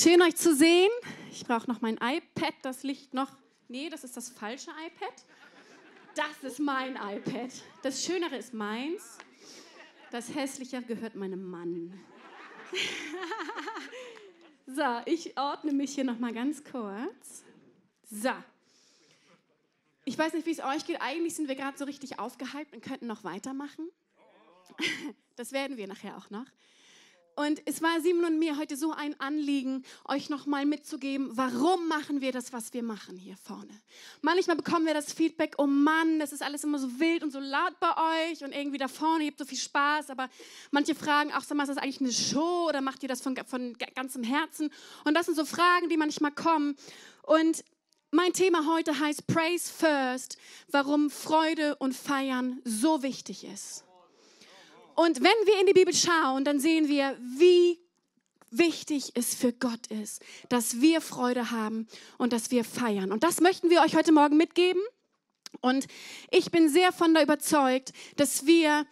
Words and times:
schön 0.00 0.22
euch 0.22 0.36
zu 0.36 0.54
sehen. 0.54 0.90
Ich 1.30 1.44
brauche 1.44 1.70
noch 1.70 1.82
mein 1.82 1.96
iPad, 1.96 2.54
das 2.62 2.82
liegt 2.84 3.12
noch. 3.12 3.30
Nee, 3.68 3.90
das 3.90 4.02
ist 4.02 4.16
das 4.16 4.30
falsche 4.30 4.70
iPad. 4.70 5.12
Das 6.14 6.42
ist 6.42 6.58
mein 6.58 6.96
iPad. 6.96 7.50
Das 7.82 8.02
Schönere 8.04 8.36
ist 8.36 8.54
meins. 8.54 9.18
Das 10.10 10.34
Hässliche 10.34 10.80
gehört 10.82 11.16
meinem 11.16 11.42
Mann. 11.42 12.00
so, 14.66 15.02
ich 15.04 15.38
ordne 15.38 15.72
mich 15.72 15.94
hier 15.94 16.04
noch 16.04 16.18
mal 16.18 16.32
ganz 16.32 16.64
kurz. 16.64 17.44
So. 18.10 18.32
Ich 20.06 20.16
weiß 20.16 20.32
nicht, 20.32 20.46
wie 20.46 20.52
es 20.52 20.60
euch 20.60 20.86
geht. 20.86 21.00
Eigentlich 21.02 21.34
sind 21.34 21.46
wir 21.46 21.56
gerade 21.56 21.76
so 21.76 21.84
richtig 21.84 22.18
aufgehypt 22.18 22.72
und 22.72 22.82
könnten 22.82 23.06
noch 23.06 23.24
weitermachen. 23.24 23.88
Das 25.36 25.52
werden 25.52 25.78
wir 25.78 25.86
nachher 25.86 26.18
auch 26.18 26.28
noch. 26.28 26.44
Und 27.40 27.62
es 27.64 27.80
war 27.80 28.02
Simon 28.02 28.26
und 28.26 28.38
mir 28.38 28.58
heute 28.58 28.76
so 28.76 28.92
ein 28.92 29.18
Anliegen, 29.18 29.82
euch 30.06 30.28
nochmal 30.28 30.66
mitzugeben, 30.66 31.30
warum 31.38 31.88
machen 31.88 32.20
wir 32.20 32.32
das, 32.32 32.52
was 32.52 32.74
wir 32.74 32.82
machen 32.82 33.16
hier 33.16 33.38
vorne. 33.38 33.80
Manchmal 34.20 34.56
bekommen 34.56 34.84
wir 34.84 34.92
das 34.92 35.14
Feedback, 35.14 35.54
oh 35.56 35.66
Mann, 35.66 36.18
das 36.18 36.34
ist 36.34 36.42
alles 36.42 36.64
immer 36.64 36.78
so 36.78 37.00
wild 37.00 37.22
und 37.22 37.30
so 37.30 37.40
laut 37.40 37.80
bei 37.80 38.28
euch 38.28 38.44
und 38.44 38.52
irgendwie 38.52 38.76
da 38.76 38.88
vorne, 38.88 39.24
ihr 39.24 39.30
habt 39.30 39.38
so 39.38 39.46
viel 39.46 39.56
Spaß, 39.56 40.10
aber 40.10 40.28
manche 40.70 40.94
fragen 40.94 41.32
auch, 41.32 41.40
sag 41.40 41.56
mal, 41.56 41.62
ist 41.62 41.70
das 41.70 41.78
eigentlich 41.78 42.02
eine 42.02 42.12
Show 42.12 42.66
oder 42.68 42.82
macht 42.82 43.02
ihr 43.02 43.08
das 43.08 43.22
von, 43.22 43.34
von 43.46 43.74
ganzem 43.94 44.22
Herzen? 44.22 44.70
Und 45.04 45.14
das 45.14 45.24
sind 45.24 45.34
so 45.34 45.46
Fragen, 45.46 45.88
die 45.88 45.96
manchmal 45.96 46.32
kommen. 46.32 46.76
Und 47.22 47.64
mein 48.10 48.34
Thema 48.34 48.66
heute 48.66 49.00
heißt 49.00 49.26
Praise 49.26 49.72
First, 49.72 50.36
warum 50.70 51.08
Freude 51.08 51.76
und 51.76 51.96
Feiern 51.96 52.60
so 52.66 53.02
wichtig 53.02 53.44
ist. 53.44 53.84
Und 55.00 55.22
wenn 55.22 55.46
wir 55.46 55.58
in 55.58 55.66
die 55.66 55.72
Bibel 55.72 55.94
schauen, 55.94 56.44
dann 56.44 56.60
sehen 56.60 56.86
wir, 56.86 57.16
wie 57.38 57.80
wichtig 58.50 59.12
es 59.14 59.34
für 59.34 59.50
Gott 59.50 59.86
ist, 59.86 60.20
dass 60.50 60.82
wir 60.82 61.00
Freude 61.00 61.50
haben 61.50 61.88
und 62.18 62.34
dass 62.34 62.50
wir 62.50 62.64
feiern. 62.64 63.10
Und 63.10 63.24
das 63.24 63.40
möchten 63.40 63.70
wir 63.70 63.80
euch 63.80 63.96
heute 63.96 64.12
Morgen 64.12 64.36
mitgeben. 64.36 64.82
Und 65.62 65.86
ich 66.30 66.50
bin 66.50 66.68
sehr 66.68 66.92
von 66.92 67.14
der 67.14 67.22
überzeugt, 67.22 67.94
dass 68.16 68.44
wir 68.44 68.84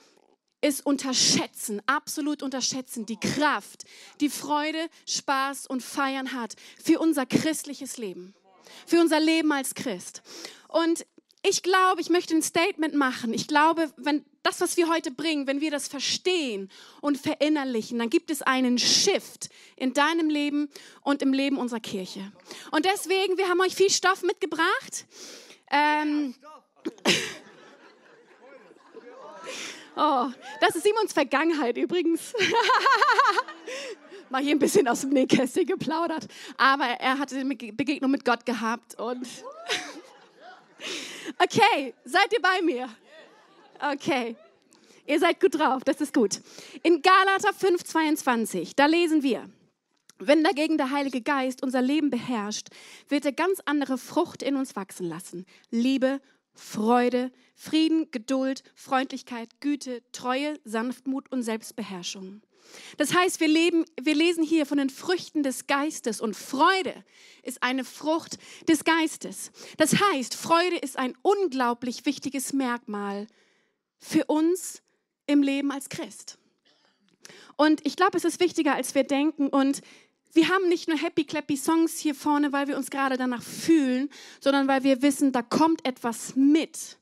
es 0.62 0.80
unterschätzen, 0.80 1.82
absolut 1.84 2.42
unterschätzen, 2.42 3.04
die 3.04 3.20
Kraft, 3.20 3.84
die 4.22 4.30
Freude, 4.30 4.88
Spaß 5.06 5.66
und 5.66 5.82
Feiern 5.82 6.32
hat 6.32 6.54
für 6.82 7.00
unser 7.00 7.26
christliches 7.26 7.98
Leben, 7.98 8.34
für 8.86 8.98
unser 8.98 9.20
Leben 9.20 9.52
als 9.52 9.74
Christ. 9.74 10.22
Und 10.68 11.04
ich 11.42 11.62
glaube, 11.62 12.00
ich 12.00 12.08
möchte 12.08 12.34
ein 12.34 12.42
Statement 12.42 12.94
machen. 12.94 13.34
Ich 13.34 13.46
glaube, 13.46 13.92
wenn 13.98 14.24
das, 14.48 14.60
was 14.62 14.76
wir 14.76 14.88
heute 14.88 15.10
bringen, 15.10 15.46
wenn 15.46 15.60
wir 15.60 15.70
das 15.70 15.88
verstehen 15.88 16.70
und 17.00 17.18
verinnerlichen, 17.18 17.98
dann 17.98 18.08
gibt 18.08 18.30
es 18.30 18.40
einen 18.40 18.78
Shift 18.78 19.50
in 19.76 19.92
deinem 19.92 20.30
Leben 20.30 20.70
und 21.02 21.20
im 21.20 21.34
Leben 21.34 21.58
unserer 21.58 21.80
Kirche. 21.80 22.32
Und 22.70 22.86
deswegen, 22.86 23.36
wir 23.36 23.48
haben 23.48 23.60
euch 23.60 23.74
viel 23.74 23.90
Stoff 23.90 24.22
mitgebracht. 24.22 25.06
Ähm, 25.70 26.34
oh, 29.96 30.28
das 30.60 30.76
ist 30.76 30.84
Simons 30.84 31.12
Vergangenheit 31.12 31.76
übrigens. 31.76 32.32
Mal 34.30 34.42
hier 34.42 34.54
ein 34.54 34.58
bisschen 34.58 34.88
aus 34.88 35.02
dem 35.02 35.10
Nähkästchen 35.10 35.66
geplaudert. 35.66 36.26
Aber 36.56 36.84
er 36.84 37.18
hatte 37.18 37.36
eine 37.36 37.54
Begegnung 37.54 38.10
mit 38.10 38.24
Gott 38.24 38.46
gehabt 38.46 38.98
und 38.98 39.26
Okay, 41.38 41.94
seid 42.04 42.32
ihr 42.32 42.40
bei 42.40 42.62
mir? 42.62 42.88
Okay. 43.80 44.36
Ihr 45.06 45.18
seid 45.18 45.40
gut 45.40 45.58
drauf, 45.58 45.84
das 45.84 46.00
ist 46.00 46.12
gut. 46.12 46.40
In 46.82 47.00
Galater 47.00 47.54
5:22, 47.54 48.72
da 48.76 48.86
lesen 48.86 49.22
wir: 49.22 49.48
Wenn 50.18 50.44
dagegen 50.44 50.76
der 50.76 50.90
Heilige 50.90 51.22
Geist 51.22 51.62
unser 51.62 51.80
Leben 51.80 52.10
beherrscht, 52.10 52.68
wird 53.08 53.24
er 53.24 53.32
ganz 53.32 53.60
andere 53.64 53.96
Frucht 53.96 54.42
in 54.42 54.56
uns 54.56 54.76
wachsen 54.76 55.06
lassen. 55.08 55.46
Liebe, 55.70 56.20
Freude, 56.52 57.30
Frieden, 57.54 58.10
Geduld, 58.10 58.62
Freundlichkeit, 58.74 59.60
Güte, 59.60 60.02
Treue, 60.12 60.58
Sanftmut 60.64 61.30
und 61.30 61.42
Selbstbeherrschung. 61.42 62.42
Das 62.98 63.14
heißt, 63.14 63.40
wir, 63.40 63.48
leben, 63.48 63.86
wir 63.98 64.14
lesen 64.14 64.44
hier 64.44 64.66
von 64.66 64.76
den 64.76 64.90
Früchten 64.90 65.42
des 65.42 65.66
Geistes 65.66 66.20
und 66.20 66.36
Freude 66.36 67.04
ist 67.42 67.62
eine 67.62 67.84
Frucht 67.84 68.38
des 68.68 68.84
Geistes. 68.84 69.52
Das 69.78 69.94
heißt, 69.98 70.34
Freude 70.34 70.76
ist 70.76 70.98
ein 70.98 71.16
unglaublich 71.22 72.04
wichtiges 72.04 72.52
Merkmal 72.52 73.26
für 73.98 74.24
uns 74.26 74.82
im 75.26 75.42
Leben 75.42 75.70
als 75.70 75.88
Christ. 75.88 76.38
Und 77.56 77.84
ich 77.84 77.96
glaube, 77.96 78.16
es 78.16 78.24
ist 78.24 78.40
wichtiger, 78.40 78.74
als 78.74 78.94
wir 78.94 79.04
denken. 79.04 79.48
Und 79.48 79.82
wir 80.32 80.48
haben 80.48 80.68
nicht 80.68 80.88
nur 80.88 80.96
happy 80.96 81.24
clappy 81.24 81.56
Songs 81.56 81.98
hier 81.98 82.14
vorne, 82.14 82.52
weil 82.52 82.68
wir 82.68 82.76
uns 82.76 82.90
gerade 82.90 83.16
danach 83.16 83.42
fühlen, 83.42 84.08
sondern 84.40 84.68
weil 84.68 84.84
wir 84.84 85.02
wissen, 85.02 85.32
da 85.32 85.42
kommt 85.42 85.84
etwas 85.84 86.36
mit, 86.36 86.98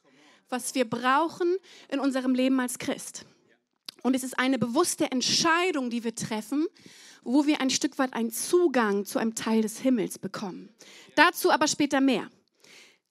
was 0.49 0.75
wir 0.75 0.89
brauchen 0.89 1.57
in 1.89 2.01
unserem 2.01 2.35
Leben 2.35 2.59
als 2.61 2.79
Christ. 2.79 3.27
Und 4.03 4.15
es 4.15 4.23
ist 4.23 4.39
eine 4.39 4.59
bewusste 4.59 5.11
Entscheidung, 5.11 5.91
die 5.91 6.05
wir 6.05 6.15
treffen, 6.15 6.67
wo 7.23 7.47
wir 7.47 7.61
ein 7.61 7.71
Stück 7.71 7.99
weit 7.99 8.15
einen 8.15 8.31
Zugang 8.31 9.05
zu 9.05 9.19
einem 9.19 9.35
Teil 9.35 9.63
des 9.63 9.81
Himmels 9.81 10.19
bekommen. 10.19 10.69
Dazu 11.17 11.51
aber 11.51 11.67
später 11.67 12.01
mehr. 12.01 12.31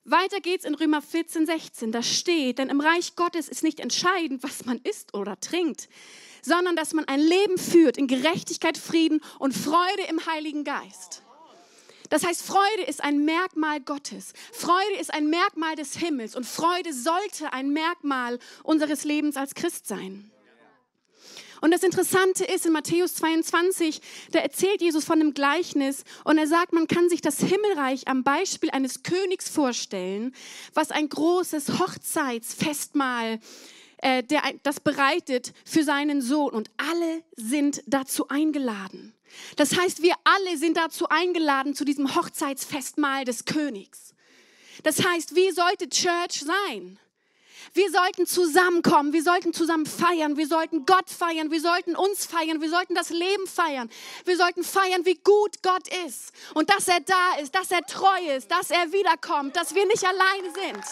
Weiter 0.06 0.40
geht's 0.40 0.66
in 0.66 0.76
Römer 0.76 1.02
14, 1.02 1.48
16. 1.48 1.92
Da 1.92 2.04
steht, 2.04 2.60
denn 2.60 2.70
im 2.70 2.80
Reich 2.80 3.16
Gottes 3.16 3.50
ist 3.50 3.64
nicht 3.64 3.80
entscheidend, 3.80 4.44
was 4.44 4.64
man 4.66 4.80
isst 4.84 5.16
oder 5.16 5.40
trinkt, 5.40 5.90
sondern 6.44 6.76
dass 6.76 6.94
man 6.94 7.06
ein 7.06 7.20
Leben 7.20 7.58
führt 7.58 7.98
in 7.98 8.06
Gerechtigkeit, 8.06 8.78
Frieden 8.78 9.20
und 9.40 9.54
Freude 9.54 10.04
im 10.08 10.24
Heiligen 10.28 10.64
Geist. 10.64 11.24
Das 12.12 12.24
heißt, 12.24 12.44
Freude 12.44 12.84
ist 12.88 13.04
ein 13.04 13.26
Merkmal 13.26 13.82
Gottes. 13.82 14.34
Freude 14.54 14.96
ist 15.00 15.12
ein 15.12 15.28
Merkmal 15.28 15.76
des 15.76 15.98
Himmels 15.98 16.36
und 16.36 16.46
Freude 16.46 16.94
sollte 16.94 17.52
ein 17.52 17.72
Merkmal 17.72 18.38
unseres 18.62 19.06
Lebens 19.06 19.38
als 19.38 19.56
Christ 19.56 19.88
sein. 19.88 20.32
Und 21.62 21.72
das 21.72 21.84
Interessante 21.84 22.44
ist, 22.44 22.66
in 22.66 22.74
Matthäus 22.74 23.16
22, 23.16 24.02
da 24.32 24.40
erzählt 24.40 24.82
Jesus 24.82 25.06
von 25.06 25.20
einem 25.20 25.34
Gleichnis 25.34 26.04
und 26.24 26.38
er 26.38 26.48
sagt, 26.48 26.74
man 26.74 26.88
kann 26.88 27.10
sich 27.10 27.22
das 27.22 27.40
Himmelreich 27.40 28.08
am 28.08 28.24
Beispiel 28.24 28.70
eines 28.72 29.04
Königs 29.04 29.50
vorstellen, 29.50 30.34
was 30.74 30.92
ein 30.92 31.10
großes 31.10 31.80
Hochzeitsfestmahl 31.80 33.40
äh, 34.00 34.24
der 34.24 34.42
das 34.64 34.80
bereitet 34.80 35.54
für 35.66 35.84
seinen 35.84 36.22
Sohn 36.22 36.54
und 36.54 36.70
alle 36.78 37.24
sind 37.38 37.82
dazu 37.88 38.28
eingeladen. 38.28 39.14
Das 39.56 39.78
heißt, 39.78 40.02
wir 40.02 40.14
alle 40.24 40.58
sind 40.58 40.78
dazu 40.78 41.08
eingeladen 41.10 41.74
zu 41.76 41.86
diesem 41.86 42.16
Hochzeitsfestmahl 42.16 43.26
des 43.26 43.46
Königs. 43.46 44.14
Das 44.84 45.04
heißt, 45.04 45.36
wie 45.36 45.52
sollte 45.52 45.90
Church 45.90 46.44
sein? 46.46 47.00
Wir 47.74 47.92
sollten 47.92 48.26
zusammenkommen, 48.26 49.14
wir 49.14 49.24
sollten 49.24 49.54
zusammen 49.54 49.86
feiern, 49.86 50.38
wir 50.38 50.48
sollten 50.48 50.86
Gott 50.86 51.10
feiern, 51.10 51.52
wir 51.52 51.62
sollten 51.62 51.96
uns 51.96 52.26
feiern, 52.26 52.62
wir 52.62 52.70
sollten 52.70 52.96
das 52.96 53.10
Leben 53.10 53.48
feiern. 53.48 53.90
Wir 54.26 54.38
sollten 54.38 54.64
feiern, 54.64 55.06
wie 55.06 55.16
gut 55.16 55.62
Gott 55.64 55.88
ist 56.06 56.32
und 56.54 56.70
dass 56.70 56.88
er 56.88 57.00
da 57.02 57.36
ist, 57.42 57.54
dass 57.56 57.72
er 57.72 57.82
treu 57.86 58.36
ist, 58.36 58.52
dass 58.52 58.72
er 58.72 58.92
wiederkommt, 58.92 59.56
dass 59.56 59.76
wir 59.76 59.86
nicht 59.88 60.06
alleine 60.06 60.54
sind. 60.54 60.86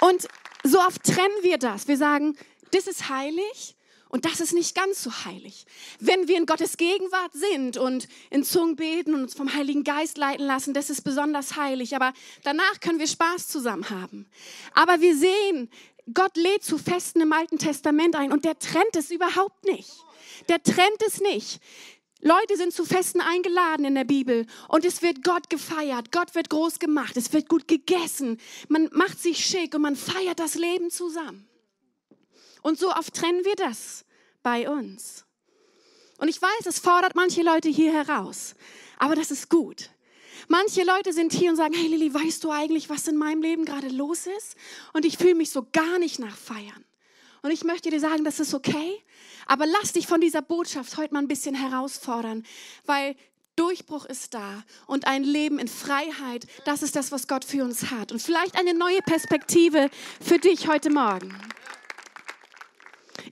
Und 0.00 0.28
so 0.62 0.80
oft 0.80 1.02
trennen 1.04 1.42
wir 1.42 1.58
das. 1.58 1.88
Wir 1.88 1.96
sagen, 1.96 2.36
das 2.72 2.86
ist 2.86 3.08
heilig 3.08 3.73
und 4.14 4.26
das 4.26 4.38
ist 4.38 4.52
nicht 4.52 4.76
ganz 4.76 5.02
so 5.02 5.10
heilig. 5.24 5.66
Wenn 5.98 6.28
wir 6.28 6.36
in 6.36 6.46
Gottes 6.46 6.76
Gegenwart 6.76 7.32
sind 7.32 7.76
und 7.76 8.06
in 8.30 8.44
Zungen 8.44 8.76
beten 8.76 9.12
und 9.12 9.22
uns 9.22 9.34
vom 9.34 9.52
Heiligen 9.52 9.82
Geist 9.82 10.18
leiten 10.18 10.46
lassen, 10.46 10.72
das 10.72 10.88
ist 10.88 11.02
besonders 11.02 11.56
heilig. 11.56 11.96
Aber 11.96 12.12
danach 12.44 12.78
können 12.78 13.00
wir 13.00 13.08
Spaß 13.08 13.48
zusammen 13.48 13.90
haben. 13.90 14.30
Aber 14.72 15.00
wir 15.00 15.16
sehen, 15.16 15.68
Gott 16.14 16.36
lädt 16.36 16.62
zu 16.62 16.78
Festen 16.78 17.22
im 17.22 17.32
Alten 17.32 17.58
Testament 17.58 18.14
ein 18.14 18.30
und 18.30 18.44
der 18.44 18.56
trennt 18.56 18.94
es 18.94 19.10
überhaupt 19.10 19.64
nicht. 19.64 19.90
Der 20.48 20.62
trennt 20.62 21.02
es 21.04 21.20
nicht. 21.20 21.58
Leute 22.20 22.56
sind 22.56 22.72
zu 22.72 22.84
Festen 22.84 23.20
eingeladen 23.20 23.84
in 23.84 23.96
der 23.96 24.04
Bibel 24.04 24.46
und 24.68 24.84
es 24.84 25.02
wird 25.02 25.24
Gott 25.24 25.50
gefeiert. 25.50 26.12
Gott 26.12 26.36
wird 26.36 26.50
groß 26.50 26.78
gemacht. 26.78 27.16
Es 27.16 27.32
wird 27.32 27.48
gut 27.48 27.66
gegessen. 27.66 28.38
Man 28.68 28.88
macht 28.92 29.20
sich 29.20 29.44
schick 29.44 29.74
und 29.74 29.82
man 29.82 29.96
feiert 29.96 30.38
das 30.38 30.54
Leben 30.54 30.92
zusammen. 30.92 31.48
Und 32.62 32.78
so 32.78 32.90
oft 32.92 33.12
trennen 33.12 33.44
wir 33.44 33.56
das 33.56 34.03
bei 34.44 34.68
uns. 34.68 35.24
Und 36.18 36.28
ich 36.28 36.40
weiß, 36.40 36.66
es 36.66 36.78
fordert 36.78 37.16
manche 37.16 37.42
Leute 37.42 37.68
hier 37.68 37.92
heraus, 37.92 38.54
aber 38.98 39.16
das 39.16 39.32
ist 39.32 39.50
gut. 39.50 39.90
Manche 40.46 40.84
Leute 40.84 41.12
sind 41.12 41.32
hier 41.32 41.50
und 41.50 41.56
sagen, 41.56 41.74
hey 41.74 41.88
Lilly, 41.88 42.14
weißt 42.14 42.44
du 42.44 42.50
eigentlich, 42.50 42.88
was 42.88 43.08
in 43.08 43.16
meinem 43.16 43.42
Leben 43.42 43.64
gerade 43.64 43.88
los 43.88 44.26
ist? 44.26 44.56
Und 44.92 45.04
ich 45.04 45.16
fühle 45.16 45.34
mich 45.34 45.50
so 45.50 45.66
gar 45.72 45.98
nicht 45.98 46.18
nach 46.18 46.36
Feiern. 46.36 46.84
Und 47.42 47.50
ich 47.50 47.64
möchte 47.64 47.90
dir 47.90 48.00
sagen, 48.00 48.24
das 48.24 48.40
ist 48.40 48.54
okay, 48.54 49.02
aber 49.46 49.66
lass 49.66 49.92
dich 49.92 50.06
von 50.06 50.20
dieser 50.20 50.42
Botschaft 50.42 50.96
heute 50.96 51.14
mal 51.14 51.20
ein 51.20 51.28
bisschen 51.28 51.54
herausfordern, 51.54 52.44
weil 52.86 53.16
Durchbruch 53.56 54.04
ist 54.06 54.34
da 54.34 54.64
und 54.86 55.06
ein 55.06 55.22
Leben 55.22 55.58
in 55.58 55.68
Freiheit, 55.68 56.46
das 56.64 56.82
ist 56.82 56.96
das, 56.96 57.12
was 57.12 57.28
Gott 57.28 57.44
für 57.44 57.62
uns 57.64 57.90
hat. 57.90 58.12
Und 58.12 58.20
vielleicht 58.20 58.58
eine 58.58 58.74
neue 58.74 59.00
Perspektive 59.02 59.90
für 60.20 60.38
dich 60.38 60.68
heute 60.68 60.90
Morgen. 60.90 61.34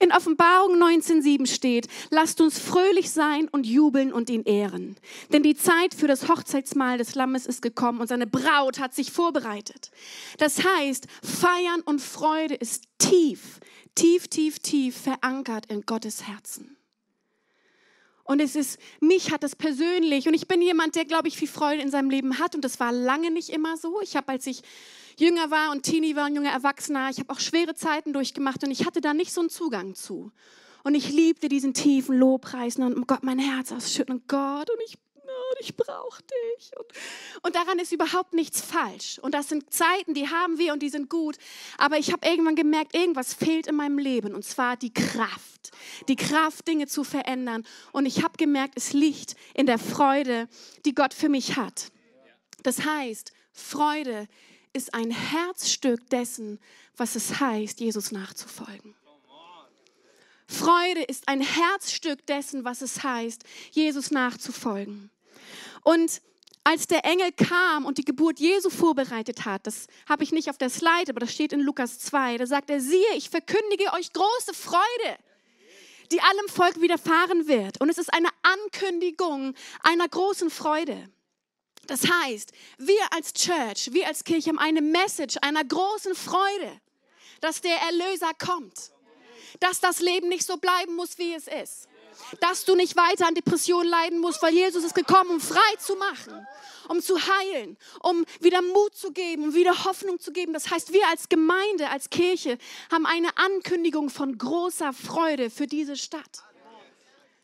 In 0.03 0.11
Offenbarung 0.11 0.83
19.7 0.83 1.47
steht, 1.47 1.87
lasst 2.11 2.41
uns 2.41 2.59
fröhlich 2.59 3.13
sein 3.13 3.49
und 3.49 3.69
jubeln 3.69 4.13
und 4.13 4.31
ihn 4.31 4.43
ehren. 4.43 4.97
Denn 5.33 5.45
die 5.45 5.55
Zeit 5.55 5.95
für 5.95 6.09
das 6.09 6.29
Hochzeitsmahl 6.29 6.99
des 6.99 7.15
Lammes 7.15 7.47
ist 7.47 7.63
gekommen 7.63 8.01
und 8.01 8.09
seine 8.09 8.27
Braut 8.27 8.81
hat 8.81 8.97
sich 8.97 9.13
vorbereitet. 9.13 9.93
Das 10.39 10.65
heißt, 10.65 11.07
Feiern 11.23 11.83
und 11.85 12.01
Freude 12.01 12.55
ist 12.57 12.83
tief, 12.99 13.61
tief, 13.95 14.27
tief, 14.27 14.59
tief 14.59 14.97
verankert 14.97 15.67
in 15.67 15.83
Gottes 15.83 16.27
Herzen. 16.27 16.77
Und 18.25 18.41
es 18.41 18.57
ist, 18.57 18.81
mich 18.99 19.31
hat 19.31 19.45
es 19.45 19.55
persönlich, 19.55 20.27
und 20.27 20.35
ich 20.35 20.49
bin 20.49 20.63
jemand, 20.63 20.97
der, 20.97 21.05
glaube 21.05 21.29
ich, 21.29 21.37
viel 21.37 21.47
Freude 21.47 21.81
in 21.81 21.91
seinem 21.91 22.11
Leben 22.11 22.41
hat. 22.41 22.57
Und 22.57 22.65
das 22.65 22.81
war 22.81 22.91
lange 22.91 23.31
nicht 23.31 23.51
immer 23.51 23.77
so. 23.77 24.01
Ich 24.01 24.17
habe, 24.17 24.33
als 24.33 24.49
ich 24.49 24.63
jünger 25.19 25.51
war 25.51 25.71
und 25.71 25.83
Teenie 25.83 26.17
war, 26.17 26.27
ein 26.27 26.35
junger 26.35 26.53
Erwachsener, 26.53 27.11
ich 27.11 27.19
habe 27.19 27.33
auch 27.33 27.41
schwere 27.41 27.75
Zeiten 27.75 28.13
durchgemacht 28.13 28.65
und 28.65 28.71
ich 28.71 28.87
hatte 28.87 29.01
da 29.01 29.15
nicht 29.15 29.33
so 29.33 29.41
einen 29.41 29.51
Zugang 29.51 29.95
zu. 29.95 30.33
Und 30.85 30.95
ich 30.95 31.11
liebte 31.11 31.49
diesen 31.49 31.75
tiefen 31.75 32.17
Lobpreis 32.17 32.77
und 32.77 33.07
Gott 33.07 33.23
mein 33.23 33.39
Herz 33.39 33.71
ausschütten 33.73 34.17
und 34.17 34.29
Gott 34.29 34.69
und 34.69 34.79
ich 34.85 34.99
ich 35.61 35.77
brauche 35.77 36.23
dich. 36.23 36.71
Und, 36.77 36.87
und, 37.43 37.55
daran 37.55 37.79
ist 37.79 37.93
überhaupt 37.93 38.35
nichts 38.35 38.61
falsch. 38.61 39.19
Und 39.21 39.35
das 39.35 39.49
sind 39.49 39.73
Zeiten, 39.73 40.15
die 40.15 40.29
haben 40.29 40.59
wir 40.59 40.73
und 40.73 40.83
die 40.83 40.89
sind 40.89 41.09
gut. 41.09 41.37
Aber 41.79 41.99
ich 41.99 42.13
habe 42.13 42.27
irgendwann 42.27 42.57
gemerkt, 42.57 42.95
irgendwas 42.95 43.35
fehlt 43.35 43.67
in 43.67 43.77
meinem 43.77 43.99
Leben. 43.99 44.35
Und 44.35 44.45
zwar 44.45 44.77
die 44.77 44.93
Kraft. 44.93 45.71
Die 46.09 46.17
Kraft, 46.17 46.67
Dinge 46.67 46.87
zu 46.87 47.05
verändern. 47.05 47.65
Und 47.93 48.07
ich 48.07 48.23
habe 48.23 48.37
gemerkt, 48.37 48.75
es 48.77 48.93
liegt 48.93 49.37
in 49.55 49.67
der 49.67 49.79
Freude, 49.79 50.49
die 50.85 50.95
Gott 50.95 51.15
für 51.15 51.29
mich 51.29 51.57
hat. 51.57 51.93
Das 52.63 52.85
heißt, 52.85 53.33
Freude 53.53 54.29
ist 54.73 54.95
ein 54.95 55.11
Herzstück 55.11 56.09
dessen, 56.11 56.59
was 56.97 57.15
es 57.15 57.41
heißt, 57.41 57.81
Jesus 57.81 58.13
nachzufolgen. 58.13 58.95
Freude 60.47 61.03
ist 61.03 61.29
ein 61.29 61.41
Herzstück 61.41 62.27
dessen, 62.27 62.65
was 62.65 62.83
es 62.83 63.03
heißt, 63.03 63.43
Jesus 63.71 64.11
nachzufolgen. 64.11 65.11
Und 65.83 66.21
als 66.65 66.87
der 66.87 67.05
Engel 67.05 67.33
kam 67.33 67.87
und 67.87 67.99
die 67.99 68.05
Geburt 68.05 68.39
Jesu 68.39 68.71
vorbereitet 68.71 69.45
hat, 69.45 69.67
das 69.67 69.87
habe 70.09 70.23
ich 70.23 70.31
nicht 70.31 70.49
auf 70.49 70.59
der 70.59 70.71
Slide, 70.71 71.11
aber 71.11 71.21
das 71.21 71.33
steht 71.33 71.53
in 71.53 71.61
Lukas 71.61 71.99
2, 71.99 72.39
da 72.39 72.47
sagt 72.47 72.71
er, 72.71 72.81
siehe, 72.81 73.15
ich 73.17 73.31
verkündige 73.31 73.93
euch 73.95 74.13
große 74.13 74.55
Freude, 74.55 75.19
die 76.13 76.21
allem 76.21 76.49
Volk 76.49 76.81
widerfahren 76.81 77.49
wird. 77.49 77.81
Und 77.81 77.89
es 77.89 77.99
ist 77.99 78.13
eine 78.13 78.29
Ankündigung 78.43 79.55
einer 79.83 80.07
großen 80.07 80.51
Freude. 80.51 81.09
Das 81.87 82.09
heißt, 82.09 82.53
wir 82.79 83.13
als 83.13 83.33
Church, 83.33 83.93
wir 83.93 84.07
als 84.07 84.25
Kirche 84.25 84.51
haben 84.51 84.59
eine 84.59 84.81
Message 84.81 85.37
einer 85.43 85.65
großen 85.65 86.15
Freude, 86.15 86.81
dass 87.41 87.61
der 87.61 87.77
Erlöser 87.77 88.31
kommt, 88.39 88.93
dass 89.61 89.81
das 89.81 90.01
Leben 90.01 90.29
nicht 90.29 90.47
so 90.47 90.57
bleiben 90.57 90.95
muss, 90.95 91.19
wie 91.19 91.35
es 91.35 91.49
ist 91.49 91.89
dass 92.41 92.65
du 92.65 92.75
nicht 92.75 92.97
weiter 92.97 93.27
an 93.27 93.35
Depressionen 93.35 93.89
leiden 93.89 94.19
musst, 94.19 94.43
weil 94.43 94.55
Jesus 94.55 94.85
ist 94.85 94.95
gekommen, 94.95 95.31
um 95.31 95.41
frei 95.41 95.77
zu 95.79 95.97
machen, 95.97 96.47
um 96.89 97.01
zu 97.01 97.19
heilen, 97.19 97.77
um 98.01 98.25
wieder 98.41 98.63
Mut 98.63 98.95
zu 98.95 99.13
geben, 99.13 99.45
um 99.45 99.55
wieder 99.55 99.85
Hoffnung 99.85 100.19
zu 100.19 100.33
geben. 100.33 100.53
Das 100.53 100.71
heißt, 100.71 100.93
wir 100.93 101.07
als 101.09 101.29
Gemeinde, 101.29 101.89
als 101.89 102.11
Kirche 102.11 102.59
haben 102.91 103.07
eine 103.07 103.37
Ankündigung 103.37 104.11
von 104.11 104.37
großer 104.37 104.93
Freude 104.93 105.51
für 105.51 105.67
diese 105.67 105.97
Stadt. 105.97 106.43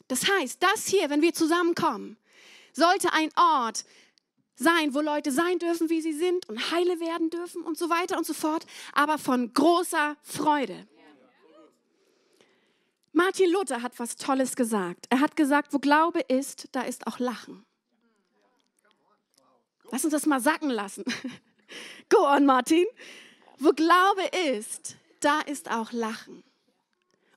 Das 0.09 0.29
heißt, 0.29 0.63
das 0.63 0.87
hier, 0.87 1.11
wenn 1.11 1.23
wir 1.23 1.35
zusammenkommen, 1.35 2.17
sollte 2.73 3.13
ein 3.13 3.31
Ort 3.37 3.85
sein, 4.59 4.93
wo 4.93 5.01
Leute 5.01 5.31
sein 5.31 5.59
dürfen, 5.59 5.89
wie 5.89 6.01
sie 6.01 6.13
sind 6.13 6.49
und 6.49 6.71
heile 6.71 7.01
werden 7.01 7.31
dürfen 7.31 7.63
und 7.63 7.79
so 7.79 7.89
weiter 7.89 8.19
und 8.19 8.27
so 8.27 8.35
fort, 8.35 8.67
aber 8.93 9.19
von 9.19 9.53
großer 9.53 10.17
Freude. 10.23 10.87
Martin 13.13 13.51
Luther 13.51 13.83
hat 13.83 13.99
was 13.99 14.17
Tolles 14.17 14.55
gesagt. 14.55 15.07
Er 15.11 15.21
hat 15.21 15.37
gesagt, 15.37 15.73
wo 15.73 15.79
Glaube 15.79 16.21
ist, 16.21 16.69
da 16.73 16.83
ist 16.83 17.07
auch 17.07 17.19
Lachen. 17.19 17.65
Lass 19.91 20.05
uns 20.05 20.13
das 20.13 20.27
mal 20.27 20.41
sacken 20.41 20.71
lassen. 20.71 21.05
Go 22.11 22.27
on, 22.27 22.45
Martin. 22.45 22.87
Wo 23.59 23.71
Glaube 23.71 24.23
ist, 24.55 24.97
da 25.21 25.41
ist 25.41 25.71
auch 25.71 25.93
Lachen. 25.93 26.45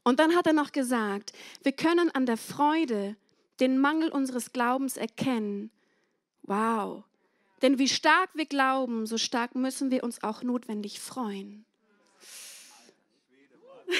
Und 0.04 0.20
dann 0.20 0.36
hat 0.36 0.48
er 0.48 0.54
noch 0.54 0.72
gesagt, 0.72 1.34
wir 1.64 1.72
können 1.72 2.10
an 2.12 2.26
der 2.26 2.38
Freude 2.38 3.16
den 3.60 3.80
Mangel 3.80 4.10
unseres 4.10 4.52
Glaubens 4.52 4.98
erkennen. 4.98 5.72
Wow. 6.44 7.04
Denn 7.62 7.78
wie 7.80 7.88
stark 7.88 8.30
wir 8.34 8.46
glauben, 8.46 9.06
so 9.06 9.18
stark 9.18 9.56
müssen 9.56 9.92
wir 9.92 10.04
uns 10.04 10.24
auch 10.24 10.44
notwendig 10.44 11.00
freuen. 11.00 11.66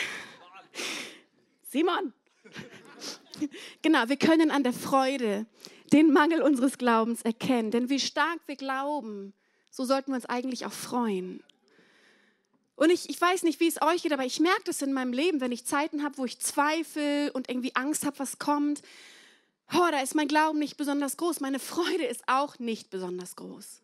Simon. 1.69 2.13
genau, 3.81 4.10
wir 4.10 4.18
können 4.18 4.52
an 4.52 4.63
der 4.63 4.74
Freude 4.74 5.46
den 5.92 6.12
Mangel 6.12 6.42
unseres 6.42 6.78
Glaubens 6.78 7.22
erkennen. 7.22 7.72
Denn 7.72 7.90
wie 7.90 8.00
stark 8.00 8.40
wir 8.48 8.56
glauben, 8.56 9.34
so 9.69 9.86
sollten 9.86 10.12
wir 10.12 10.16
uns 10.16 10.25
eigentlich 10.25 10.66
auch 10.66 10.74
freuen. 10.74 11.44
Und 12.75 12.89
ich, 12.89 13.10
ich 13.10 13.22
weiß 13.22 13.44
nicht, 13.44 13.60
wie 13.60 13.68
es 13.68 13.82
euch 13.82 14.01
geht, 14.01 14.13
aber 14.13 14.25
ich 14.25 14.39
merke 14.39 14.63
das 14.65 14.82
in 14.82 14.91
meinem 14.94 15.13
Leben, 15.13 15.39
wenn 15.39 15.51
ich 15.51 15.65
Zeiten 15.65 16.03
habe, 16.03 16.18
wo 16.18 16.25
ich 16.25 16.39
zweifle 16.39 17.32
und 17.34 17.50
irgendwie 17.50 17.75
Angst 17.75 18.06
habe, 18.06 18.18
was 18.20 18.39
kommt. 18.39 18.82
Oh, 19.74 19.88
da 19.90 20.01
ist 20.01 20.16
mein 20.16 20.28
Glauben 20.28 20.60
nicht 20.60 20.78
besonders 20.78 21.18
groß. 21.18 21.40
Meine 21.40 21.60
Freude 21.60 22.06
ist 22.06 22.24
auch 22.28 22.60
nicht 22.60 22.90
besonders 22.90 23.36
groß. 23.36 23.82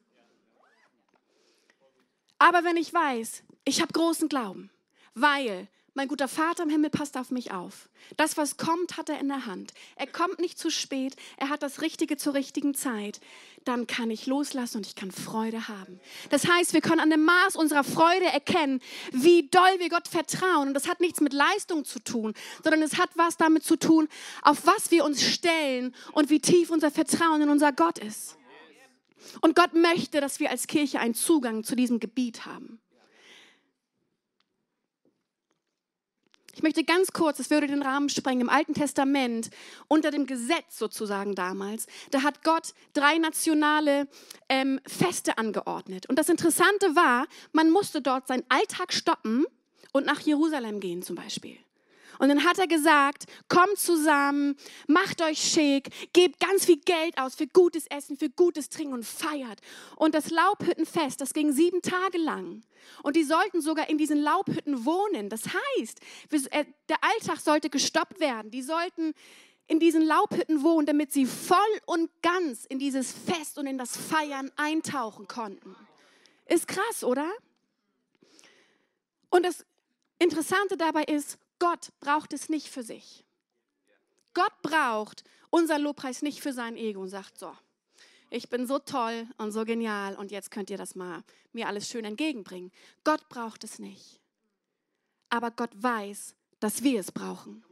Aber 2.40 2.64
wenn 2.64 2.78
ich 2.78 2.94
weiß, 2.94 3.44
ich 3.64 3.82
habe 3.82 3.94
großen 3.94 4.30
Glauben, 4.30 4.70
weil 5.16 5.68
mein 5.98 6.08
guter 6.08 6.28
Vater 6.28 6.62
im 6.62 6.70
Himmel 6.70 6.92
passt 6.92 7.18
auf 7.18 7.32
mich 7.32 7.52
auf. 7.52 7.90
Das, 8.18 8.38
was 8.38 8.58
kommt, 8.58 8.98
hat 8.98 9.10
er 9.10 9.20
in 9.20 9.30
der 9.30 9.48
Hand. 9.48 9.74
Er 9.96 10.06
kommt 10.06 10.38
nicht 10.38 10.60
zu 10.60 10.70
spät, 10.70 11.16
er 11.38 11.50
hat 11.50 11.64
das 11.64 11.82
Richtige 11.82 12.18
zur 12.18 12.36
richtigen 12.36 12.76
Zeit. 12.76 13.20
Dann 13.66 13.88
kann 13.88 14.12
ich 14.12 14.28
loslassen 14.28 14.78
und 14.78 14.86
ich 14.86 14.96
kann 14.96 15.12
Freude 15.12 15.68
haben. 15.68 16.00
Das 16.30 16.48
heißt, 16.48 16.74
wir 16.74 16.82
können 16.82 17.00
an 17.00 17.10
dem 17.10 17.26
Maß 17.26 17.56
unserer 17.56 17.84
Freude 17.84 18.26
erkennen, 18.26 18.80
wie 19.12 19.50
doll 19.50 19.80
wir 19.80 19.90
Gott 19.90 20.08
vertrauen. 20.08 20.68
Und 20.68 20.76
das 20.76 20.88
hat 20.88 21.00
nichts 21.00 21.20
mit 21.20 21.34
Leistung 21.34 21.84
zu 21.84 21.98
tun, 22.00 22.36
sondern 22.64 22.84
es 22.84 23.00
hat 23.00 23.10
was 23.16 23.38
damit 23.38 23.64
zu 23.64 23.76
tun, 23.76 24.08
auf 24.44 24.68
was 24.68 24.92
wir 24.92 25.04
uns 25.04 25.24
stellen 25.24 25.96
und 26.14 26.30
wie 26.30 26.40
tief 26.40 26.70
unser 26.70 26.92
Vertrauen 26.92 27.42
in 27.42 27.50
unser 27.50 27.72
Gott 27.72 27.98
ist. 27.98 28.38
Und 29.42 29.56
Gott 29.56 29.74
möchte, 29.74 30.22
dass 30.22 30.40
wir 30.40 30.52
als 30.52 30.68
Kirche 30.68 31.00
einen 31.00 31.16
Zugang 31.16 31.64
zu 31.64 31.76
diesem 31.76 32.00
Gebiet 32.00 32.46
haben. 32.46 32.80
Ich 36.58 36.64
möchte 36.64 36.84
ganz 36.84 37.14
kurz, 37.14 37.38
es 37.38 37.52
würde 37.52 37.68
den 37.68 37.84
Rahmen 37.84 38.10
sprengen, 38.10 38.42
im 38.42 38.50
Alten 38.50 38.74
Testament, 38.74 39.52
unter 39.88 40.10
dem 40.10 40.26
Gesetz 40.26 40.80
sozusagen 40.80 41.36
damals, 41.36 41.86
da 42.10 42.24
hat 42.24 42.44
Gott 42.44 42.74
drei 42.94 43.20
nationale 43.20 44.08
ähm, 44.50 44.80
Feste 44.88 45.38
angeordnet. 45.38 46.10
Und 46.10 46.18
das 46.18 46.30
Interessante 46.30 46.96
war, 46.96 47.28
man 47.52 47.70
musste 47.70 48.02
dort 48.02 48.28
seinen 48.28 48.44
Alltag 48.50 48.92
stoppen 48.92 49.46
und 49.94 50.08
nach 50.08 50.22
Jerusalem 50.22 50.80
gehen 50.80 51.04
zum 51.04 51.16
Beispiel. 51.16 51.60
Und 52.20 52.30
dann 52.30 52.44
hat 52.44 52.60
er 52.60 52.68
gesagt, 52.68 53.26
kommt 53.48 53.78
zusammen, 53.78 54.56
macht 54.88 55.22
euch 55.22 55.40
schick, 55.40 55.90
gebt 56.14 56.40
ganz 56.40 56.66
viel 56.66 56.80
Geld 56.80 57.18
aus 57.18 57.36
für 57.36 57.48
gutes 57.48 57.88
Essen, 57.88 58.18
für 58.18 58.30
gutes 58.30 58.70
Trinken 58.70 58.94
und 58.94 59.06
feiert. 59.06 59.60
Und 59.96 60.16
das 60.16 60.30
Laubhüttenfest, 60.30 61.22
das 61.22 61.34
ging 61.34 61.52
sieben 61.52 61.82
Tage 61.82 62.18
lang. 62.18 62.62
Und 63.04 63.16
die 63.16 63.24
sollten 63.24 63.62
sogar 63.62 63.90
in 63.90 63.98
diesen 63.98 64.22
Laubhütten 64.22 64.86
wohnen. 64.86 65.30
Das 65.30 65.44
heißt, 65.46 66.00
äh, 66.52 66.66
der 66.90 66.98
Alltag 67.04 67.40
sollte 67.40 67.70
gestoppt 67.70 68.20
werden. 68.20 68.52
Die 68.52 68.62
sollten 68.62 69.14
in 69.68 69.80
diesen 69.80 70.02
Laubhütten 70.02 70.64
wohnen, 70.64 70.86
damit 70.86 71.12
sie 71.12 71.26
voll 71.26 71.58
und 71.86 72.10
ganz 72.22 72.66
in 72.66 72.80
dieses 72.80 73.12
Fest 73.12 73.58
und 73.58 73.68
in 73.68 73.78
das 73.78 73.98
Feiern 73.98 74.52
eintauchen 74.56 75.28
konnten. 75.28 75.76
Ist 76.46 76.68
krass, 76.68 77.04
oder? 77.04 77.30
Und 79.30 79.46
das 79.46 79.66
Interessante 80.20 80.78
dabei 80.78 81.04
ist, 81.04 81.38
Gott 81.60 81.92
braucht 82.00 82.34
es 82.34 82.50
nicht 82.50 82.70
für 82.70 82.84
sich. 82.84 83.26
Gott 84.34 84.54
braucht 84.62 85.24
unser 85.50 85.80
Lobpreis 85.80 86.22
nicht 86.22 86.42
für 86.42 86.54
sein 86.54 86.78
Ego 86.78 87.02
und 87.02 87.10
sagt, 87.10 87.38
so, 87.38 87.56
ich 88.30 88.50
bin 88.50 88.68
so 88.68 88.78
toll 88.80 89.28
und 89.38 89.52
so 89.52 89.64
genial 89.66 90.16
und 90.16 90.32
jetzt 90.32 90.52
könnt 90.52 90.70
ihr 90.70 90.78
das 90.78 90.96
mal 90.96 91.24
mir 91.54 91.68
alles 91.68 91.90
schön 91.90 92.06
entgegenbringen. 92.06 92.72
Gott 93.04 93.28
braucht 93.30 93.64
es 93.64 93.80
nicht. 93.80 94.20
Aber 95.30 95.52
Gott 95.52 95.72
weiß, 95.76 96.36
dass 96.60 96.84
wir 96.84 97.00
es 97.00 97.12
brauchen. 97.12 97.64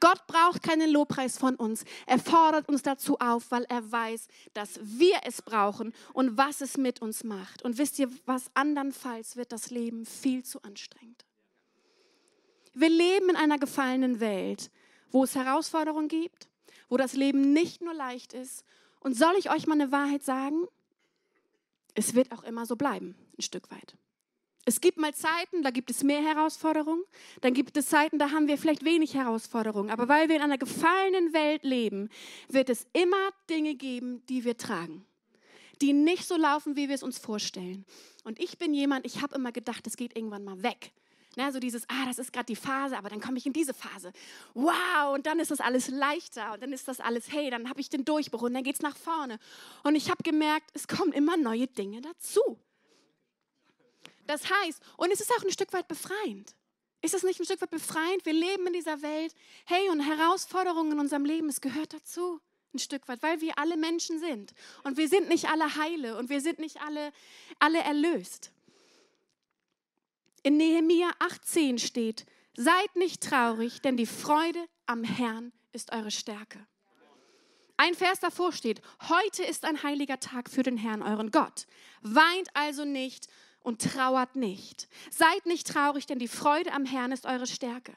Gott 0.00 0.26
braucht 0.26 0.62
keinen 0.62 0.90
Lobpreis 0.90 1.38
von 1.38 1.56
uns. 1.56 1.84
Er 2.06 2.18
fordert 2.18 2.68
uns 2.68 2.82
dazu 2.82 3.18
auf, 3.18 3.50
weil 3.50 3.64
er 3.64 3.90
weiß, 3.90 4.28
dass 4.52 4.78
wir 4.82 5.18
es 5.24 5.42
brauchen 5.42 5.94
und 6.12 6.36
was 6.36 6.60
es 6.60 6.76
mit 6.76 7.00
uns 7.00 7.24
macht. 7.24 7.62
Und 7.62 7.78
wisst 7.78 7.98
ihr, 7.98 8.10
was 8.26 8.50
andernfalls 8.54 9.36
wird 9.36 9.50
das 9.50 9.70
Leben 9.70 10.04
viel 10.04 10.44
zu 10.44 10.62
anstrengend. 10.62 11.24
Wir 12.74 12.88
leben 12.88 13.30
in 13.30 13.36
einer 13.36 13.58
gefallenen 13.58 14.20
Welt, 14.20 14.70
wo 15.10 15.24
es 15.24 15.34
Herausforderungen 15.34 16.08
gibt, 16.08 16.48
wo 16.88 16.96
das 16.96 17.12
Leben 17.12 17.52
nicht 17.52 17.82
nur 17.82 17.94
leicht 17.94 18.32
ist. 18.32 18.64
Und 19.00 19.16
soll 19.16 19.34
ich 19.38 19.50
euch 19.50 19.66
mal 19.66 19.74
eine 19.74 19.92
Wahrheit 19.92 20.22
sagen? 20.22 20.66
Es 21.94 22.14
wird 22.14 22.32
auch 22.32 22.42
immer 22.42 22.66
so 22.66 22.76
bleiben, 22.76 23.14
ein 23.38 23.42
Stück 23.42 23.70
weit. 23.70 23.96
Es 24.64 24.80
gibt 24.80 24.96
mal 24.96 25.12
Zeiten, 25.12 25.62
da 25.62 25.70
gibt 25.70 25.90
es 25.90 26.04
mehr 26.04 26.22
Herausforderungen. 26.22 27.02
Dann 27.40 27.52
gibt 27.52 27.76
es 27.76 27.88
Zeiten, 27.88 28.18
da 28.18 28.30
haben 28.30 28.46
wir 28.46 28.56
vielleicht 28.56 28.84
wenig 28.84 29.14
Herausforderungen. 29.14 29.90
Aber 29.90 30.08
weil 30.08 30.28
wir 30.28 30.36
in 30.36 30.42
einer 30.42 30.58
gefallenen 30.58 31.32
Welt 31.32 31.64
leben, 31.64 32.08
wird 32.48 32.70
es 32.70 32.86
immer 32.92 33.30
Dinge 33.50 33.74
geben, 33.74 34.24
die 34.26 34.44
wir 34.44 34.56
tragen, 34.56 35.04
die 35.80 35.92
nicht 35.92 36.28
so 36.28 36.36
laufen, 36.36 36.76
wie 36.76 36.88
wir 36.88 36.94
es 36.94 37.02
uns 37.02 37.18
vorstellen. 37.18 37.84
Und 38.22 38.38
ich 38.38 38.56
bin 38.56 38.72
jemand, 38.72 39.04
ich 39.04 39.20
habe 39.20 39.34
immer 39.34 39.50
gedacht, 39.50 39.84
es 39.88 39.96
geht 39.96 40.16
irgendwann 40.16 40.44
mal 40.44 40.62
weg. 40.62 40.92
Ne, 41.34 41.50
so 41.50 41.60
dieses, 41.60 41.88
ah, 41.88 42.04
das 42.04 42.18
ist 42.18 42.30
gerade 42.30 42.44
die 42.44 42.56
Phase, 42.56 42.98
aber 42.98 43.08
dann 43.08 43.20
komme 43.20 43.38
ich 43.38 43.46
in 43.46 43.54
diese 43.54 43.72
Phase. 43.72 44.12
Wow, 44.52 45.14
und 45.14 45.24
dann 45.24 45.40
ist 45.40 45.50
das 45.50 45.60
alles 45.60 45.88
leichter 45.88 46.52
und 46.52 46.62
dann 46.62 46.74
ist 46.74 46.88
das 46.88 47.00
alles, 47.00 47.32
hey, 47.32 47.48
dann 47.48 47.70
habe 47.70 47.80
ich 47.80 47.88
den 47.88 48.04
Durchbruch 48.04 48.42
und 48.42 48.52
dann 48.52 48.64
geht 48.64 48.74
es 48.74 48.82
nach 48.82 48.96
vorne. 48.96 49.38
Und 49.82 49.94
ich 49.94 50.10
habe 50.10 50.22
gemerkt, 50.22 50.70
es 50.74 50.86
kommen 50.86 51.12
immer 51.12 51.38
neue 51.38 51.68
Dinge 51.68 52.02
dazu. 52.02 52.58
Das 54.26 54.42
heißt, 54.50 54.82
und 54.98 55.10
es 55.10 55.20
ist 55.20 55.32
auch 55.32 55.42
ein 55.42 55.50
Stück 55.50 55.72
weit 55.72 55.88
befreiend. 55.88 56.54
Ist 57.00 57.14
es 57.14 57.22
nicht 57.22 57.40
ein 57.40 57.44
Stück 57.44 57.60
weit 57.62 57.70
befreiend? 57.70 58.24
Wir 58.24 58.32
leben 58.32 58.66
in 58.66 58.74
dieser 58.74 59.02
Welt. 59.02 59.34
Hey, 59.64 59.88
und 59.88 60.00
Herausforderungen 60.00 60.92
in 60.92 61.00
unserem 61.00 61.24
Leben, 61.24 61.48
es 61.48 61.60
gehört 61.60 61.94
dazu. 61.94 62.40
Ein 62.74 62.78
Stück 62.78 63.08
weit, 63.08 63.22
weil 63.22 63.40
wir 63.40 63.58
alle 63.58 63.76
Menschen 63.76 64.20
sind. 64.20 64.54
Und 64.84 64.96
wir 64.96 65.08
sind 65.08 65.28
nicht 65.28 65.48
alle 65.48 65.76
heile 65.76 66.16
und 66.16 66.30
wir 66.30 66.40
sind 66.40 66.58
nicht 66.58 66.80
alle, 66.80 67.12
alle 67.58 67.80
erlöst. 67.80 68.52
In 70.42 70.56
Nehemia 70.56 71.10
18 71.20 71.78
steht, 71.78 72.26
seid 72.56 72.96
nicht 72.96 73.22
traurig, 73.22 73.80
denn 73.80 73.96
die 73.96 74.06
Freude 74.06 74.58
am 74.86 75.04
Herrn 75.04 75.52
ist 75.72 75.92
eure 75.92 76.10
Stärke. 76.10 76.58
Ein 77.76 77.94
Vers 77.94 78.20
davor 78.20 78.52
steht, 78.52 78.80
heute 79.08 79.44
ist 79.44 79.64
ein 79.64 79.82
heiliger 79.82 80.20
Tag 80.20 80.50
für 80.50 80.62
den 80.62 80.76
Herrn, 80.76 81.02
euren 81.02 81.30
Gott. 81.30 81.66
Weint 82.02 82.48
also 82.54 82.84
nicht 82.84 83.28
und 83.60 83.82
trauert 83.82 84.36
nicht. 84.36 84.88
Seid 85.10 85.46
nicht 85.46 85.66
traurig, 85.68 86.06
denn 86.06 86.18
die 86.18 86.28
Freude 86.28 86.72
am 86.72 86.84
Herrn 86.84 87.12
ist 87.12 87.26
eure 87.26 87.46
Stärke. 87.46 87.96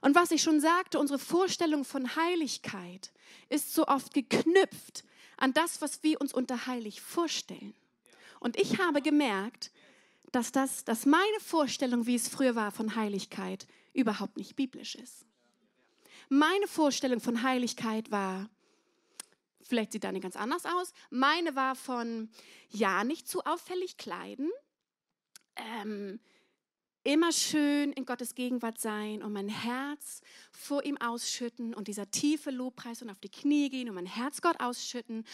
Und 0.00 0.14
was 0.14 0.30
ich 0.30 0.42
schon 0.42 0.60
sagte, 0.60 0.98
unsere 0.98 1.18
Vorstellung 1.18 1.84
von 1.84 2.16
Heiligkeit 2.16 3.12
ist 3.48 3.74
so 3.74 3.86
oft 3.86 4.14
geknüpft 4.14 5.04
an 5.36 5.52
das, 5.52 5.80
was 5.80 6.02
wir 6.02 6.20
uns 6.20 6.32
unter 6.32 6.66
heilig 6.66 7.00
vorstellen. 7.00 7.74
Und 8.40 8.56
ich 8.56 8.80
habe 8.80 9.00
gemerkt, 9.00 9.70
dass, 10.32 10.52
das, 10.52 10.84
dass 10.84 11.06
meine 11.06 11.40
Vorstellung, 11.40 12.06
wie 12.06 12.14
es 12.14 12.28
früher 12.28 12.54
war 12.54 12.72
von 12.72 12.96
Heiligkeit, 12.96 13.66
überhaupt 13.92 14.36
nicht 14.36 14.56
biblisch 14.56 14.94
ist. 14.94 15.24
Meine 16.28 16.66
Vorstellung 16.66 17.20
von 17.20 17.42
Heiligkeit 17.42 18.10
war, 18.10 18.48
Vielleicht 19.64 19.92
sieht 19.92 20.04
deine 20.04 20.20
ganz 20.20 20.36
anders 20.36 20.66
aus. 20.66 20.92
Meine 21.08 21.56
war 21.56 21.74
von, 21.76 22.28
ja, 22.68 23.04
nicht 23.04 23.28
zu 23.28 23.44
auffällig 23.44 23.96
kleiden, 23.96 24.50
ähm, 25.56 26.20
immer 27.04 27.32
schön 27.32 27.92
in 27.92 28.04
Gottes 28.04 28.34
Gegenwart 28.34 28.78
sein 28.78 29.22
und 29.22 29.32
mein 29.32 29.48
Herz 29.48 30.20
vor 30.50 30.84
ihm 30.84 30.96
ausschütten 30.98 31.74
und 31.74 31.88
dieser 31.88 32.10
tiefe 32.10 32.50
Lobpreis 32.50 33.02
und 33.02 33.10
auf 33.10 33.18
die 33.18 33.30
Knie 33.30 33.70
gehen 33.70 33.88
und 33.88 33.94
mein 33.94 34.06
Herz 34.06 34.40
Gott 34.40 34.60
ausschütten 34.60 35.24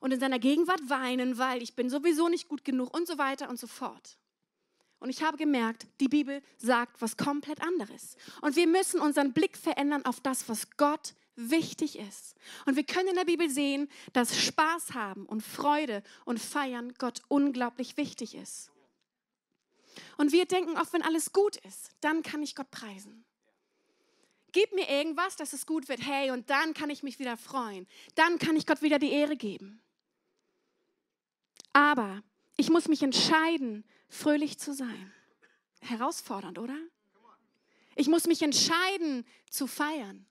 und 0.00 0.12
in 0.12 0.20
seiner 0.20 0.38
Gegenwart 0.38 0.90
weinen, 0.90 1.38
weil 1.38 1.62
ich 1.62 1.74
bin 1.74 1.88
sowieso 1.88 2.28
nicht 2.28 2.48
gut 2.48 2.64
genug 2.64 2.94
und 2.94 3.06
so 3.06 3.16
weiter 3.16 3.48
und 3.48 3.58
so 3.58 3.66
fort. 3.66 4.18
Und 5.04 5.10
ich 5.10 5.22
habe 5.22 5.36
gemerkt, 5.36 5.86
die 6.00 6.08
Bibel 6.08 6.40
sagt 6.56 7.02
was 7.02 7.18
komplett 7.18 7.60
anderes. 7.60 8.16
Und 8.40 8.56
wir 8.56 8.66
müssen 8.66 9.00
unseren 9.00 9.34
Blick 9.34 9.58
verändern 9.58 10.02
auf 10.06 10.18
das, 10.20 10.48
was 10.48 10.78
Gott 10.78 11.12
wichtig 11.36 11.98
ist. 11.98 12.34
Und 12.64 12.76
wir 12.76 12.84
können 12.84 13.08
in 13.08 13.16
der 13.16 13.26
Bibel 13.26 13.50
sehen, 13.50 13.90
dass 14.14 14.40
Spaß 14.42 14.94
haben 14.94 15.26
und 15.26 15.42
Freude 15.42 16.02
und 16.24 16.40
Feiern 16.40 16.94
Gott 16.96 17.20
unglaublich 17.28 17.98
wichtig 17.98 18.34
ist. 18.34 18.70
Und 20.16 20.32
wir 20.32 20.46
denken 20.46 20.78
oft, 20.78 20.94
wenn 20.94 21.02
alles 21.02 21.34
gut 21.34 21.56
ist, 21.56 21.90
dann 22.00 22.22
kann 22.22 22.42
ich 22.42 22.54
Gott 22.54 22.70
preisen. 22.70 23.26
Gib 24.52 24.72
mir 24.72 24.88
irgendwas, 24.88 25.36
dass 25.36 25.52
es 25.52 25.66
gut 25.66 25.90
wird. 25.90 26.00
Hey, 26.00 26.30
und 26.30 26.48
dann 26.48 26.72
kann 26.72 26.88
ich 26.88 27.02
mich 27.02 27.18
wieder 27.18 27.36
freuen. 27.36 27.86
Dann 28.14 28.38
kann 28.38 28.56
ich 28.56 28.66
Gott 28.66 28.80
wieder 28.80 28.98
die 28.98 29.12
Ehre 29.12 29.36
geben. 29.36 29.82
Aber 31.74 32.22
ich 32.56 32.70
muss 32.70 32.88
mich 32.88 33.02
entscheiden, 33.02 33.84
fröhlich 34.14 34.58
zu 34.58 34.72
sein. 34.72 35.12
Herausfordernd, 35.80 36.58
oder? 36.58 36.78
Ich 37.96 38.08
muss 38.08 38.26
mich 38.26 38.42
entscheiden, 38.42 39.26
zu 39.50 39.66
feiern. 39.66 40.26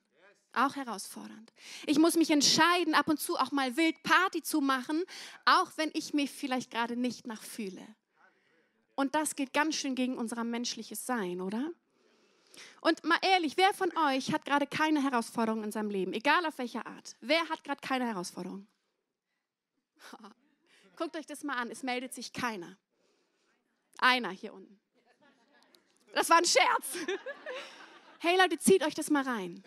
Auch 0.52 0.76
herausfordernd. 0.76 1.52
Ich 1.86 1.98
muss 1.98 2.14
mich 2.14 2.30
entscheiden, 2.30 2.94
ab 2.94 3.08
und 3.08 3.18
zu 3.18 3.36
auch 3.36 3.50
mal 3.50 3.76
wild 3.76 4.02
Party 4.02 4.42
zu 4.42 4.60
machen, 4.60 5.02
auch 5.44 5.72
wenn 5.76 5.90
ich 5.94 6.14
mich 6.14 6.30
vielleicht 6.30 6.70
gerade 6.70 6.96
nicht 6.96 7.26
nachfühle. 7.26 7.84
Und 8.94 9.16
das 9.16 9.34
geht 9.34 9.52
ganz 9.52 9.74
schön 9.74 9.96
gegen 9.96 10.16
unser 10.16 10.44
menschliches 10.44 11.04
Sein, 11.06 11.40
oder? 11.40 11.72
Und 12.80 13.02
mal 13.04 13.18
ehrlich, 13.22 13.56
wer 13.56 13.74
von 13.74 13.90
euch 14.06 14.32
hat 14.32 14.44
gerade 14.44 14.68
keine 14.68 15.02
Herausforderung 15.02 15.64
in 15.64 15.72
seinem 15.72 15.90
Leben, 15.90 16.12
egal 16.12 16.46
auf 16.46 16.58
welcher 16.58 16.86
Art? 16.86 17.16
Wer 17.20 17.48
hat 17.48 17.64
gerade 17.64 17.80
keine 17.80 18.06
Herausforderung? 18.06 18.68
Guckt 20.96 21.16
euch 21.16 21.26
das 21.26 21.42
mal 21.42 21.56
an, 21.56 21.70
es 21.70 21.82
meldet 21.82 22.14
sich 22.14 22.32
keiner. 22.32 22.76
Einer 23.98 24.30
hier 24.30 24.52
unten. 24.52 24.80
Das 26.14 26.28
war 26.30 26.38
ein 26.38 26.44
Scherz. 26.44 26.96
Hey 28.18 28.38
Leute, 28.38 28.58
zieht 28.58 28.82
euch 28.84 28.94
das 28.94 29.10
mal 29.10 29.22
rein. 29.24 29.62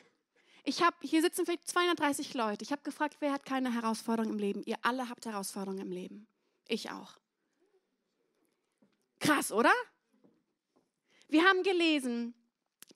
Ich 0.64 0.82
habe, 0.82 0.96
hier 1.02 1.22
sitzen 1.22 1.46
vielleicht 1.46 1.68
230 1.68 2.34
Leute. 2.34 2.64
Ich 2.64 2.72
habe 2.72 2.82
gefragt, 2.82 3.18
wer 3.20 3.32
hat 3.32 3.46
keine 3.46 3.74
Herausforderung 3.74 4.32
im 4.34 4.40
Leben? 4.40 4.64
Ihr 4.66 4.78
alle 4.82 5.10
habt 5.10 5.26
Herausforderungen 5.26 5.80
im 5.80 5.92
Leben. 5.92 6.28
Ich 6.68 6.90
auch. 6.90 7.18
Krass, 9.20 9.52
oder? 9.52 9.72
Wir 11.30 11.44
haben 11.44 11.64
gelesen, 11.64 12.34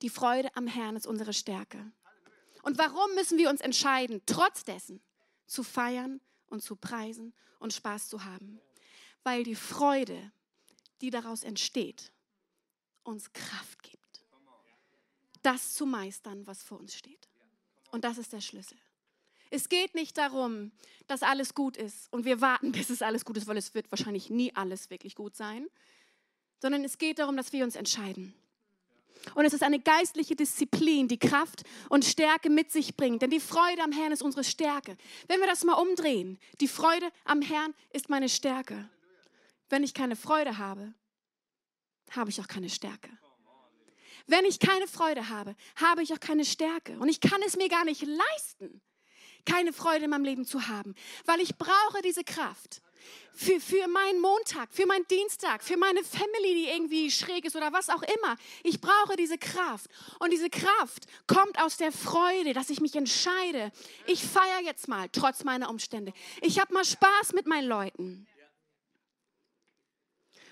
die 0.01 0.09
Freude 0.09 0.49
am 0.55 0.67
Herrn 0.67 0.95
ist 0.95 1.07
unsere 1.07 1.33
Stärke. 1.33 1.91
Und 2.63 2.77
warum 2.77 3.13
müssen 3.15 3.37
wir 3.37 3.49
uns 3.49 3.61
entscheiden, 3.61 4.21
trotz 4.25 4.63
dessen 4.63 5.01
zu 5.47 5.63
feiern 5.63 6.21
und 6.47 6.61
zu 6.61 6.75
preisen 6.75 7.33
und 7.59 7.73
Spaß 7.73 8.09
zu 8.09 8.25
haben? 8.25 8.59
Weil 9.23 9.43
die 9.43 9.55
Freude, 9.55 10.31
die 11.01 11.09
daraus 11.09 11.43
entsteht, 11.43 12.11
uns 13.03 13.33
Kraft 13.33 13.83
gibt, 13.83 14.23
das 15.41 15.73
zu 15.73 15.85
meistern, 15.85 16.45
was 16.47 16.63
vor 16.63 16.79
uns 16.79 16.95
steht. 16.95 17.29
Und 17.91 18.05
das 18.05 18.17
ist 18.17 18.31
der 18.33 18.41
Schlüssel. 18.41 18.77
Es 19.49 19.67
geht 19.67 19.95
nicht 19.95 20.17
darum, 20.17 20.71
dass 21.07 21.23
alles 21.23 21.53
gut 21.53 21.75
ist 21.75 22.11
und 22.13 22.23
wir 22.25 22.39
warten, 22.39 22.71
bis 22.71 22.89
es 22.89 23.01
alles 23.01 23.25
gut 23.25 23.37
ist, 23.37 23.47
weil 23.47 23.57
es 23.57 23.73
wird 23.73 23.91
wahrscheinlich 23.91 24.29
nie 24.29 24.55
alles 24.55 24.89
wirklich 24.89 25.15
gut 25.15 25.35
sein, 25.35 25.67
sondern 26.59 26.83
es 26.83 26.97
geht 26.97 27.19
darum, 27.19 27.35
dass 27.35 27.51
wir 27.51 27.63
uns 27.63 27.75
entscheiden. 27.75 28.33
Und 29.35 29.45
es 29.45 29.53
ist 29.53 29.61
eine 29.61 29.79
geistliche 29.79 30.35
Disziplin, 30.35 31.07
die 31.07 31.19
Kraft 31.19 31.63
und 31.89 32.05
Stärke 32.05 32.49
mit 32.49 32.71
sich 32.71 32.95
bringt. 32.95 33.21
Denn 33.21 33.29
die 33.29 33.39
Freude 33.39 33.83
am 33.83 33.91
Herrn 33.91 34.11
ist 34.11 34.23
unsere 34.23 34.43
Stärke. 34.43 34.97
Wenn 35.27 35.39
wir 35.39 35.47
das 35.47 35.63
mal 35.63 35.73
umdrehen, 35.73 36.39
die 36.59 36.67
Freude 36.67 37.07
am 37.25 37.41
Herrn 37.41 37.75
ist 37.93 38.09
meine 38.09 38.29
Stärke. 38.29 38.89
Wenn 39.71 39.83
ich 39.83 39.93
keine 39.93 40.17
Freude 40.17 40.57
habe, 40.57 40.93
habe 42.11 42.29
ich 42.29 42.41
auch 42.41 42.47
keine 42.47 42.69
Stärke. 42.69 43.09
Wenn 44.27 44.43
ich 44.43 44.59
keine 44.59 44.85
Freude 44.85 45.29
habe, 45.29 45.55
habe 45.77 46.03
ich 46.03 46.13
auch 46.13 46.19
keine 46.19 46.43
Stärke. 46.43 46.99
Und 46.99 47.07
ich 47.07 47.21
kann 47.21 47.41
es 47.45 47.55
mir 47.55 47.69
gar 47.69 47.85
nicht 47.85 48.03
leisten, 48.03 48.81
keine 49.45 49.71
Freude 49.71 50.05
in 50.05 50.09
meinem 50.09 50.25
Leben 50.25 50.45
zu 50.45 50.67
haben, 50.67 50.93
weil 51.25 51.39
ich 51.39 51.57
brauche 51.57 52.01
diese 52.03 52.25
Kraft. 52.25 52.81
Für, 53.33 53.59
für 53.59 53.87
meinen 53.87 54.19
Montag, 54.19 54.71
für 54.71 54.85
meinen 54.85 55.07
Dienstag, 55.07 55.63
für 55.63 55.77
meine 55.77 56.03
Family, 56.03 56.53
die 56.53 56.67
irgendwie 56.67 57.09
schräg 57.09 57.45
ist 57.45 57.55
oder 57.55 57.73
was 57.73 57.89
auch 57.89 58.03
immer. 58.03 58.35
Ich 58.63 58.79
brauche 58.79 59.15
diese 59.15 59.37
Kraft. 59.37 59.89
Und 60.19 60.31
diese 60.31 60.49
Kraft 60.49 61.07
kommt 61.25 61.59
aus 61.59 61.77
der 61.77 61.91
Freude, 61.93 62.53
dass 62.53 62.69
ich 62.69 62.81
mich 62.81 62.95
entscheide. 62.95 63.71
Ich 64.05 64.23
feiere 64.23 64.61
jetzt 64.63 64.87
mal, 64.87 65.07
trotz 65.09 65.43
meiner 65.45 65.69
Umstände. 65.69 66.13
Ich 66.41 66.59
habe 66.59 66.73
mal 66.73 66.85
Spaß 66.85 67.33
mit 67.33 67.47
meinen 67.47 67.67
Leuten. 67.67 68.27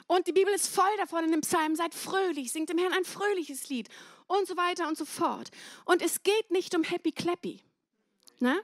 Und 0.09 0.25
die 0.25 0.31
Bibel 0.31 0.51
ist 0.51 0.67
voll 0.67 0.97
davon 0.97 1.23
in 1.23 1.31
dem 1.31 1.41
Psalm, 1.41 1.75
seid 1.75 1.93
fröhlich, 1.93 2.51
singt 2.51 2.69
dem 2.69 2.79
Herrn 2.79 2.93
ein 2.93 3.05
fröhliches 3.05 3.69
Lied 3.69 3.89
und 4.25 4.47
so 4.47 4.57
weiter 4.57 4.87
und 4.87 4.97
so 4.97 5.05
fort. 5.05 5.51
Und 5.85 6.01
es 6.01 6.23
geht 6.23 6.49
nicht 6.49 6.75
um 6.75 6.81
Happy 6.81 7.11
Clappy. 7.11 7.61
Ne? 8.39 8.59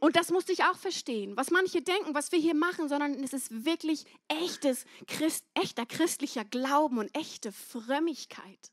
Und 0.00 0.16
das 0.16 0.30
musste 0.30 0.52
ich 0.52 0.64
auch 0.64 0.78
verstehen, 0.78 1.36
was 1.36 1.50
manche 1.50 1.82
denken, 1.82 2.14
was 2.14 2.32
wir 2.32 2.38
hier 2.38 2.54
machen, 2.54 2.88
sondern 2.88 3.22
es 3.22 3.34
ist 3.34 3.66
wirklich 3.66 4.06
echtes, 4.28 4.86
Christ, 5.06 5.44
echter 5.52 5.84
christlicher 5.84 6.46
Glauben 6.46 6.96
und 6.96 7.14
echte 7.14 7.52
Frömmigkeit 7.52 8.72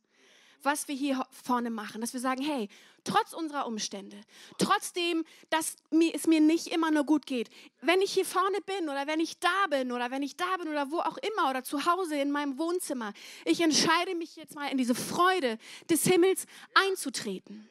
was 0.63 0.87
wir 0.87 0.95
hier 0.95 1.25
vorne 1.31 1.69
machen, 1.69 2.01
dass 2.01 2.13
wir 2.13 2.19
sagen, 2.19 2.43
hey, 2.43 2.69
trotz 3.03 3.33
unserer 3.33 3.67
Umstände, 3.67 4.19
trotzdem, 4.57 5.23
dass 5.49 5.75
es 6.13 6.27
mir 6.27 6.41
nicht 6.41 6.67
immer 6.67 6.91
nur 6.91 7.05
gut 7.05 7.25
geht, 7.25 7.49
wenn 7.81 8.01
ich 8.01 8.13
hier 8.13 8.25
vorne 8.25 8.59
bin 8.61 8.89
oder 8.89 9.07
wenn 9.07 9.19
ich 9.19 9.39
da 9.39 9.67
bin 9.69 9.91
oder 9.91 10.11
wenn 10.11 10.23
ich 10.23 10.35
da 10.35 10.57
bin 10.57 10.67
oder 10.67 10.91
wo 10.91 10.99
auch 10.99 11.17
immer 11.17 11.49
oder 11.49 11.63
zu 11.63 11.85
Hause 11.85 12.17
in 12.17 12.31
meinem 12.31 12.57
Wohnzimmer, 12.57 13.13
ich 13.45 13.61
entscheide 13.61 14.15
mich 14.15 14.35
jetzt 14.35 14.55
mal 14.55 14.67
in 14.67 14.77
diese 14.77 14.95
Freude 14.95 15.57
des 15.89 16.03
Himmels 16.03 16.45
einzutreten. 16.73 17.69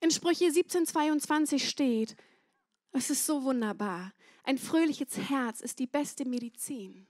In 0.00 0.10
Sprüche 0.10 0.46
17,22 0.46 1.60
steht, 1.60 2.16
es 2.92 3.10
ist 3.10 3.24
so 3.24 3.44
wunderbar, 3.44 4.12
ein 4.44 4.58
fröhliches 4.58 5.16
Herz 5.16 5.60
ist 5.60 5.78
die 5.78 5.86
beste 5.86 6.24
Medizin. 6.24 7.06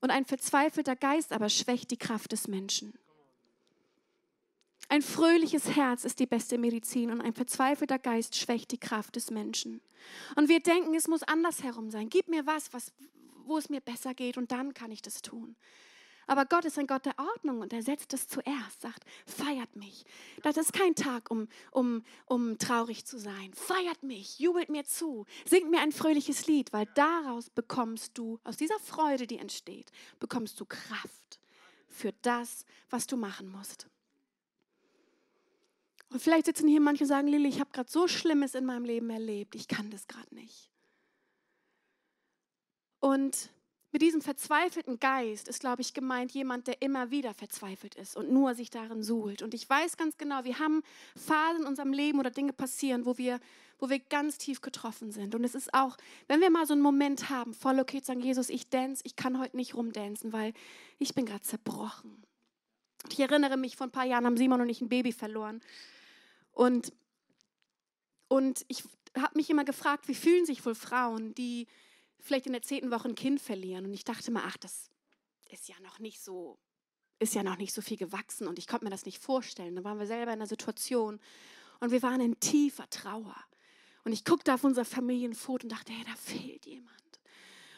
Und 0.00 0.10
ein 0.10 0.24
verzweifelter 0.24 0.96
Geist 0.96 1.32
aber 1.32 1.48
schwächt 1.48 1.90
die 1.90 1.98
Kraft 1.98 2.32
des 2.32 2.48
Menschen. 2.48 2.94
Ein 4.88 5.02
fröhliches 5.02 5.76
Herz 5.76 6.04
ist 6.04 6.18
die 6.18 6.26
beste 6.26 6.58
Medizin 6.58 7.10
und 7.10 7.20
ein 7.20 7.34
verzweifelter 7.34 7.98
Geist 7.98 8.34
schwächt 8.34 8.72
die 8.72 8.78
Kraft 8.78 9.14
des 9.14 9.30
Menschen. 9.30 9.80
Und 10.34 10.48
wir 10.48 10.60
denken, 10.60 10.94
es 10.94 11.06
muss 11.06 11.22
andersherum 11.22 11.90
sein. 11.90 12.08
Gib 12.08 12.28
mir 12.28 12.46
was, 12.46 12.72
was 12.72 12.92
wo 13.50 13.58
es 13.58 13.68
mir 13.68 13.80
besser 13.80 14.14
geht 14.14 14.38
und 14.38 14.52
dann 14.52 14.74
kann 14.74 14.90
ich 14.90 15.02
das 15.02 15.22
tun. 15.22 15.56
Aber 16.30 16.46
Gott 16.46 16.64
ist 16.64 16.78
ein 16.78 16.86
Gott 16.86 17.06
der 17.06 17.18
Ordnung 17.18 17.60
und 17.60 17.72
er 17.72 17.82
setzt 17.82 18.14
es 18.14 18.28
zuerst, 18.28 18.82
sagt, 18.82 19.02
feiert 19.26 19.74
mich. 19.74 20.04
Das 20.44 20.56
ist 20.56 20.72
kein 20.72 20.94
Tag, 20.94 21.28
um, 21.28 21.48
um, 21.72 22.04
um 22.26 22.56
traurig 22.56 23.04
zu 23.04 23.18
sein. 23.18 23.52
Feiert 23.52 24.04
mich, 24.04 24.38
jubelt 24.38 24.68
mir 24.68 24.84
zu, 24.84 25.26
singt 25.44 25.72
mir 25.72 25.80
ein 25.80 25.90
fröhliches 25.90 26.46
Lied, 26.46 26.72
weil 26.72 26.86
daraus 26.94 27.50
bekommst 27.50 28.16
du, 28.16 28.38
aus 28.44 28.56
dieser 28.56 28.78
Freude, 28.78 29.26
die 29.26 29.38
entsteht, 29.38 29.90
bekommst 30.20 30.60
du 30.60 30.66
Kraft 30.66 31.40
für 31.88 32.12
das, 32.22 32.64
was 32.90 33.08
du 33.08 33.16
machen 33.16 33.50
musst. 33.50 33.88
Und 36.10 36.22
vielleicht 36.22 36.46
sitzen 36.46 36.68
hier 36.68 36.80
manche 36.80 37.02
und 37.02 37.08
sagen, 37.08 37.26
Lili, 37.26 37.48
ich 37.48 37.58
habe 37.58 37.72
gerade 37.72 37.90
so 37.90 38.06
Schlimmes 38.06 38.54
in 38.54 38.66
meinem 38.66 38.84
Leben 38.84 39.10
erlebt, 39.10 39.56
ich 39.56 39.66
kann 39.66 39.90
das 39.90 40.06
gerade 40.06 40.32
nicht. 40.32 40.70
Und 43.00 43.50
mit 43.92 44.02
diesem 44.02 44.20
verzweifelten 44.20 45.00
Geist 45.00 45.48
ist, 45.48 45.60
glaube 45.60 45.82
ich, 45.82 45.94
gemeint 45.94 46.30
jemand, 46.32 46.68
der 46.68 46.80
immer 46.80 47.10
wieder 47.10 47.34
verzweifelt 47.34 47.96
ist 47.96 48.16
und 48.16 48.30
nur 48.30 48.54
sich 48.54 48.70
darin 48.70 49.02
suhlt. 49.02 49.42
Und 49.42 49.52
ich 49.52 49.68
weiß 49.68 49.96
ganz 49.96 50.16
genau, 50.16 50.44
wir 50.44 50.60
haben 50.60 50.82
Phasen 51.16 51.62
in 51.62 51.66
unserem 51.66 51.92
Leben 51.92 52.20
oder 52.20 52.30
Dinge 52.30 52.52
passieren, 52.52 53.04
wo 53.04 53.18
wir, 53.18 53.40
wo 53.80 53.90
wir 53.90 53.98
ganz 53.98 54.38
tief 54.38 54.60
getroffen 54.60 55.10
sind. 55.10 55.34
Und 55.34 55.42
es 55.42 55.56
ist 55.56 55.74
auch, 55.74 55.96
wenn 56.28 56.40
wir 56.40 56.50
mal 56.50 56.66
so 56.66 56.72
einen 56.72 56.82
Moment 56.82 57.30
haben, 57.30 57.52
voll 57.52 57.80
okay 57.80 58.00
zu 58.00 58.06
sagen, 58.06 58.20
Jesus, 58.20 58.48
ich 58.48 58.68
dance, 58.68 59.02
ich 59.04 59.16
kann 59.16 59.40
heute 59.40 59.56
nicht 59.56 59.74
rumdancen, 59.74 60.32
weil 60.32 60.54
ich 60.98 61.14
bin 61.14 61.26
gerade 61.26 61.42
zerbrochen. 61.42 62.22
Ich 63.10 63.18
erinnere 63.18 63.56
mich, 63.56 63.76
vor 63.76 63.88
ein 63.88 63.92
paar 63.92 64.04
Jahren 64.04 64.26
haben 64.26 64.36
Simon 64.36 64.60
und 64.60 64.68
ich 64.68 64.80
ein 64.80 64.88
Baby 64.88 65.12
verloren. 65.12 65.60
Und, 66.52 66.92
und 68.28 68.64
ich 68.68 68.84
habe 69.16 69.36
mich 69.36 69.50
immer 69.50 69.64
gefragt, 69.64 70.06
wie 70.06 70.14
fühlen 70.14 70.46
sich 70.46 70.64
wohl 70.64 70.76
Frauen, 70.76 71.34
die 71.34 71.66
vielleicht 72.20 72.46
in 72.46 72.52
der 72.52 72.62
zehnten 72.62 72.90
Woche 72.90 73.08
ein 73.08 73.14
Kind 73.14 73.40
verlieren. 73.40 73.84
Und 73.84 73.94
ich 73.94 74.04
dachte 74.04 74.30
mir, 74.30 74.42
ach, 74.44 74.56
das 74.56 74.90
ist 75.50 75.68
ja 75.68 75.74
noch 75.82 75.98
nicht 75.98 76.20
so, 76.20 76.58
ist 77.18 77.34
ja 77.34 77.42
noch 77.42 77.58
nicht 77.58 77.74
so 77.74 77.82
viel 77.82 77.96
gewachsen 77.96 78.46
und 78.46 78.58
ich 78.58 78.66
konnte 78.66 78.84
mir 78.84 78.90
das 78.90 79.04
nicht 79.04 79.22
vorstellen. 79.22 79.74
Dann 79.74 79.84
waren 79.84 79.98
wir 79.98 80.06
selber 80.06 80.32
in 80.32 80.38
einer 80.38 80.46
Situation 80.46 81.20
und 81.80 81.90
wir 81.90 82.02
waren 82.02 82.20
in 82.20 82.38
tiefer 82.40 82.88
Trauer. 82.90 83.36
Und 84.04 84.12
ich 84.12 84.24
guckte 84.24 84.54
auf 84.54 84.64
unser 84.64 84.84
Familienfoto 84.84 85.64
und 85.64 85.72
dachte, 85.72 85.92
hey, 85.92 86.04
da 86.04 86.14
fehlt 86.16 86.64
jemand. 86.66 86.90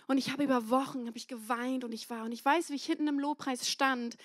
Und 0.07 0.19
ich 0.19 0.31
habe 0.31 0.45
über 0.45 0.69
Wochen 0.69 1.07
habe 1.07 1.17
ich 1.17 1.27
geweint 1.27 1.85
und 1.85 1.93
ich 1.93 2.11
war 2.11 2.25
und 2.25 2.33
ich 2.33 2.45
weiß, 2.45 2.71
wie 2.71 2.75
ich 2.75 2.85
hinten 2.85 3.09
im 3.09 3.19
Lobpreis 3.19 3.69
stand 3.69 4.17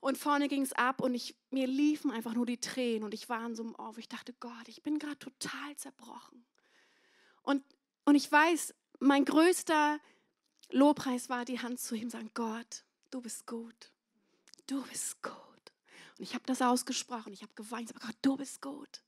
und 0.00 0.18
vorne 0.18 0.48
ging 0.48 0.62
es 0.62 0.72
ab 0.72 1.00
und 1.00 1.14
ich, 1.14 1.36
mir 1.50 1.68
liefen 1.68 2.10
einfach 2.10 2.34
nur 2.34 2.44
die 2.44 2.58
Tränen 2.58 3.04
und 3.04 3.14
ich 3.14 3.28
war 3.28 3.46
in 3.46 3.54
so 3.54 3.62
einem 3.62 3.76
wo 3.76 3.98
ich 3.98 4.08
dachte, 4.08 4.32
Gott, 4.34 4.66
ich 4.66 4.82
bin 4.82 4.98
gerade 4.98 5.18
total 5.18 5.76
zerbrochen. 5.76 6.44
Und, 7.42 7.64
und 8.04 8.16
ich 8.16 8.30
weiß, 8.30 8.74
mein 9.02 9.24
größter 9.24 9.98
Lobpreis 10.70 11.28
war, 11.28 11.44
die 11.44 11.60
Hand 11.60 11.80
zu 11.80 11.94
ihm 11.94 12.08
sagen, 12.08 12.30
Gott, 12.34 12.84
du 13.10 13.20
bist 13.20 13.46
gut. 13.46 13.92
Du 14.66 14.82
bist 14.82 15.22
gut. 15.22 15.32
Und 16.18 16.24
ich 16.24 16.34
habe 16.34 16.44
das 16.46 16.62
ausgesprochen, 16.62 17.32
ich 17.32 17.42
habe 17.42 17.52
geweint, 17.54 17.90
aber 17.90 18.06
Gott, 18.06 18.16
du 18.22 18.36
bist 18.36 18.62
gut. 18.62 19.02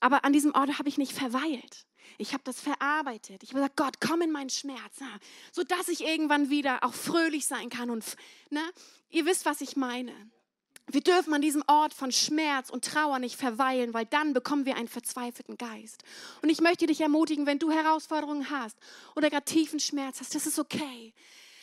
Aber 0.00 0.24
an 0.24 0.32
diesem 0.32 0.54
Ort 0.54 0.78
habe 0.78 0.88
ich 0.88 0.98
nicht 0.98 1.12
verweilt. 1.12 1.86
Ich 2.18 2.32
habe 2.32 2.42
das 2.44 2.60
verarbeitet. 2.60 3.42
Ich 3.42 3.50
habe 3.50 3.60
gesagt, 3.60 3.76
Gott, 3.76 4.00
komm 4.00 4.22
in 4.22 4.30
meinen 4.30 4.50
Schmerz, 4.50 4.96
na, 5.00 5.18
sodass 5.52 5.88
ich 5.88 6.04
irgendwann 6.04 6.50
wieder 6.50 6.84
auch 6.84 6.94
fröhlich 6.94 7.46
sein 7.46 7.68
kann. 7.68 7.90
Und 7.90 8.04
na, 8.50 8.62
ihr 9.10 9.26
wisst, 9.26 9.44
was 9.44 9.60
ich 9.60 9.76
meine. 9.76 10.14
Wir 10.90 11.02
dürfen 11.02 11.34
an 11.34 11.42
diesem 11.42 11.62
Ort 11.66 11.92
von 11.92 12.10
Schmerz 12.12 12.70
und 12.70 12.84
Trauer 12.84 13.18
nicht 13.18 13.36
verweilen, 13.36 13.92
weil 13.92 14.06
dann 14.06 14.32
bekommen 14.32 14.64
wir 14.64 14.76
einen 14.76 14.88
verzweifelten 14.88 15.58
Geist. 15.58 16.02
Und 16.40 16.48
ich 16.48 16.62
möchte 16.62 16.86
dich 16.86 17.02
ermutigen, 17.02 17.46
wenn 17.46 17.58
du 17.58 17.70
Herausforderungen 17.70 18.48
hast 18.50 18.76
oder 19.14 19.28
gar 19.28 19.44
tiefen 19.44 19.80
Schmerz 19.80 20.20
hast, 20.20 20.34
das 20.34 20.46
ist 20.46 20.58
okay. 20.58 21.12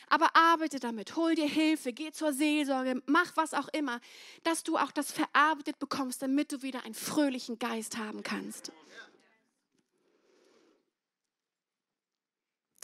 Aber 0.09 0.35
arbeite 0.35 0.79
damit, 0.79 1.15
hol 1.15 1.33
dir 1.33 1.47
Hilfe, 1.47 1.91
geh 1.91 2.11
zur 2.11 2.31
Seelsorge, 2.33 3.01
mach 3.07 3.35
was 3.35 3.55
auch 3.55 3.67
immer, 3.69 3.99
dass 4.43 4.63
du 4.63 4.77
auch 4.77 4.91
das 4.91 5.11
verarbeitet 5.11 5.79
bekommst, 5.79 6.21
damit 6.21 6.51
du 6.51 6.61
wieder 6.61 6.83
einen 6.83 6.93
fröhlichen 6.93 7.57
Geist 7.57 7.97
haben 7.97 8.21
kannst. 8.21 8.71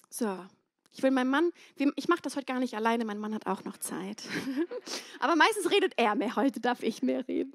So, 0.10 0.46
ich 0.94 1.02
will 1.04 1.12
meinen 1.12 1.30
Mann, 1.30 1.52
ich 1.96 2.08
mache 2.08 2.22
das 2.22 2.36
heute 2.36 2.46
gar 2.46 2.60
nicht 2.60 2.76
alleine, 2.76 3.06
mein 3.06 3.20
Mann 3.20 3.34
hat 3.34 3.48
auch 3.48 3.64
noch 3.64 3.78
Zeit. 3.78 4.24
Aber 5.20 5.36
meistens 5.36 5.72
redet 5.72 5.94
er 5.98 6.16
mehr, 6.16 6.36
heute 6.36 6.60
darf 6.60 6.84
ich 6.84 7.02
mehr 7.02 7.28
reden. 7.28 7.54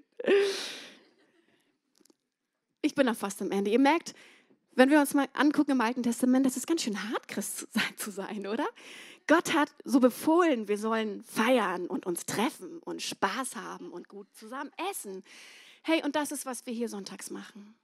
Ich 2.83 2.95
bin 2.95 3.07
noch 3.07 3.17
fast 3.17 3.43
am 3.43 3.51
Ende. 3.51 3.71
Ihr 3.71 3.79
merkt, 3.79 4.15
wenn 4.73 4.91
wir 4.91 5.01
uns 5.01 5.15
mal 5.15 5.27
angucken 5.33 5.73
im 5.73 5.81
Alten 5.81 6.03
Testament, 6.03 6.47
das 6.47 6.57
ist 6.57 6.67
ganz 6.67 6.83
schön 6.83 7.11
hart, 7.11 7.29
Christ 7.29 7.67
zu 7.97 8.11
sein, 8.11 8.47
oder? 8.47 8.67
Gott 9.27 9.55
hat 9.55 9.71
so 9.85 10.01
befohlen, 10.01 10.69
wir 10.69 10.79
sollen 10.79 11.23
feiern 11.25 11.87
und 11.87 12.07
uns 12.07 12.27
treffen 12.27 12.79
und 12.81 13.03
Spaß 13.03 13.57
haben 13.57 13.91
und 13.91 14.09
gut 14.09 14.29
zusammen 14.35 14.71
essen. 14.91 15.25
Hey, 15.83 16.03
und 16.05 16.15
das 16.15 16.31
ist, 16.31 16.47
was 16.47 16.65
wir 16.67 16.73
hier 16.73 16.89
sonntags 16.89 17.31
machen. 17.31 17.75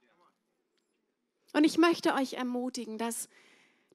Und 1.53 1.65
ich 1.65 1.77
möchte 1.77 2.13
euch 2.13 2.33
ermutigen, 2.33 2.97
dass 2.97 3.27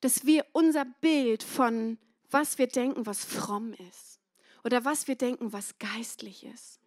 dass 0.00 0.26
wir 0.26 0.46
unser 0.52 0.84
Bild 0.84 1.42
von 1.42 1.98
was 2.30 2.58
wir 2.58 2.66
denken, 2.66 3.06
was 3.06 3.24
fromm 3.24 3.72
ist, 3.90 4.20
oder 4.64 4.84
was 4.84 5.08
wir 5.08 5.16
denken, 5.16 5.52
was 5.52 5.78
geistlich 5.78 6.44
ist, 6.44 6.80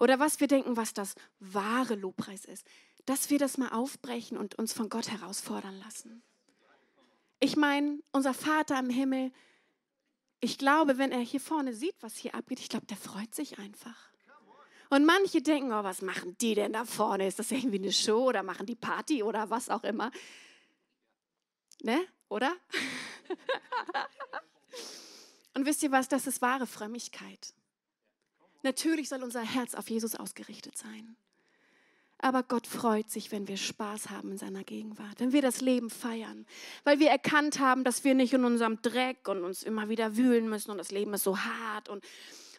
oder 0.00 0.18
was 0.18 0.40
wir 0.40 0.48
denken, 0.48 0.76
was 0.76 0.92
das 0.92 1.14
wahre 1.38 1.94
Lobpreis 1.94 2.44
ist, 2.44 2.66
dass 3.06 3.30
wir 3.30 3.38
das 3.38 3.58
mal 3.58 3.70
aufbrechen 3.70 4.36
und 4.36 4.56
uns 4.56 4.72
von 4.72 4.88
Gott 4.88 5.10
herausfordern 5.10 5.78
lassen. 5.78 6.22
Ich 7.40 7.56
meine, 7.56 8.00
unser 8.12 8.34
Vater 8.34 8.78
im 8.78 8.90
Himmel, 8.90 9.32
ich 10.40 10.58
glaube, 10.58 10.98
wenn 10.98 11.12
er 11.12 11.20
hier 11.20 11.40
vorne 11.40 11.72
sieht, 11.72 11.94
was 12.00 12.16
hier 12.16 12.34
abgeht, 12.34 12.60
ich 12.60 12.68
glaube, 12.68 12.86
der 12.86 12.96
freut 12.96 13.34
sich 13.34 13.58
einfach. 13.58 14.10
Und 14.90 15.04
manche 15.04 15.42
denken, 15.42 15.72
oh, 15.72 15.84
was 15.84 16.02
machen 16.02 16.36
die 16.38 16.54
denn 16.54 16.72
da 16.72 16.84
vorne? 16.84 17.26
Ist 17.26 17.38
das 17.38 17.50
irgendwie 17.50 17.78
eine 17.78 17.92
Show 17.92 18.28
oder 18.28 18.42
machen 18.42 18.66
die 18.66 18.74
Party 18.74 19.22
oder 19.22 19.50
was 19.50 19.68
auch 19.68 19.84
immer? 19.84 20.10
Ne? 21.82 22.06
Oder? 22.28 22.56
Und 25.54 25.66
wisst 25.66 25.82
ihr 25.82 25.90
was, 25.92 26.08
das 26.08 26.26
ist 26.26 26.40
wahre 26.40 26.66
Frömmigkeit. 26.66 27.52
Natürlich 28.62 29.08
soll 29.08 29.22
unser 29.22 29.42
Herz 29.42 29.74
auf 29.74 29.88
Jesus 29.90 30.14
ausgerichtet 30.14 30.76
sein. 30.76 31.16
Aber 32.18 32.42
Gott 32.42 32.66
freut 32.66 33.10
sich, 33.10 33.30
wenn 33.30 33.46
wir 33.46 33.56
Spaß 33.56 34.10
haben 34.10 34.32
in 34.32 34.38
seiner 34.38 34.64
Gegenwart, 34.64 35.20
wenn 35.20 35.32
wir 35.32 35.42
das 35.42 35.60
Leben 35.60 35.88
feiern, 35.88 36.46
weil 36.82 36.98
wir 36.98 37.10
erkannt 37.10 37.60
haben, 37.60 37.84
dass 37.84 38.02
wir 38.02 38.14
nicht 38.14 38.32
in 38.32 38.44
unserem 38.44 38.82
Dreck 38.82 39.28
und 39.28 39.44
uns 39.44 39.62
immer 39.62 39.88
wieder 39.88 40.16
wühlen 40.16 40.48
müssen 40.48 40.72
und 40.72 40.78
das 40.78 40.90
Leben 40.90 41.14
ist 41.14 41.22
so 41.22 41.38
hart 41.38 41.88
und 41.88 42.04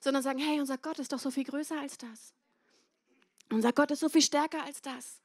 sondern 0.01 0.23
sagen, 0.23 0.39
hey, 0.39 0.61
unser 0.61 0.77
Gott 0.77 0.99
ist 0.99 1.11
doch 1.11 1.19
so 1.19 1.29
viel 1.29 1.43
größer 1.43 1.77
als 1.77 1.97
das. 1.97 2.33
Unser 3.49 3.73
Gott 3.73 3.91
ist 3.91 3.99
so 3.99 4.07
viel 4.07 4.21
stärker 4.21 4.63
als 4.63 4.81
das. 4.81 5.21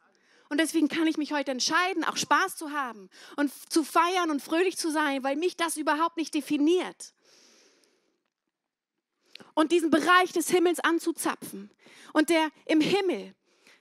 Und 0.54 0.58
deswegen 0.58 0.86
kann 0.86 1.08
ich 1.08 1.16
mich 1.16 1.32
heute 1.32 1.50
entscheiden, 1.50 2.04
auch 2.04 2.16
Spaß 2.16 2.54
zu 2.54 2.70
haben 2.70 3.10
und 3.34 3.50
zu 3.72 3.82
feiern 3.82 4.30
und 4.30 4.40
fröhlich 4.40 4.76
zu 4.76 4.88
sein, 4.88 5.24
weil 5.24 5.34
mich 5.34 5.56
das 5.56 5.76
überhaupt 5.76 6.16
nicht 6.16 6.32
definiert. 6.32 7.12
Und 9.54 9.72
diesen 9.72 9.90
Bereich 9.90 10.30
des 10.30 10.48
Himmels 10.50 10.78
anzuzapfen. 10.78 11.72
Und 12.12 12.30
der 12.30 12.50
im 12.66 12.80
Himmel, 12.80 13.34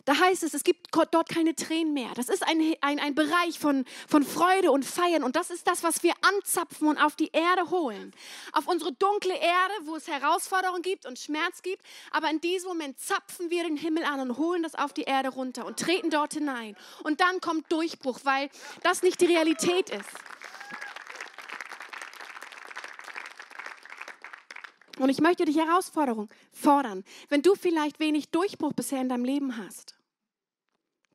da 0.05 0.19
heißt 0.19 0.43
es, 0.43 0.53
es 0.53 0.63
gibt 0.63 0.87
dort 1.11 1.29
keine 1.29 1.55
Tränen 1.55 1.93
mehr. 1.93 2.09
Das 2.15 2.27
ist 2.27 2.45
ein, 2.45 2.75
ein, 2.81 2.99
ein 2.99 3.15
Bereich 3.15 3.57
von, 3.57 3.85
von 4.07 4.23
Freude 4.23 4.71
und 4.71 4.83
Feiern. 4.85 5.23
Und 5.23 5.35
das 5.35 5.49
ist 5.49 5.67
das, 5.67 5.83
was 5.83 6.03
wir 6.03 6.13
anzapfen 6.21 6.87
und 6.87 6.97
auf 6.97 7.15
die 7.15 7.29
Erde 7.31 7.69
holen. 7.69 8.13
Auf 8.51 8.67
unsere 8.67 8.91
dunkle 8.91 9.35
Erde, 9.35 9.73
wo 9.83 9.95
es 9.95 10.07
Herausforderungen 10.07 10.81
gibt 10.81 11.05
und 11.05 11.19
Schmerz 11.19 11.61
gibt. 11.61 11.81
Aber 12.11 12.29
in 12.29 12.41
diesem 12.41 12.69
Moment 12.69 12.99
zapfen 12.99 13.49
wir 13.49 13.63
den 13.63 13.77
Himmel 13.77 14.03
an 14.03 14.19
und 14.19 14.37
holen 14.37 14.63
das 14.63 14.75
auf 14.75 14.91
die 14.91 15.03
Erde 15.03 15.29
runter 15.29 15.65
und 15.65 15.79
treten 15.79 16.09
dort 16.09 16.33
hinein. 16.33 16.75
Und 17.03 17.21
dann 17.21 17.39
kommt 17.39 17.71
Durchbruch, 17.71 18.19
weil 18.23 18.49
das 18.81 19.03
nicht 19.03 19.21
die 19.21 19.25
Realität 19.25 19.89
ist. 19.89 20.09
Und 24.99 25.09
ich 25.09 25.21
möchte 25.21 25.45
dich 25.45 25.57
Herausforderung 25.57 26.29
fordern. 26.51 27.03
Wenn 27.29 27.41
du 27.41 27.55
vielleicht 27.55 27.99
wenig 27.99 28.29
Durchbruch 28.29 28.73
bisher 28.73 29.01
in 29.01 29.09
deinem 29.09 29.25
Leben 29.25 29.57
hast, 29.57 29.95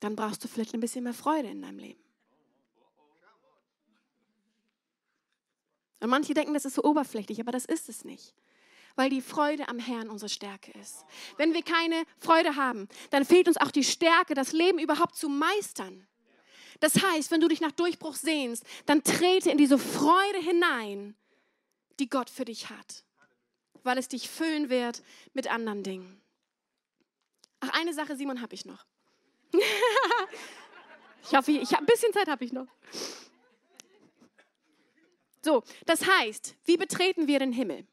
dann 0.00 0.16
brauchst 0.16 0.42
du 0.42 0.48
vielleicht 0.48 0.74
ein 0.74 0.80
bisschen 0.80 1.04
mehr 1.04 1.14
Freude 1.14 1.48
in 1.48 1.62
deinem 1.62 1.78
Leben. 1.78 2.00
Und 6.00 6.10
manche 6.10 6.34
denken, 6.34 6.54
das 6.54 6.64
ist 6.64 6.74
so 6.74 6.84
oberflächlich, 6.84 7.40
aber 7.40 7.52
das 7.52 7.64
ist 7.64 7.88
es 7.88 8.04
nicht. 8.04 8.34
Weil 8.94 9.10
die 9.10 9.20
Freude 9.20 9.68
am 9.68 9.78
Herrn 9.78 10.10
unsere 10.10 10.28
Stärke 10.28 10.72
ist. 10.78 11.04
Wenn 11.36 11.54
wir 11.54 11.62
keine 11.62 12.04
Freude 12.18 12.56
haben, 12.56 12.88
dann 13.10 13.24
fehlt 13.24 13.48
uns 13.48 13.56
auch 13.56 13.70
die 13.70 13.84
Stärke, 13.84 14.34
das 14.34 14.52
Leben 14.52 14.78
überhaupt 14.78 15.16
zu 15.16 15.28
meistern. 15.28 16.06
Das 16.80 17.02
heißt, 17.02 17.30
wenn 17.30 17.40
du 17.40 17.48
dich 17.48 17.60
nach 17.60 17.72
Durchbruch 17.72 18.14
sehnst, 18.14 18.64
dann 18.86 19.02
trete 19.02 19.50
in 19.50 19.58
diese 19.58 19.78
Freude 19.78 20.38
hinein, 20.38 21.16
die 21.98 22.08
Gott 22.08 22.30
für 22.30 22.44
dich 22.44 22.70
hat, 22.70 23.04
weil 23.88 23.96
es 23.96 24.08
dich 24.08 24.28
füllen 24.28 24.68
wird 24.68 25.02
mit 25.32 25.50
anderen 25.50 25.82
Dingen. 25.82 26.20
Ach, 27.60 27.70
eine 27.70 27.94
Sache, 27.94 28.16
Simon, 28.16 28.42
habe 28.42 28.54
ich 28.54 28.66
noch. 28.66 28.84
ich 31.24 31.34
hoffe, 31.34 31.52
ich 31.52 31.72
habe 31.72 31.84
ein 31.84 31.86
bisschen 31.86 32.12
Zeit 32.12 32.28
habe 32.28 32.44
ich 32.44 32.52
noch. 32.52 32.68
So, 35.42 35.64
das 35.86 36.06
heißt, 36.06 36.54
wie 36.66 36.76
betreten 36.76 37.28
wir 37.28 37.38
den 37.38 37.50
Himmel? 37.50 37.86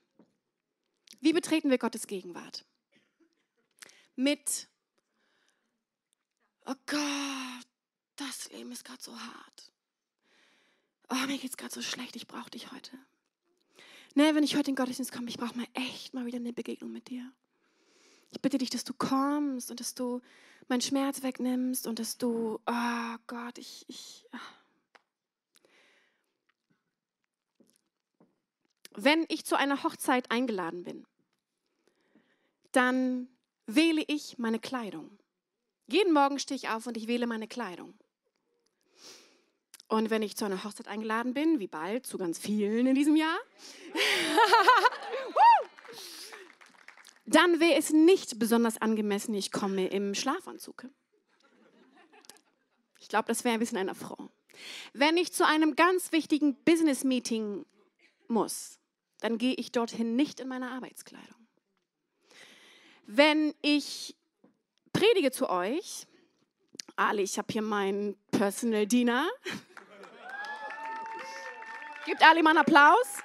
Wie 1.21 1.31
betreten 1.31 1.69
wir 1.69 1.77
Gottes 1.77 2.07
Gegenwart? 2.07 2.65
Mit, 4.17 4.67
oh 6.65 6.75
Gott, 6.87 7.67
das 8.17 8.49
Leben 8.49 8.73
ist 8.73 8.83
gerade 8.83 9.01
so 9.01 9.17
hart. 9.17 9.71
Oh, 11.09 11.25
mir 11.27 11.37
geht 11.37 11.51
es 11.51 11.57
gerade 11.57 11.73
so 11.73 11.81
schlecht, 11.81 12.17
ich 12.17 12.27
brauche 12.27 12.49
dich 12.49 12.69
heute. 12.73 12.99
Nee, 14.17 14.33
wenn 14.33 14.43
ich 14.43 14.55
heute 14.55 14.69
in 14.69 14.77
Gottesdienst 14.77 15.11
komme, 15.11 15.27
ich 15.27 15.37
brauche 15.37 15.57
mal 15.57 15.67
echt 15.73 16.13
mal 16.13 16.25
wieder 16.25 16.37
eine 16.37 16.53
Begegnung 16.53 16.89
mit 16.89 17.09
dir. 17.09 17.29
Ich 18.31 18.41
bitte 18.41 18.57
dich, 18.57 18.69
dass 18.69 18.85
du 18.85 18.93
kommst 18.93 19.69
und 19.71 19.81
dass 19.81 19.93
du 19.93 20.21
meinen 20.69 20.79
Schmerz 20.81 21.21
wegnimmst 21.21 21.85
und 21.85 21.99
dass 21.99 22.17
du, 22.17 22.59
oh 22.65 23.15
Gott, 23.27 23.57
ich, 23.57 23.83
ich. 23.89 24.25
Ah. 24.31 24.39
Wenn 28.95 29.25
ich 29.27 29.43
zu 29.43 29.57
einer 29.57 29.83
Hochzeit 29.83 30.31
eingeladen 30.31 30.83
bin, 30.83 31.05
dann 32.71 33.27
wähle 33.67 34.03
ich 34.07 34.37
meine 34.37 34.59
Kleidung. 34.59 35.19
Jeden 35.87 36.13
Morgen 36.13 36.39
stehe 36.39 36.55
ich 36.55 36.69
auf 36.69 36.87
und 36.87 36.95
ich 36.95 37.07
wähle 37.07 37.27
meine 37.27 37.49
Kleidung. 37.49 37.93
Und 39.87 40.09
wenn 40.09 40.21
ich 40.21 40.35
zu 40.35 40.45
einer 40.45 40.63
Hochzeit 40.63 40.87
eingeladen 40.87 41.33
bin, 41.33 41.59
wie 41.59 41.67
bald, 41.67 42.05
zu 42.05 42.17
ganz 42.17 42.39
vielen 42.39 42.87
in 42.87 42.95
diesem 42.95 43.15
Jahr, 43.15 43.37
dann 47.25 47.59
wäre 47.59 47.77
es 47.77 47.91
nicht 47.91 48.39
besonders 48.39 48.81
angemessen, 48.81 49.33
ich 49.35 49.51
komme 49.51 49.87
im 49.87 50.15
Schlafanzug. 50.15 50.87
Ich 52.99 53.09
glaube, 53.09 53.27
das 53.27 53.43
wäre 53.43 53.53
ein 53.53 53.59
bisschen 53.59 53.77
einer 53.77 53.93
Frau. 53.93 54.29
Wenn 54.93 55.17
ich 55.17 55.31
zu 55.31 55.45
einem 55.45 55.75
ganz 55.75 56.11
wichtigen 56.11 56.55
Business-Meeting 56.63 57.65
muss, 58.27 58.79
dann 59.19 59.37
gehe 59.37 59.53
ich 59.53 59.71
dorthin 59.71 60.15
nicht 60.15 60.39
in 60.39 60.47
meiner 60.47 60.71
Arbeitskleidung. 60.71 61.47
Wenn 63.05 63.53
ich 63.61 64.15
predige 64.93 65.31
zu 65.31 65.49
euch, 65.49 66.07
Ali, 66.95 67.23
ich 67.23 67.37
habe 67.37 67.51
hier 67.51 67.61
meinen 67.61 68.15
Personal 68.31 68.87
Diener. 68.87 69.27
Gibt 72.05 72.21
Ali 72.23 72.43
mal 72.43 72.51
einen 72.51 72.59
Applaus? 72.59 73.23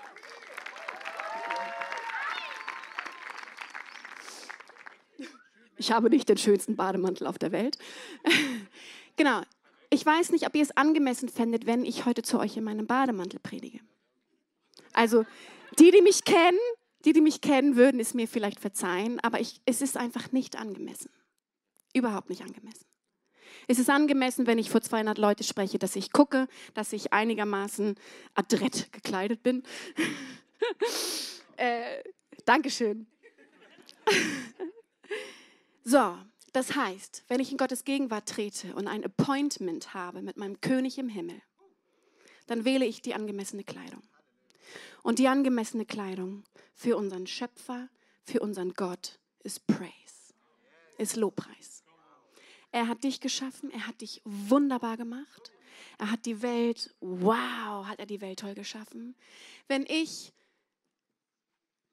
Ich 5.77 5.93
habe 5.93 6.11
nicht 6.11 6.29
den 6.29 6.39
schönsten 6.39 6.77
Bademantel 6.77 7.27
auf 7.27 7.39
der 7.39 7.53
Welt. 7.53 7.79
genau. 9.17 9.43
Ich 9.91 10.05
weiß 10.05 10.31
nicht, 10.31 10.47
ob 10.47 10.55
ihr 10.55 10.63
es 10.63 10.77
angemessen 10.77 11.29
fändet, 11.29 11.67
wenn 11.67 11.85
ich 11.85 12.07
heute 12.07 12.23
zu 12.23 12.39
euch 12.39 12.57
in 12.57 12.65
meinem 12.65 12.87
Bademantel 12.87 13.41
predige. 13.41 13.81
Also, 14.93 15.25
die, 15.79 15.91
die 15.91 16.03
mich 16.03 16.25
kennen, 16.25 16.59
die, 17.05 17.13
die 17.13 17.21
mich 17.21 17.41
kennen, 17.41 17.77
würden 17.77 18.01
es 18.01 18.15
mir 18.15 18.29
vielleicht 18.29 18.61
verzeihen, 18.61 19.21
aber 19.21 19.41
ich, 19.41 19.61
es 19.67 19.83
ist 19.83 19.97
einfach 19.97 20.33
nicht 20.33 20.57
angemessen. 20.57 21.11
Überhaupt 21.95 22.29
nicht 22.29 22.43
angemessen. 22.43 22.85
Es 23.69 23.79
ist 23.79 23.91
angemessen, 23.91 24.47
wenn 24.47 24.59
ich 24.59 24.71
vor 24.71 24.81
200 24.81 25.19
Leute 25.19 25.45
spreche, 25.45 25.79
dass 25.79 25.97
ich 25.97 26.13
gucke, 26.13 26.49
dass 26.75 26.93
ich 26.93 27.13
einigermaßen 27.13 27.97
adrett 28.35 28.93
gekleidet 28.93 29.43
bin. 29.43 29.63
äh, 31.57 32.03
Dankeschön. 32.45 33.07
so, 35.85 36.17
das 36.53 36.75
heißt, 36.75 37.25
wenn 37.29 37.41
ich 37.41 37.53
in 37.53 37.59
Gottes 37.59 37.85
Gegenwart 37.85 38.29
trete 38.29 38.75
und 38.75 38.89
ein 38.89 39.05
Appointment 39.05 39.95
habe 39.95 40.23
mit 40.23 40.37
meinem 40.37 40.61
König 40.61 40.99
im 40.99 41.09
Himmel, 41.09 41.41
dann 42.47 42.65
wähle 42.65 42.85
ich 42.85 43.03
die 43.03 43.15
angemessene 43.15 43.63
Kleidung. 43.63 44.03
Und 45.03 45.19
die 45.19 45.29
angemessene 45.29 45.87
Kleidung 45.87 46.45
für 46.75 46.97
unseren 46.97 47.27
Schöpfer, 47.27 47.89
für 48.25 48.41
unseren 48.41 48.75
Gott 48.75 49.19
ist 49.45 49.67
Praise, 49.67 50.35
ist 50.99 51.17
Lobpreis. 51.17 51.80
Er 52.73 52.89
hat 52.89 53.05
dich 53.05 53.21
geschaffen, 53.21 53.71
er 53.71 53.87
hat 53.87 54.01
dich 54.01 54.23
wunderbar 54.25 54.97
gemacht. 54.97 55.53
Er 55.99 56.11
hat 56.11 56.25
die 56.25 56.41
Welt, 56.43 56.95
wow, 57.01 57.87
hat 57.87 57.99
er 57.99 58.07
die 58.07 58.21
Welt 58.21 58.41
toll 58.41 58.55
geschaffen. 58.55 59.15
Wenn 59.69 59.85
ich 59.87 60.33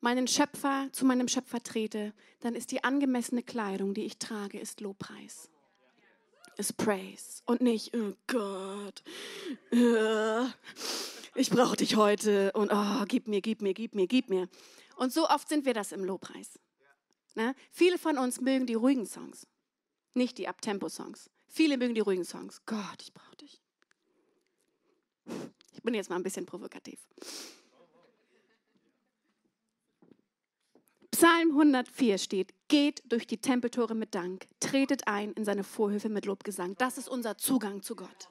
meinen 0.01 0.27
Schöpfer 0.27 0.89
zu 0.91 1.05
meinem 1.05 1.27
Schöpfer 1.27 1.61
trete, 1.61 2.13
dann 2.39 2.55
ist 2.55 2.71
die 2.71 2.83
angemessene 2.83 3.43
Kleidung, 3.43 3.93
die 3.93 4.05
ich 4.05 4.17
trage, 4.17 4.59
ist 4.59 4.81
Lobpreis. 4.81 5.49
Ist 6.57 6.77
Praise 6.77 7.43
und 7.45 7.61
nicht, 7.61 7.95
oh 7.95 8.13
Gott, 8.25 9.03
äh, 9.71 10.45
ich 11.35 11.51
brauche 11.51 11.75
dich 11.77 11.95
heute 11.95 12.51
und 12.53 12.71
oh, 12.73 13.03
gib 13.07 13.27
mir, 13.27 13.41
gib 13.41 13.61
mir, 13.61 13.75
gib 13.75 13.93
mir, 13.93 14.07
gib 14.07 14.29
mir. 14.29 14.49
Und 14.95 15.13
so 15.13 15.29
oft 15.29 15.47
sind 15.49 15.65
wir 15.65 15.75
das 15.75 15.91
im 15.91 16.03
Lobpreis. 16.03 16.59
Ne? 17.35 17.53
Viele 17.71 17.99
von 17.99 18.17
uns 18.17 18.41
mögen 18.41 18.65
die 18.65 18.73
ruhigen 18.73 19.05
Songs, 19.05 19.45
nicht 20.17 20.37
die 20.37 20.47
Abtempo-Songs. 20.47 21.29
Viele 21.47 21.77
mögen 21.77 21.95
die 21.95 22.01
ruhigen 22.01 22.25
Songs. 22.25 22.61
Gott, 22.65 23.01
ich 23.01 23.13
brauche 23.13 23.37
dich. 23.37 23.61
Ich 25.71 25.81
bin 25.83 25.93
jetzt 25.93 26.09
mal 26.09 26.17
ein 26.17 26.23
bisschen 26.23 26.45
provokativ. 26.45 26.99
Psalm 31.11 31.49
104 31.49 32.17
steht, 32.17 32.53
geht 32.67 33.01
durch 33.05 33.25
die 33.25 33.37
Tempeltore 33.37 33.95
mit 33.95 34.13
Dank, 34.13 34.47
tretet 34.59 35.07
ein 35.07 35.33
in 35.33 35.45
seine 35.45 35.63
Vorhöfe 35.63 36.09
mit 36.09 36.25
Lobgesang. 36.25 36.75
Das 36.77 36.97
ist 36.97 37.09
unser 37.09 37.37
Zugang 37.37 37.81
zu 37.81 37.95
Gott. 37.95 38.29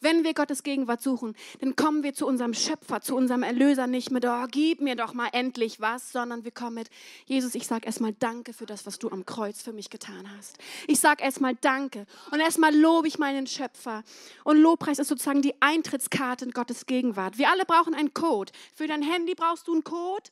Wenn 0.00 0.24
wir 0.24 0.32
Gottes 0.32 0.62
Gegenwart 0.62 1.02
suchen, 1.02 1.36
dann 1.60 1.76
kommen 1.76 2.02
wir 2.02 2.14
zu 2.14 2.26
unserem 2.26 2.54
Schöpfer, 2.54 3.02
zu 3.02 3.14
unserem 3.14 3.42
Erlöser 3.42 3.86
nicht 3.86 4.10
mit, 4.10 4.24
oh, 4.24 4.46
gib 4.50 4.80
mir 4.80 4.96
doch 4.96 5.12
mal 5.12 5.28
endlich 5.32 5.80
was, 5.80 6.12
sondern 6.12 6.44
wir 6.44 6.52
kommen 6.52 6.74
mit, 6.74 6.88
Jesus, 7.26 7.54
ich 7.54 7.66
sage 7.66 7.86
erstmal 7.86 8.14
Danke 8.14 8.52
für 8.52 8.66
das, 8.66 8.86
was 8.86 8.98
du 8.98 9.10
am 9.10 9.26
Kreuz 9.26 9.60
für 9.60 9.72
mich 9.72 9.90
getan 9.90 10.28
hast. 10.36 10.56
Ich 10.86 11.00
sage 11.00 11.22
erstmal 11.22 11.54
Danke 11.54 12.06
und 12.30 12.40
erstmal 12.40 12.74
lobe 12.74 13.08
ich 13.08 13.18
meinen 13.18 13.46
Schöpfer. 13.46 14.02
Und 14.44 14.56
Lobpreis 14.56 14.98
ist 14.98 15.08
sozusagen 15.08 15.42
die 15.42 15.54
Eintrittskarte 15.60 16.46
in 16.46 16.52
Gottes 16.52 16.86
Gegenwart. 16.86 17.36
Wir 17.36 17.50
alle 17.50 17.64
brauchen 17.66 17.94
einen 17.94 18.14
Code. 18.14 18.52
Für 18.74 18.86
dein 18.86 19.02
Handy 19.02 19.34
brauchst 19.34 19.68
du 19.68 19.72
einen 19.72 19.84
Code. 19.84 20.30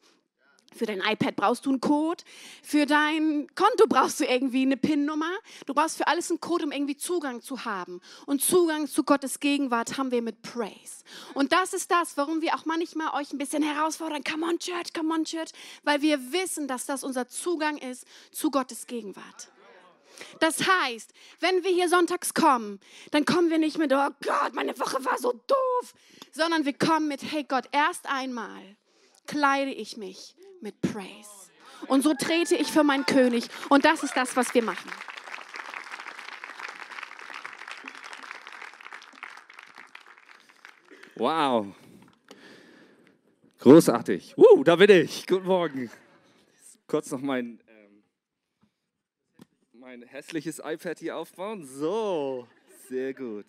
Für 0.76 0.87
dein 0.87 1.00
iPad 1.00 1.35
brauchst 1.35 1.66
du 1.66 1.70
einen 1.70 1.81
Code. 1.81 2.22
Für 2.62 2.87
dein 2.87 3.48
Konto 3.54 3.87
brauchst 3.88 4.20
du 4.20 4.24
irgendwie 4.24 4.62
eine 4.62 4.76
PIN-Nummer. 4.76 5.31
Du 5.66 5.74
brauchst 5.74 5.96
für 5.96 6.07
alles 6.07 6.31
einen 6.31 6.40
Code, 6.40 6.66
um 6.66 6.72
irgendwie 6.72 6.96
Zugang 6.96 7.40
zu 7.40 7.64
haben. 7.64 8.00
Und 8.26 8.42
Zugang 8.42 8.87
zu 8.87 9.02
Gottes 9.02 9.40
Gegenwart 9.40 9.96
haben 9.96 10.11
wir 10.11 10.22
mit 10.22 10.42
Praise. 10.42 11.04
Und 11.35 11.52
das 11.52 11.72
ist 11.72 11.90
das, 11.90 12.16
warum 12.16 12.42
wir 12.42 12.54
auch 12.54 12.64
manchmal 12.64 13.14
euch 13.20 13.33
ein 13.33 13.38
bisschen 13.38 13.62
herausfordern. 13.62 14.22
Come 14.22 14.46
on, 14.46 14.59
Church, 14.59 14.92
come 14.94 15.12
on, 15.12 15.24
Church. 15.24 15.50
Weil 15.85 16.02
wir 16.02 16.33
wissen, 16.33 16.68
dass 16.68 16.87
das 16.87 17.02
unser 17.02 17.28
Zugang 17.28 17.78
ist 17.78 18.04
zu 18.31 18.50
Gottes 18.50 18.87
Gegenwart. 18.87 19.50
Das 20.40 20.66
heißt, 20.66 21.12
wenn 21.40 21.62
wir 21.64 21.70
hier 21.70 21.88
sonntags 21.88 22.35
kommen, 22.35 22.81
dann 23.12 23.24
kommen 23.24 23.50
wir 23.50 23.59
nicht 23.59 23.78
mit, 23.78 23.92
oh 23.92 24.09
Gott, 24.24 24.52
meine 24.52 24.78
Woche 24.78 25.04
war 25.04 25.16
so 25.18 25.33
doof, 25.33 25.94
sondern 26.33 26.64
wir 26.64 26.72
kommen 26.72 27.09
mit, 27.09 27.22
hey 27.22 27.44
Gott, 27.44 27.64
erst 27.72 28.07
einmal 28.07 28.76
kleide 29.26 29.70
ich 29.70 29.96
mich 29.96 30.35
mit 30.61 30.81
Praise. 30.81 31.51
Und 31.87 32.03
so 32.03 32.14
trete 32.14 32.57
ich 32.57 32.71
für 32.71 32.83
meinen 32.83 33.07
König. 33.07 33.49
Und 33.68 33.85
das 33.85 34.03
ist 34.03 34.16
das, 34.16 34.37
was 34.37 34.53
wir 34.55 34.62
machen. 34.62 34.90
Wow. 41.14 41.66
Großartig. 43.59 44.37
Uh, 44.37 44.62
da 44.62 44.77
bin 44.77 44.90
ich. 44.90 45.27
Guten 45.27 45.47
Morgen. 45.47 45.90
Kurz 46.87 47.11
noch 47.11 47.21
mein, 47.21 47.61
ähm, 47.66 48.05
mein 49.73 50.03
hässliches 50.03 50.61
iPad 50.64 50.99
hier 50.99 51.16
aufbauen. 51.16 51.66
So, 51.66 52.47
sehr 52.88 53.14
gut. 53.14 53.47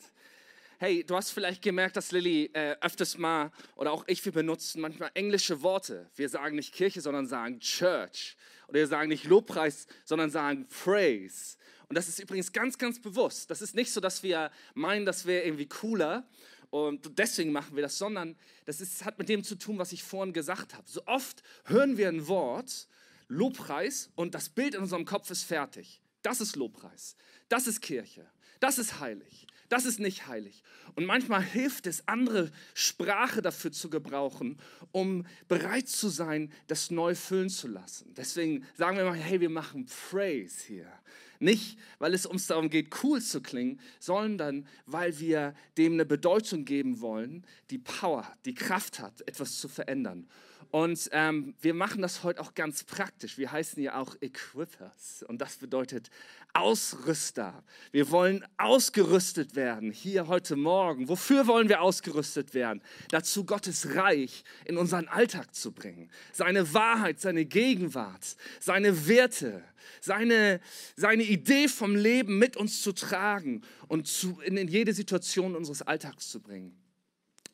Hey, 0.81 1.03
du 1.03 1.17
hast 1.17 1.31
vielleicht 1.31 1.61
gemerkt, 1.61 1.97
dass 1.97 2.13
Lilly 2.13 2.51
äh, 2.53 2.77
öfters 2.79 3.17
mal 3.17 3.51
oder 3.75 3.91
auch 3.91 4.05
ich, 4.07 4.23
wir 4.23 4.31
benutzen 4.31 4.79
manchmal 4.79 5.11
englische 5.13 5.61
Worte. 5.61 6.09
Wir 6.15 6.29
sagen 6.29 6.55
nicht 6.55 6.73
Kirche, 6.73 7.01
sondern 7.01 7.27
sagen 7.27 7.59
Church. 7.59 8.37
Oder 8.69 8.79
wir 8.79 8.87
sagen 8.87 9.09
nicht 9.09 9.25
Lobpreis, 9.25 9.87
sondern 10.05 10.31
sagen 10.31 10.67
Praise. 10.69 11.57
Und 11.89 11.97
das 11.97 12.07
ist 12.07 12.19
übrigens 12.19 12.53
ganz, 12.53 12.77
ganz 12.77 12.97
bewusst. 12.97 13.51
Das 13.51 13.61
ist 13.61 13.75
nicht 13.75 13.91
so, 13.91 13.99
dass 13.99 14.23
wir 14.23 14.51
meinen, 14.73 15.05
das 15.05 15.25
wäre 15.25 15.43
irgendwie 15.43 15.65
cooler 15.65 16.25
und 16.69 17.19
deswegen 17.19 17.51
machen 17.51 17.75
wir 17.75 17.83
das, 17.83 17.97
sondern 17.97 18.37
das 18.65 18.79
ist, 18.79 19.03
hat 19.03 19.19
mit 19.19 19.27
dem 19.27 19.43
zu 19.43 19.55
tun, 19.55 19.79
was 19.79 19.91
ich 19.91 20.01
vorhin 20.01 20.31
gesagt 20.31 20.75
habe. 20.75 20.87
So 20.87 21.05
oft 21.07 21.43
hören 21.65 21.97
wir 21.97 22.07
ein 22.07 22.29
Wort, 22.29 22.87
Lobpreis, 23.27 24.11
und 24.15 24.33
das 24.33 24.47
Bild 24.47 24.75
in 24.75 24.81
unserem 24.83 25.03
Kopf 25.03 25.29
ist 25.29 25.43
fertig. 25.43 25.99
Das 26.21 26.39
ist 26.39 26.55
Lobpreis. 26.55 27.17
Das 27.49 27.67
ist 27.67 27.81
Kirche. 27.81 28.25
Das 28.61 28.77
ist 28.77 29.01
heilig. 29.01 29.45
Das 29.69 29.85
ist 29.85 29.99
nicht 29.99 30.27
heilig. 30.27 30.63
Und 30.95 31.05
manchmal 31.05 31.43
hilft 31.43 31.85
es, 31.85 32.07
andere 32.07 32.51
Sprache 32.73 33.41
dafür 33.41 33.71
zu 33.71 33.89
gebrauchen, 33.89 34.57
um 34.91 35.25
bereit 35.47 35.87
zu 35.87 36.09
sein, 36.09 36.51
das 36.67 36.89
neu 36.89 37.13
füllen 37.13 37.49
zu 37.49 37.67
lassen. 37.67 38.13
Deswegen 38.17 38.65
sagen 38.75 38.97
wir 38.97 39.05
mal, 39.05 39.15
hey, 39.15 39.39
wir 39.39 39.49
machen 39.49 39.85
Praise 39.85 40.65
hier. 40.65 40.91
Nicht, 41.39 41.77
weil 41.99 42.13
es 42.13 42.25
uns 42.25 42.47
darum 42.47 42.69
geht, 42.69 43.03
cool 43.03 43.21
zu 43.21 43.41
klingen, 43.41 43.79
sondern 43.99 44.67
weil 44.85 45.19
wir 45.19 45.53
dem 45.77 45.93
eine 45.93 46.05
Bedeutung 46.05 46.65
geben 46.65 46.99
wollen, 46.99 47.45
die 47.69 47.77
Power, 47.77 48.27
die 48.43 48.55
Kraft 48.55 48.99
hat, 48.99 49.21
etwas 49.21 49.57
zu 49.59 49.69
verändern. 49.69 50.27
Und 50.71 51.09
ähm, 51.13 51.55
wir 51.61 51.73
machen 51.73 52.03
das 52.03 52.23
heute 52.23 52.41
auch 52.41 52.53
ganz 52.53 52.83
praktisch. 52.83 53.39
Wir 53.39 53.51
heißen 53.51 53.81
ja 53.81 53.95
auch 53.95 54.15
Equippers. 54.21 55.23
Und 55.27 55.41
das 55.41 55.57
bedeutet 55.57 56.11
Ausrüster. 56.53 57.63
Wir 57.91 58.11
wollen 58.11 58.45
ausgerüstet 58.57 59.55
werden 59.55 59.91
hier 59.91 60.27
heute 60.27 60.55
Morgen. 60.55 61.07
Wofür 61.07 61.47
wollen 61.47 61.69
wir 61.69 61.81
ausgerüstet 61.81 62.53
werden? 62.53 62.83
Dazu 63.09 63.45
Gottes 63.45 63.95
Reich 63.95 64.43
in 64.65 64.77
unseren 64.77 65.07
Alltag 65.07 65.55
zu 65.55 65.71
bringen. 65.71 66.11
Seine 66.31 66.71
Wahrheit, 66.71 67.19
seine 67.19 67.45
Gegenwart, 67.45 68.35
seine 68.59 69.07
Werte, 69.07 69.63
seine, 70.01 70.59
seine 70.95 71.23
Idee 71.23 71.67
vom 71.67 71.95
Leben 71.95 72.37
mit 72.37 72.57
uns 72.57 72.83
zu 72.83 72.91
tragen 72.91 73.61
und 73.87 74.07
zu, 74.07 74.39
in, 74.41 74.55
in 74.55 74.67
jede 74.67 74.93
Situation 74.93 75.55
unseres 75.55 75.81
Alltags 75.81 76.29
zu 76.29 76.39
bringen. 76.39 76.75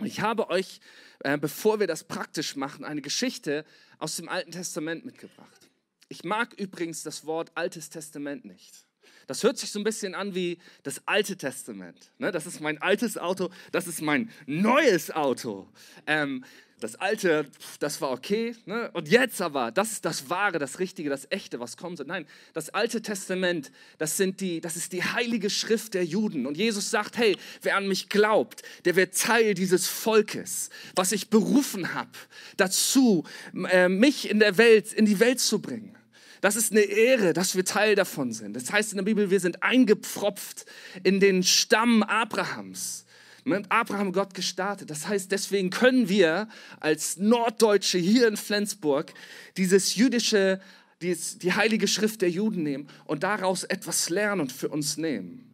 Ich 0.04 0.20
habe 0.22 0.50
euch, 0.50 0.80
äh, 1.20 1.38
bevor 1.38 1.80
wir 1.80 1.88
das 1.88 2.04
praktisch 2.04 2.56
machen, 2.56 2.84
eine 2.84 3.02
Geschichte 3.02 3.66
aus 3.98 4.18
dem 4.18 4.28
Alten 4.28 4.52
Testament 4.52 5.06
mitgebracht. 5.06 5.70
Ich 6.10 6.24
mag 6.24 6.54
übrigens 6.60 7.04
das 7.04 7.26
Wort 7.26 7.52
Altes 7.56 7.90
Testament 7.90 8.46
nicht. 8.46 8.86
Das 9.28 9.44
hört 9.44 9.58
sich 9.58 9.72
so 9.72 9.80
ein 9.80 9.84
bisschen 9.84 10.14
an 10.14 10.36
wie 10.36 10.60
das 10.84 11.02
Alte 11.08 11.36
Testament. 11.36 12.12
Ne? 12.20 12.32
Das 12.32 12.46
ist 12.46 12.60
mein 12.60 12.80
altes 12.82 13.18
Auto, 13.18 13.50
das 13.72 13.88
ist 13.88 14.02
mein 14.02 14.30
neues 14.46 15.10
Auto. 15.12 15.68
Ähm, 16.06 16.44
das 16.80 16.96
Alte, 16.96 17.46
das 17.80 18.02
war 18.02 18.12
okay. 18.12 18.56
Ne? 18.66 18.90
Und 18.94 19.08
jetzt 19.08 19.42
aber, 19.42 19.72
das 19.72 19.94
ist 19.94 20.06
das 20.06 20.30
Wahre, 20.30 20.60
das 20.60 20.80
Richtige, 20.80 21.10
das 21.10 21.28
Echte, 21.30 21.60
was 21.60 21.78
kommt. 21.78 22.06
Nein, 22.06 22.28
das 22.54 22.70
Alte 22.70 23.02
Testament, 23.02 23.72
das, 23.98 24.18
sind 24.18 24.42
die, 24.42 24.60
das 24.60 24.76
ist 24.76 24.92
die 24.92 25.04
heilige 25.04 25.50
Schrift 25.50 25.94
der 25.94 26.04
Juden. 26.04 26.46
Und 26.46 26.58
Jesus 26.58 26.92
sagt, 26.92 27.18
hey, 27.18 27.38
wer 27.62 27.78
an 27.78 27.88
mich 27.88 28.10
glaubt, 28.10 28.62
der 28.84 28.96
wird 28.96 29.18
Teil 29.18 29.54
dieses 29.54 29.88
Volkes, 29.88 30.70
was 30.96 31.14
ich 31.14 31.30
berufen 31.30 31.94
habe, 31.94 32.12
dazu, 32.58 33.24
äh, 33.70 33.88
mich 33.88 34.30
in 34.30 34.40
der 34.40 34.58
Welt, 34.58 34.92
in 34.92 35.06
die 35.06 35.20
Welt 35.20 35.40
zu 35.40 35.60
bringen. 35.60 35.96
Das 36.42 36.58
ist 36.58 36.72
eine 36.72 36.82
Ehre, 36.82 37.34
dass 37.34 37.56
wir 37.56 37.64
Teil 37.64 37.96
davon 37.96 38.34
sind. 38.34 38.56
Das 38.56 38.72
heißt 38.72 38.92
in 38.92 38.98
der 38.98 39.06
Bibel, 39.06 39.32
wir 39.32 39.40
sind 39.40 39.64
eingepfropft 39.64 40.66
in 41.04 41.20
den 41.20 41.42
Stamm 41.42 42.04
Abrahams 42.04 43.05
mit 43.46 43.66
Abraham 43.70 44.12
Gott 44.12 44.34
gestartet. 44.34 44.90
Das 44.90 45.08
heißt, 45.08 45.32
deswegen 45.32 45.70
können 45.70 46.10
wir 46.10 46.50
als 46.80 47.18
Norddeutsche 47.18 47.98
hier 47.98 48.28
in 48.28 48.38
Flensburg 48.38 49.14
dieses 49.56 49.96
jüdische, 49.96 50.60
dies, 51.02 51.38
die 51.38 51.54
heilige 51.54 51.88
Schrift 51.88 52.22
der 52.22 52.30
Juden 52.30 52.64
nehmen 52.64 52.90
und 53.06 53.24
daraus 53.24 53.64
etwas 53.64 54.10
lernen 54.10 54.42
und 54.42 54.52
für 54.52 54.70
uns 54.70 54.98
nehmen. 54.98 55.46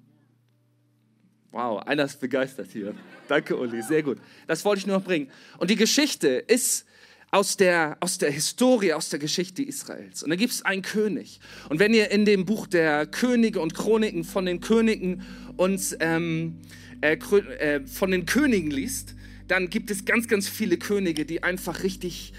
Wow, 1.52 1.84
einer 1.86 2.06
ist 2.06 2.22
begeistert 2.22 2.70
hier. 2.72 2.96
Danke, 3.28 3.58
Uli, 3.58 3.82
sehr 3.84 4.04
gut. 4.04 4.20
Das 4.48 4.64
wollte 4.64 4.80
ich 4.80 4.88
nur 4.88 4.98
noch 4.98 5.04
bringen. 5.04 5.30
Und 5.58 5.70
die 5.70 5.76
Geschichte 5.76 6.30
ist 6.30 6.86
aus 7.30 7.58
der, 7.58 7.98
aus 8.00 8.18
der 8.18 8.32
Historie, 8.32 8.94
aus 8.94 9.10
der 9.10 9.20
Geschichte 9.20 9.62
Israels. 9.62 10.24
Und 10.24 10.30
da 10.30 10.38
gibt 10.38 10.54
es 10.54 10.64
einen 10.64 10.82
König. 10.82 11.42
Und 11.68 11.80
wenn 11.80 11.94
ihr 11.94 12.10
in 12.12 12.24
dem 12.24 12.46
Buch 12.46 12.68
der 12.68 13.06
Könige 13.06 13.60
und 13.60 13.74
Chroniken 13.74 14.24
von 14.24 14.46
den 14.46 14.62
Königen 14.62 15.24
uns 15.58 15.96
ähm, 16.00 16.62
äh, 17.02 17.14
äh, 17.14 17.86
von 17.86 18.12
den 18.12 18.26
Königen 18.26 18.72
liest, 18.72 19.16
dann 19.48 19.70
gibt 19.70 19.92
es 19.92 20.06
ganz, 20.06 20.28
ganz 20.28 20.48
viele 20.48 20.78
Könige, 20.78 21.26
die 21.26 21.44
einfach 21.44 21.84
richtig, 21.84 22.32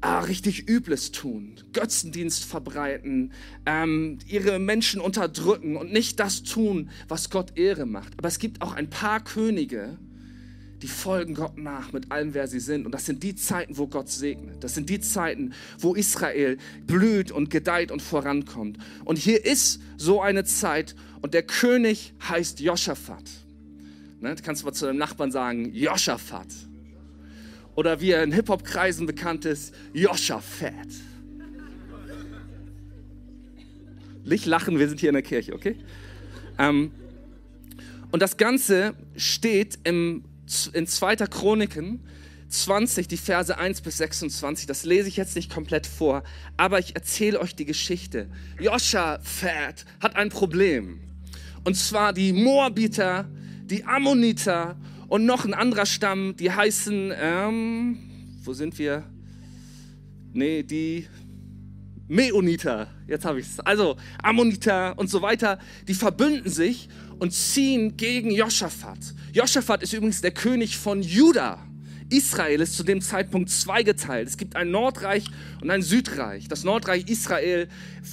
ah, 0.00 0.20
richtig 0.20 0.68
Übles 0.68 1.12
tun, 1.12 1.54
Götzendienst 1.72 2.44
verbreiten, 2.44 3.32
ähm, 3.64 4.18
ihre 4.26 4.58
Menschen 4.58 5.00
unterdrücken 5.00 5.76
und 5.76 5.92
nicht 5.92 6.20
das 6.20 6.42
tun, 6.42 6.90
was 7.08 7.30
Gott 7.30 7.56
Ehre 7.56 7.86
macht. 7.86 8.12
Aber 8.18 8.28
es 8.28 8.38
gibt 8.38 8.60
auch 8.60 8.74
ein 8.74 8.90
paar 8.90 9.24
Könige, 9.24 9.98
die 10.82 10.88
folgen 10.88 11.34
Gott 11.34 11.58
nach 11.58 11.92
mit 11.92 12.12
allem, 12.12 12.34
wer 12.34 12.46
sie 12.46 12.60
sind. 12.60 12.86
Und 12.86 12.92
das 12.92 13.06
sind 13.06 13.22
die 13.22 13.34
Zeiten, 13.34 13.78
wo 13.78 13.86
Gott 13.86 14.08
segnet. 14.10 14.62
Das 14.62 14.74
sind 14.74 14.90
die 14.90 15.00
Zeiten, 15.00 15.52
wo 15.78 15.94
Israel 15.94 16.58
blüht 16.86 17.32
und 17.32 17.50
gedeiht 17.50 17.90
und 17.90 18.02
vorankommt. 18.02 18.78
Und 19.04 19.18
hier 19.18 19.44
ist 19.44 19.80
so 19.96 20.20
eine 20.20 20.44
Zeit 20.44 20.94
und 21.20 21.34
der 21.34 21.42
König 21.42 22.14
heißt 22.28 22.60
Joschafat. 22.60 23.24
Ne? 24.20 24.34
Du 24.34 24.42
kannst 24.42 24.64
mal 24.64 24.72
zu 24.72 24.86
deinem 24.86 24.98
Nachbarn 24.98 25.30
sagen, 25.30 25.72
Joschafat. 25.72 26.48
Oder 27.74 28.00
wie 28.00 28.10
er 28.10 28.24
in 28.24 28.32
Hip-Hop-Kreisen 28.32 29.06
bekannt 29.06 29.44
ist, 29.44 29.74
Joschafat. 29.92 30.88
Nicht 34.24 34.46
lachen, 34.46 34.78
wir 34.78 34.88
sind 34.88 35.00
hier 35.00 35.10
in 35.10 35.14
der 35.14 35.22
Kirche, 35.22 35.54
okay? 35.54 35.76
Ähm, 36.58 36.90
und 38.10 38.20
das 38.20 38.36
Ganze 38.36 38.94
steht 39.16 39.78
im, 39.84 40.24
in 40.72 40.86
2. 40.86 41.16
Chroniken 41.16 42.00
20, 42.48 43.08
die 43.08 43.16
Verse 43.16 43.56
1 43.56 43.82
bis 43.82 43.98
26. 43.98 44.66
Das 44.66 44.84
lese 44.84 45.08
ich 45.08 45.16
jetzt 45.16 45.36
nicht 45.36 45.52
komplett 45.52 45.86
vor, 45.86 46.24
aber 46.56 46.78
ich 46.78 46.94
erzähle 46.94 47.40
euch 47.40 47.54
die 47.54 47.66
Geschichte. 47.66 48.28
Joschafat 48.58 49.84
hat 50.00 50.16
ein 50.16 50.30
Problem. 50.30 51.00
Und 51.64 51.76
zwar 51.76 52.12
die 52.12 52.32
Moabiter 52.32 53.28
die 53.70 53.84
Ammoniter 53.84 54.76
und 55.08 55.26
noch 55.26 55.44
ein 55.44 55.54
anderer 55.54 55.86
Stamm, 55.86 56.36
die 56.36 56.50
heißen, 56.50 57.12
ähm, 57.20 57.98
wo 58.42 58.52
sind 58.52 58.78
wir? 58.78 59.04
Nee, 60.32 60.62
die 60.62 61.06
Meoniter, 62.08 62.88
jetzt 63.06 63.24
habe 63.24 63.40
ich 63.40 63.46
es. 63.46 63.60
Also 63.60 63.96
Ammoniter 64.22 64.98
und 64.98 65.10
so 65.10 65.20
weiter, 65.20 65.58
die 65.86 65.94
verbünden 65.94 66.50
sich 66.50 66.88
und 67.18 67.32
ziehen 67.32 67.96
gegen 67.96 68.30
Joschafat. 68.30 68.98
Joschafat 69.32 69.82
ist 69.82 69.92
übrigens 69.92 70.20
der 70.20 70.30
König 70.30 70.76
von 70.78 71.02
Juda. 71.02 71.67
Israel 72.10 72.60
ist 72.60 72.76
zu 72.76 72.84
dem 72.84 73.00
Zeitpunkt 73.00 73.50
zweigeteilt. 73.50 74.28
Es 74.28 74.36
gibt 74.36 74.56
ein 74.56 74.70
Nordreich 74.70 75.24
und 75.60 75.70
ein 75.70 75.82
Südreich. 75.82 76.48
Das 76.48 76.64
Nordreich 76.64 77.08
Israel 77.08 77.68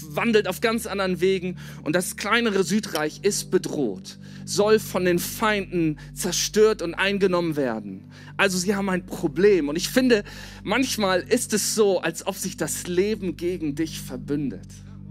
wandelt 0.09 0.47
auf 0.47 0.61
ganz 0.61 0.85
anderen 0.85 1.21
Wegen 1.21 1.57
und 1.83 1.95
das 1.95 2.17
kleinere 2.17 2.63
Südreich 2.63 3.19
ist 3.21 3.51
bedroht, 3.51 4.17
soll 4.45 4.79
von 4.79 5.05
den 5.05 5.19
Feinden 5.19 5.97
zerstört 6.13 6.81
und 6.81 6.93
eingenommen 6.93 7.55
werden. 7.55 8.11
Also 8.37 8.57
sie 8.57 8.75
haben 8.75 8.89
ein 8.89 9.05
Problem 9.05 9.69
und 9.69 9.75
ich 9.75 9.89
finde, 9.89 10.23
manchmal 10.63 11.21
ist 11.21 11.53
es 11.53 11.75
so, 11.75 12.01
als 12.01 12.27
ob 12.27 12.35
sich 12.35 12.57
das 12.57 12.87
Leben 12.87 13.37
gegen 13.37 13.75
dich 13.75 14.01
verbündet, 14.01 14.67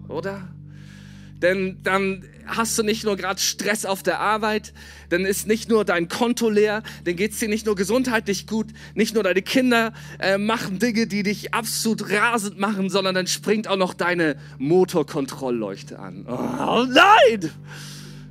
oder? 0.08 0.48
Denn 1.44 1.76
dann 1.82 2.24
hast 2.46 2.78
du 2.78 2.82
nicht 2.82 3.04
nur 3.04 3.16
gerade 3.16 3.38
Stress 3.38 3.84
auf 3.84 4.02
der 4.02 4.18
Arbeit, 4.18 4.72
dann 5.10 5.26
ist 5.26 5.46
nicht 5.46 5.68
nur 5.68 5.84
dein 5.84 6.08
Konto 6.08 6.48
leer, 6.48 6.82
dann 7.04 7.16
geht 7.16 7.32
es 7.32 7.38
dir 7.38 7.50
nicht 7.50 7.66
nur 7.66 7.74
gesundheitlich 7.74 8.46
gut, 8.46 8.68
nicht 8.94 9.12
nur 9.12 9.22
deine 9.22 9.42
Kinder 9.42 9.92
äh, 10.20 10.38
machen 10.38 10.78
Dinge, 10.78 11.06
die 11.06 11.22
dich 11.22 11.52
absolut 11.52 12.10
rasend 12.10 12.58
machen, 12.58 12.88
sondern 12.88 13.14
dann 13.14 13.26
springt 13.26 13.68
auch 13.68 13.76
noch 13.76 13.92
deine 13.92 14.36
Motorkontrollleuchte 14.56 15.98
an. 15.98 16.24
Oh 16.26 16.86
nein! 16.88 17.50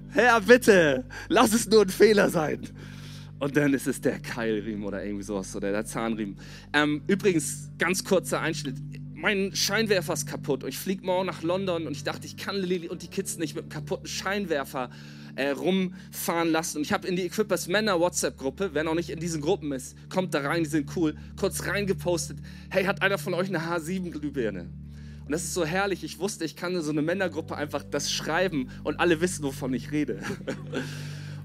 Herr, 0.10 0.42
bitte, 0.42 1.06
lass 1.30 1.54
es 1.54 1.70
nur 1.70 1.84
ein 1.84 1.90
Fehler 1.90 2.32
sein. 2.32 2.62
Und 3.38 3.56
dann 3.56 3.76
ist 3.76 3.86
es 3.86 4.02
der 4.02 4.18
Keilriemen 4.20 4.86
oder 4.86 5.06
irgendwie 5.06 5.24
sowas 5.24 5.56
oder 5.56 5.72
der 5.72 5.86
Zahnriemen. 5.86 6.38
Ähm, 6.74 7.04
übrigens, 7.06 7.70
ganz 7.78 8.04
kurzer 8.04 8.42
Einschnitt 8.42 8.78
mein 9.24 9.56
Scheinwerfer 9.56 10.12
ist 10.12 10.28
kaputt 10.28 10.66
und 10.66 10.70
ich 10.70 10.78
fliege 10.78 11.06
morgen 11.06 11.28
nach 11.28 11.44
London 11.44 11.88
und 11.88 11.94
ich 11.94 12.04
dachte, 12.04 12.28
ich 12.28 12.36
kann 12.36 12.58
Lilly 12.58 12.90
und 12.90 13.04
die 13.04 13.08
Kids 13.08 13.38
nicht 13.38 13.56
mit 13.56 13.64
einem 13.64 13.72
kaputten 13.72 14.06
Scheinwerfer 14.06 14.90
äh, 15.38 15.52
rumfahren 15.52 16.50
lassen. 16.50 16.80
Und 16.80 16.84
ich 16.84 16.92
habe 16.92 17.08
in 17.08 17.16
die 17.16 17.22
Equippers 17.24 17.70
Männer 17.70 18.02
WhatsApp-Gruppe, 18.02 18.72
wer 18.74 18.84
noch 18.84 18.96
nicht 18.96 19.10
in 19.10 19.22
diesen 19.22 19.40
Gruppen 19.40 19.72
ist, 19.72 19.96
kommt 20.10 20.34
da 20.34 20.42
rein, 20.42 20.66
die 20.66 20.70
sind 20.70 20.92
cool, 20.98 21.16
kurz 21.40 21.66
reingepostet, 21.66 22.38
hey, 22.70 22.84
hat 22.84 23.02
einer 23.02 23.18
von 23.18 23.34
euch 23.34 23.48
eine 23.48 23.60
H7-Glühbirne? 23.60 24.68
Und 25.26 25.32
das 25.32 25.46
ist 25.46 25.54
so 25.54 25.64
herrlich, 25.64 26.04
ich 26.04 26.20
wusste, 26.20 26.44
ich 26.44 26.58
kann 26.58 26.76
in 26.76 26.82
so 26.82 26.92
eine 26.92 27.02
Männergruppe 27.02 27.56
einfach 27.56 27.86
das 27.90 28.12
schreiben 28.12 28.72
und 28.84 29.00
alle 29.00 29.22
wissen, 29.22 29.44
wovon 29.44 29.74
ich 29.74 29.94
rede. 29.94 30.20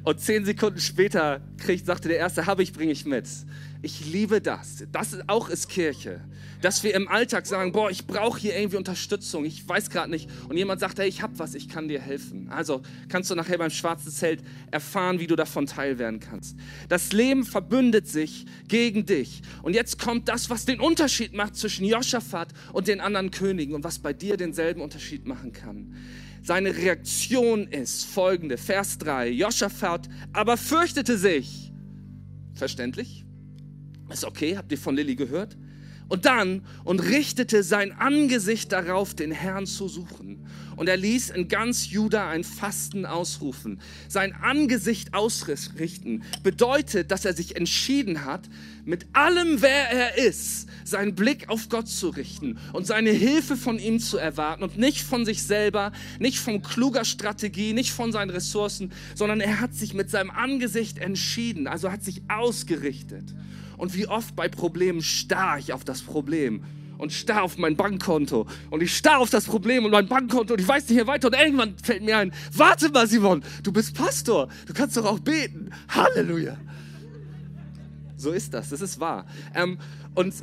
Und 0.04 0.20
zehn 0.20 0.44
Sekunden 0.46 0.80
später 0.80 1.42
kriegt, 1.58 1.84
sagte 1.84 2.08
der 2.08 2.16
Erste, 2.16 2.46
habe 2.46 2.62
ich, 2.62 2.72
bringe 2.72 2.92
ich 2.92 3.04
mit. 3.04 3.26
Ich 3.80 4.04
liebe 4.04 4.40
das. 4.40 4.84
Das 4.90 5.12
ist, 5.12 5.28
auch 5.28 5.48
ist 5.48 5.68
Kirche. 5.68 6.20
Dass 6.60 6.82
wir 6.82 6.94
im 6.94 7.06
Alltag 7.06 7.46
sagen, 7.46 7.70
boah, 7.70 7.90
ich 7.90 8.08
brauche 8.08 8.40
hier 8.40 8.56
irgendwie 8.58 8.76
Unterstützung. 8.76 9.44
Ich 9.44 9.68
weiß 9.68 9.90
gerade 9.90 10.10
nicht. 10.10 10.28
Und 10.48 10.56
jemand 10.56 10.80
sagt, 10.80 10.98
hey, 10.98 11.08
ich 11.08 11.22
habe 11.22 11.38
was, 11.38 11.54
ich 11.54 11.68
kann 11.68 11.86
dir 11.86 12.00
helfen. 12.00 12.48
Also 12.48 12.82
kannst 13.08 13.30
du 13.30 13.36
nachher 13.36 13.56
beim 13.58 13.70
schwarzen 13.70 14.10
Zelt 14.10 14.42
erfahren, 14.72 15.20
wie 15.20 15.28
du 15.28 15.36
davon 15.36 15.66
teil 15.66 16.00
werden 16.00 16.18
kannst. 16.18 16.56
Das 16.88 17.12
Leben 17.12 17.44
verbündet 17.44 18.08
sich 18.08 18.46
gegen 18.66 19.06
dich. 19.06 19.42
Und 19.62 19.74
jetzt 19.74 20.00
kommt 20.00 20.28
das, 20.28 20.50
was 20.50 20.64
den 20.64 20.80
Unterschied 20.80 21.32
macht 21.34 21.54
zwischen 21.54 21.84
Joschafat 21.84 22.48
und 22.72 22.88
den 22.88 23.00
anderen 23.00 23.30
Königen 23.30 23.76
und 23.76 23.84
was 23.84 24.00
bei 24.00 24.12
dir 24.12 24.36
denselben 24.36 24.80
Unterschied 24.80 25.24
machen 25.24 25.52
kann. 25.52 25.94
seine 26.42 26.76
Reaktion 26.76 27.68
ist 27.68 28.06
folgende, 28.06 28.56
Vers 28.56 28.98
3. 28.98 29.28
Joschafat 29.30 30.08
aber 30.32 30.56
fürchtete 30.56 31.18
sich. 31.18 31.72
Verständlich? 32.54 33.27
Ist 34.11 34.25
okay, 34.25 34.57
habt 34.57 34.73
ihr 34.73 34.79
von 34.79 34.97
Lilly 34.97 35.16
gehört? 35.16 35.57
Und 36.09 36.25
dann 36.25 36.62
und 36.85 37.01
richtete 37.01 37.62
sein 37.62 37.92
Angesicht 37.92 38.73
darauf, 38.73 39.14
den 39.14 39.31
Herrn 39.31 39.66
zu 39.66 39.88
suchen. 39.88 40.47
Und 40.77 40.88
er 40.88 40.97
ließ 40.97 41.31
in 41.31 41.49
ganz 41.49 41.90
Juda 41.90 42.31
ein 42.31 42.44
Fasten 42.44 43.05
ausrufen. 43.05 43.81
Sein 44.09 44.33
Angesicht 44.33 45.12
ausrichten 45.12 46.23
bedeutet, 46.42 47.11
dass 47.11 47.27
er 47.27 47.35
sich 47.35 47.57
entschieden 47.57 48.25
hat, 48.25 48.49
mit 48.87 49.07
allem, 49.12 49.61
wer 49.61 49.90
er 49.90 50.16
ist, 50.16 50.68
seinen 50.85 51.14
Blick 51.14 51.51
auf 51.51 51.68
Gott 51.68 51.88
zu 51.88 52.09
richten 52.09 52.59
und 52.73 52.87
seine 52.87 53.11
Hilfe 53.11 53.57
von 53.57 53.79
ihm 53.79 54.01
zu 54.01 54.16
erwarten 54.16 54.62
und 54.62 54.79
nicht 54.79 55.03
von 55.03 55.27
sich 55.27 55.42
selber, 55.42 55.92
nicht 56.21 56.38
von 56.38 56.62
kluger 56.62 57.05
Strategie, 57.05 57.75
nicht 57.75 57.92
von 57.92 58.12
seinen 58.12 58.31
Ressourcen, 58.31 58.92
sondern 59.14 59.40
er 59.40 59.61
hat 59.61 59.75
sich 59.75 59.92
mit 59.92 60.09
seinem 60.09 60.31
Angesicht 60.31 60.97
entschieden, 60.99 61.66
also 61.66 61.92
hat 61.92 62.03
sich 62.03 62.23
ausgerichtet. 62.29 63.35
Und 63.78 63.94
wie 63.94 64.06
oft 64.08 64.36
bei 64.36 64.48
Problemen 64.48 65.00
starr 65.00 65.58
ich 65.58 65.72
auf 65.72 65.84
das 65.84 66.02
Problem 66.02 66.62
und 66.98 67.12
starr 67.12 67.44
auf 67.44 67.56
mein 67.56 67.76
Bankkonto. 67.76 68.46
Und 68.70 68.82
ich 68.82 68.94
starr 68.96 69.18
auf 69.18 69.30
das 69.30 69.44
Problem 69.44 69.84
und 69.84 69.92
mein 69.92 70.08
Bankkonto 70.08 70.54
und 70.54 70.60
ich 70.60 70.68
weiß 70.68 70.88
nicht 70.88 70.96
mehr 70.96 71.06
weiter. 71.06 71.28
Und 71.28 71.36
irgendwann 71.36 71.76
fällt 71.82 72.02
mir 72.02 72.18
ein, 72.18 72.32
warte 72.52 72.90
mal, 72.90 73.06
Simon, 73.06 73.42
du 73.62 73.72
bist 73.72 73.94
Pastor. 73.94 74.48
Du 74.66 74.74
kannst 74.74 74.96
doch 74.96 75.04
auch 75.04 75.20
beten. 75.20 75.70
Halleluja. 75.88 76.56
So 78.16 78.32
ist 78.32 78.52
das, 78.52 78.70
das 78.70 78.80
ist 78.80 78.98
wahr. 78.98 79.26
Ähm, 79.54 79.78
und, 80.16 80.34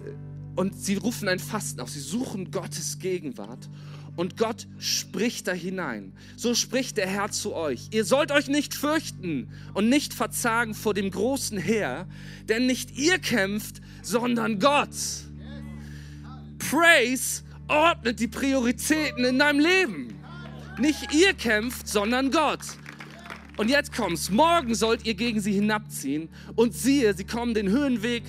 und 0.56 0.80
sie 0.80 0.96
rufen 0.96 1.28
ein 1.28 1.40
Fasten 1.40 1.82
auf. 1.82 1.90
Sie 1.90 2.00
suchen 2.00 2.52
Gottes 2.52 3.00
Gegenwart 3.00 3.70
und 4.16 4.38
Gott 4.38 4.68
spricht 4.80 5.48
da 5.48 5.52
hinein. 5.52 6.14
So 6.38 6.56
spricht 6.56 6.98
der 6.98 7.08
Herr 7.08 7.32
zu 7.32 7.54
euch. 7.54 7.88
Ihr 7.92 8.06
sollt 8.06 8.32
euch 8.32 8.48
nicht 8.48 8.74
fürchten 8.74 9.50
und 9.74 9.90
nicht 9.90 10.14
verzagen 10.14 10.74
vor 10.74 10.94
dem 10.94 11.12
großen 11.12 11.58
Heer, 11.58 12.08
denn 12.48 12.66
nicht 12.66 12.98
ihr 12.98 13.20
kämpft, 13.20 13.82
sondern 14.02 14.60
Gott. 14.60 14.96
Praise 16.60 17.44
ordnet 17.68 18.20
die 18.20 18.28
Prioritäten 18.28 19.26
in 19.26 19.40
deinem 19.40 19.60
Leben. 19.60 20.16
Nicht 20.80 21.14
ihr 21.14 21.34
kämpft, 21.34 21.88
sondern 21.88 22.32
Gott. 22.32 22.60
Und 23.58 23.70
jetzt 23.70 23.94
kommt's. 23.94 24.30
Morgen 24.30 24.76
sollt 24.76 25.06
ihr 25.06 25.14
gegen 25.14 25.40
sie 25.40 25.54
hinabziehen. 25.54 26.28
Und 26.56 26.74
siehe, 26.74 27.14
sie 27.14 27.24
kommen 27.24 27.54
den 27.54 27.70
Höhenweg 27.70 28.24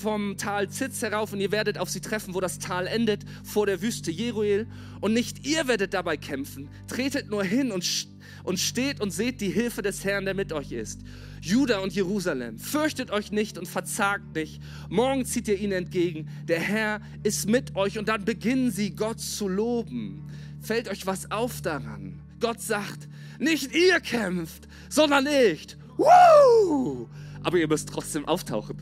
vom 0.00 0.36
Tal 0.36 0.68
Zitz 0.70 1.02
herauf 1.02 1.32
und 1.32 1.40
ihr 1.40 1.52
werdet 1.52 1.78
auf 1.78 1.88
sie 1.88 2.00
treffen, 2.00 2.34
wo 2.34 2.40
das 2.40 2.58
Tal 2.58 2.88
endet, 2.88 3.24
vor 3.44 3.66
der 3.66 3.80
Wüste 3.80 4.10
Jeruel. 4.10 4.66
Und 5.00 5.12
nicht 5.12 5.46
ihr 5.46 5.68
werdet 5.68 5.94
dabei 5.94 6.16
kämpfen. 6.16 6.68
Tretet 6.88 7.30
nur 7.30 7.44
hin 7.44 7.70
und, 7.70 8.08
und 8.42 8.58
steht 8.58 9.00
und 9.00 9.12
seht 9.12 9.40
die 9.40 9.50
Hilfe 9.50 9.82
des 9.82 10.04
Herrn, 10.04 10.24
der 10.24 10.34
mit 10.34 10.52
euch 10.52 10.72
ist. 10.72 11.00
Juda 11.40 11.78
und 11.78 11.92
Jerusalem, 11.92 12.58
fürchtet 12.58 13.10
euch 13.10 13.30
nicht 13.30 13.58
und 13.58 13.68
verzagt 13.68 14.34
nicht. 14.34 14.60
Morgen 14.88 15.24
zieht 15.24 15.46
ihr 15.48 15.58
ihnen 15.58 15.72
entgegen. 15.72 16.28
Der 16.48 16.60
Herr 16.60 17.00
ist 17.22 17.48
mit 17.48 17.76
euch 17.76 17.98
und 17.98 18.08
dann 18.08 18.24
beginnen 18.24 18.70
sie 18.72 18.94
Gott 18.94 19.20
zu 19.20 19.48
loben. 19.48 20.24
Fällt 20.60 20.88
euch 20.88 21.06
was 21.06 21.30
auf 21.30 21.60
daran? 21.60 22.20
Gott 22.38 22.60
sagt, 22.60 23.08
nicht 23.42 23.74
ihr 23.74 24.00
kämpft, 24.00 24.68
sondern 24.88 25.26
ich. 25.26 25.76
Woo! 25.96 27.08
Aber 27.42 27.58
ihr 27.58 27.68
müsst 27.68 27.88
trotzdem 27.88 28.24
auftauchen. 28.26 28.78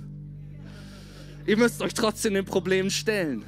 Ihr 1.47 1.57
müsst 1.57 1.83
euch 1.83 1.95
trotzdem 1.95 2.35
den 2.35 2.45
Problemen 2.45 2.91
stellen. 2.91 3.45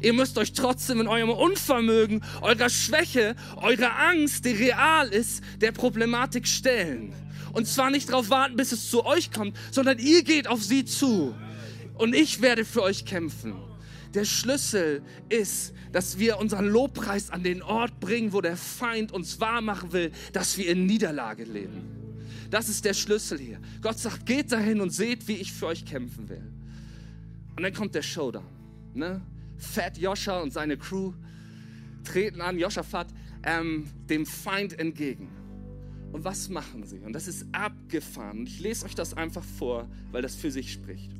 Ihr 0.00 0.12
müsst 0.12 0.38
euch 0.38 0.52
trotzdem 0.52 1.00
in 1.00 1.08
eurem 1.08 1.30
Unvermögen, 1.30 2.22
eurer 2.42 2.68
Schwäche, 2.68 3.34
eurer 3.56 3.98
Angst, 3.98 4.44
die 4.44 4.50
real 4.50 5.08
ist, 5.08 5.42
der 5.60 5.72
Problematik 5.72 6.46
stellen. 6.46 7.14
Und 7.52 7.66
zwar 7.66 7.90
nicht 7.90 8.08
darauf 8.10 8.30
warten, 8.30 8.56
bis 8.56 8.72
es 8.72 8.90
zu 8.90 9.06
euch 9.06 9.30
kommt, 9.30 9.56
sondern 9.70 9.98
ihr 9.98 10.22
geht 10.22 10.46
auf 10.46 10.62
sie 10.62 10.84
zu. 10.84 11.34
Und 11.94 12.14
ich 12.14 12.42
werde 12.42 12.64
für 12.64 12.82
euch 12.82 13.04
kämpfen. 13.04 13.54
Der 14.14 14.24
Schlüssel 14.24 15.02
ist, 15.28 15.74
dass 15.90 16.18
wir 16.18 16.38
unseren 16.38 16.66
Lobpreis 16.66 17.30
an 17.30 17.42
den 17.42 17.62
Ort 17.62 17.98
bringen, 17.98 18.32
wo 18.32 18.40
der 18.40 18.56
Feind 18.56 19.10
uns 19.10 19.40
wahrmachen 19.40 19.92
will, 19.92 20.12
dass 20.32 20.56
wir 20.56 20.68
in 20.68 20.86
Niederlage 20.86 21.44
leben. 21.44 21.82
Das 22.50 22.68
ist 22.68 22.84
der 22.84 22.94
Schlüssel 22.94 23.38
hier. 23.38 23.60
Gott 23.82 23.98
sagt, 23.98 24.26
geht 24.26 24.52
dahin 24.52 24.80
und 24.80 24.90
seht, 24.90 25.26
wie 25.26 25.34
ich 25.34 25.52
für 25.52 25.66
euch 25.66 25.84
kämpfen 25.84 26.28
will. 26.28 26.44
Und 27.56 27.62
dann 27.62 27.74
kommt 27.74 27.94
der 27.94 28.02
Showdown. 28.02 28.46
Ne? 28.94 29.20
Fat 29.56 29.98
Joscha 29.98 30.40
und 30.40 30.52
seine 30.52 30.76
Crew 30.76 31.12
treten 32.04 32.40
an, 32.40 32.58
Joschafat, 32.58 33.08
ähm, 33.42 33.88
dem 34.08 34.26
Feind 34.26 34.78
entgegen. 34.78 35.28
Und 36.12 36.24
was 36.24 36.48
machen 36.48 36.84
sie? 36.84 37.00
Und 37.00 37.12
das 37.12 37.26
ist 37.26 37.46
abgefahren. 37.50 38.46
Ich 38.46 38.60
lese 38.60 38.86
euch 38.86 38.94
das 38.94 39.14
einfach 39.14 39.42
vor, 39.42 39.88
weil 40.12 40.22
das 40.22 40.36
für 40.36 40.52
sich 40.52 40.72
spricht. 40.72 41.10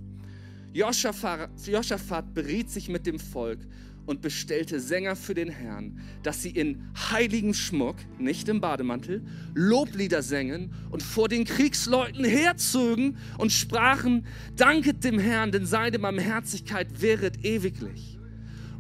Joschafat, 0.74 2.34
beriet 2.34 2.68
sich 2.68 2.88
mit 2.88 3.06
dem 3.06 3.20
Volk 3.20 3.60
und 4.06 4.20
bestellte 4.20 4.80
Sänger 4.80 5.14
für 5.16 5.32
den 5.32 5.48
Herrn, 5.48 6.00
dass 6.24 6.42
sie 6.42 6.50
in 6.50 6.82
heiligem 7.10 7.54
Schmuck, 7.54 7.96
nicht 8.18 8.48
im 8.48 8.60
Bademantel, 8.60 9.22
Loblieder 9.54 10.22
sängen 10.22 10.74
und 10.90 11.02
vor 11.02 11.28
den 11.28 11.44
Kriegsleuten 11.44 12.24
herzögen 12.24 13.16
und 13.38 13.52
sprachen, 13.52 14.26
danket 14.56 15.04
dem 15.04 15.18
Herrn, 15.18 15.52
denn 15.52 15.64
seine 15.64 15.98
Barmherzigkeit 15.98 17.00
wäret 17.00 17.44
ewiglich. 17.44 18.18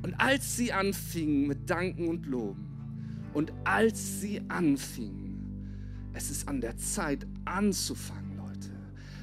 Und 0.02 0.14
als 0.20 0.56
sie 0.56 0.72
anfingen 0.72 1.46
mit 1.46 1.70
Danken 1.70 2.08
und 2.08 2.26
Loben, 2.26 2.66
und 3.32 3.52
als 3.64 4.20
sie 4.20 4.42
anfingen, 4.48 6.10
es 6.12 6.30
ist 6.30 6.48
an 6.48 6.60
der 6.60 6.76
Zeit 6.76 7.26
anzufangen, 7.44 8.23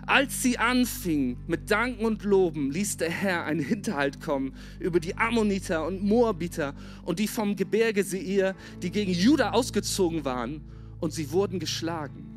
als 0.07 0.41
sie 0.41 0.57
anfingen 0.57 1.37
mit 1.47 1.69
Danken 1.69 2.05
und 2.05 2.23
Loben, 2.23 2.71
ließ 2.71 2.97
der 2.97 3.09
Herr 3.09 3.45
einen 3.45 3.59
Hinterhalt 3.59 4.19
kommen 4.21 4.53
über 4.79 4.99
die 4.99 5.15
Ammoniter 5.15 5.85
und 5.85 6.03
Moabiter 6.03 6.73
und 7.03 7.19
die 7.19 7.27
vom 7.27 7.55
Gebirge 7.55 8.03
Seir, 8.03 8.55
die 8.81 8.91
gegen 8.91 9.11
Juda 9.11 9.51
ausgezogen 9.51 10.25
waren, 10.25 10.61
und 10.99 11.13
sie 11.13 11.31
wurden 11.31 11.59
geschlagen. 11.59 12.27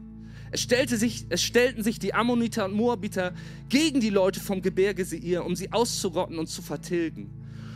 Es, 0.51 0.63
stellte 0.63 0.97
sich, 0.97 1.27
es 1.29 1.43
stellten 1.43 1.83
sich 1.83 1.99
die 1.99 2.15
Ammoniter 2.15 2.65
und 2.65 2.75
Moabiter 2.75 3.35
gegen 3.69 4.01
die 4.01 4.11
Leute 4.11 4.41
vom 4.41 4.63
Gebirge 4.63 5.05
Seir, 5.05 5.45
um 5.45 5.57
sie 5.57 5.73
auszurotten 5.73 6.39
und 6.39 6.49
zu 6.49 6.63
vertilgen. 6.63 7.31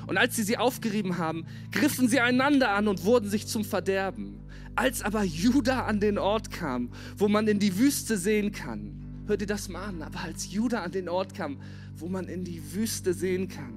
Und 0.07 0.17
als 0.17 0.37
sie 0.37 0.43
sie 0.43 0.57
aufgerieben 0.57 1.19
haben, 1.19 1.45
griffen 1.71 2.09
sie 2.09 2.21
einander 2.21 2.71
an 2.71 2.89
und 2.89 3.05
wurden 3.05 3.29
sich 3.29 3.47
zum 3.47 3.65
Verderben. 3.65 4.41
Als 4.75 5.03
aber 5.03 5.23
Juda 5.25 5.85
an 5.87 6.01
den 6.01 6.19
Ort 6.19 6.51
kam, 6.51 6.91
wo 7.17 7.29
man 7.29 7.47
in 7.49 7.59
die 7.59 7.79
Wüste 7.79 8.17
sehen 8.17 8.53
kann, 8.53 9.08
Hör 9.29 9.37
dir 9.37 9.47
das 9.47 9.69
mal 9.69 9.85
an. 9.85 10.01
Aber 10.01 10.21
als 10.21 10.51
Judah 10.51 10.83
an 10.83 10.91
den 10.91 11.09
Ort 11.09 11.35
kam, 11.35 11.59
wo 11.97 12.09
man 12.09 12.29
in 12.29 12.45
die 12.45 12.63
Wüste 12.73 13.13
sehen 13.13 13.49
kann, 13.49 13.75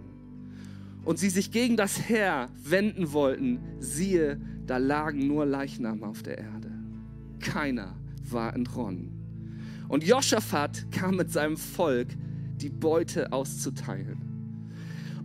und 1.04 1.20
sie 1.20 1.30
sich 1.30 1.52
gegen 1.52 1.78
das 1.78 2.08
Heer 2.08 2.50
wenden 2.64 3.12
wollten, 3.12 3.60
siehe, 3.80 4.40
da 4.66 4.78
lagen 4.78 5.28
nur 5.28 5.46
Leichname 5.46 6.08
auf 6.08 6.24
der 6.24 6.38
Erde. 6.38 6.72
Keiner 7.40 7.98
war 8.30 8.54
entronnen. 8.54 9.12
Und 9.90 10.06
Joschafat 10.06 10.90
kam 10.92 11.18
mit 11.18 11.32
seinem 11.32 11.58
Volk, 11.58 12.08
die 12.58 12.70
Beute 12.70 13.34
auszuteilen. 13.34 14.21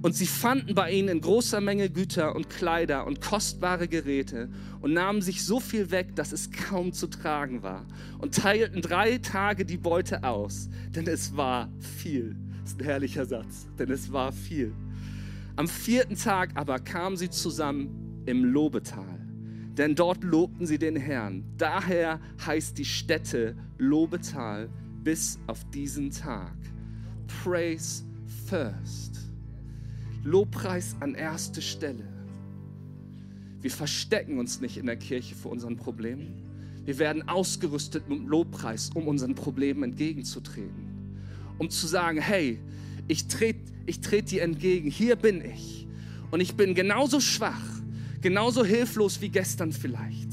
Und 0.06 0.14
sie 0.14 0.26
fanden 0.26 0.76
bei 0.76 0.92
ihnen 0.92 1.08
in 1.08 1.20
großer 1.20 1.60
Menge 1.60 1.90
Güter 1.90 2.36
und 2.36 2.48
Kleider 2.48 3.08
und 3.08 3.20
kostbare 3.20 3.88
Geräte 3.88 4.48
und 4.80 4.92
nahmen 4.92 5.20
sich 5.20 5.44
so 5.44 5.58
viel 5.58 5.90
weg, 5.90 6.14
dass 6.14 6.30
es 6.30 6.52
kaum 6.52 6.92
zu 6.92 7.08
tragen 7.08 7.64
war 7.64 7.84
und 8.18 8.32
teilten 8.32 8.82
drei 8.82 9.18
Tage 9.18 9.64
die 9.64 9.78
Beute 9.78 10.22
aus, 10.22 10.68
denn 10.94 11.08
es 11.08 11.36
war 11.36 11.72
viel. 11.98 12.36
Das 12.62 12.70
ist 12.70 12.80
ein 12.80 12.84
herrlicher 12.84 13.26
Satz, 13.26 13.66
denn 13.80 13.90
es 13.90 14.12
war 14.12 14.30
viel. 14.30 14.72
Am 15.56 15.66
vierten 15.66 16.14
Tag 16.14 16.50
aber 16.54 16.78
kamen 16.78 17.16
sie 17.16 17.28
zusammen 17.28 18.22
im 18.26 18.44
Lobetal, 18.44 19.18
denn 19.76 19.96
dort 19.96 20.22
lobten 20.22 20.66
sie 20.66 20.78
den 20.78 20.94
Herrn. 20.94 21.42
Daher 21.58 22.20
heißt 22.46 22.78
die 22.78 22.84
Stätte 22.84 23.56
Lobetal 23.76 24.68
bis 25.02 25.40
auf 25.48 25.68
diesen 25.70 26.12
Tag. 26.12 26.54
Praise 27.42 28.04
first. 28.48 29.15
Lobpreis 30.26 30.96
an 30.98 31.14
erste 31.14 31.62
Stelle. 31.62 32.04
Wir 33.60 33.70
verstecken 33.70 34.38
uns 34.38 34.60
nicht 34.60 34.76
in 34.76 34.86
der 34.86 34.96
Kirche 34.96 35.36
vor 35.36 35.52
unseren 35.52 35.76
Problemen. 35.76 36.42
Wir 36.84 36.98
werden 36.98 37.28
ausgerüstet 37.28 38.08
mit 38.08 38.26
Lobpreis, 38.26 38.90
um 38.94 39.06
unseren 39.06 39.36
Problemen 39.36 39.84
entgegenzutreten. 39.84 40.88
Um 41.58 41.70
zu 41.70 41.86
sagen, 41.86 42.20
hey, 42.20 42.58
ich 43.06 43.28
trete 43.28 43.60
ich 43.86 44.00
tret 44.00 44.32
dir 44.32 44.42
entgegen, 44.42 44.90
hier 44.90 45.14
bin 45.14 45.44
ich. 45.44 45.86
Und 46.32 46.40
ich 46.40 46.56
bin 46.56 46.74
genauso 46.74 47.20
schwach, 47.20 47.62
genauso 48.20 48.64
hilflos 48.64 49.20
wie 49.20 49.28
gestern 49.28 49.70
vielleicht. 49.70 50.32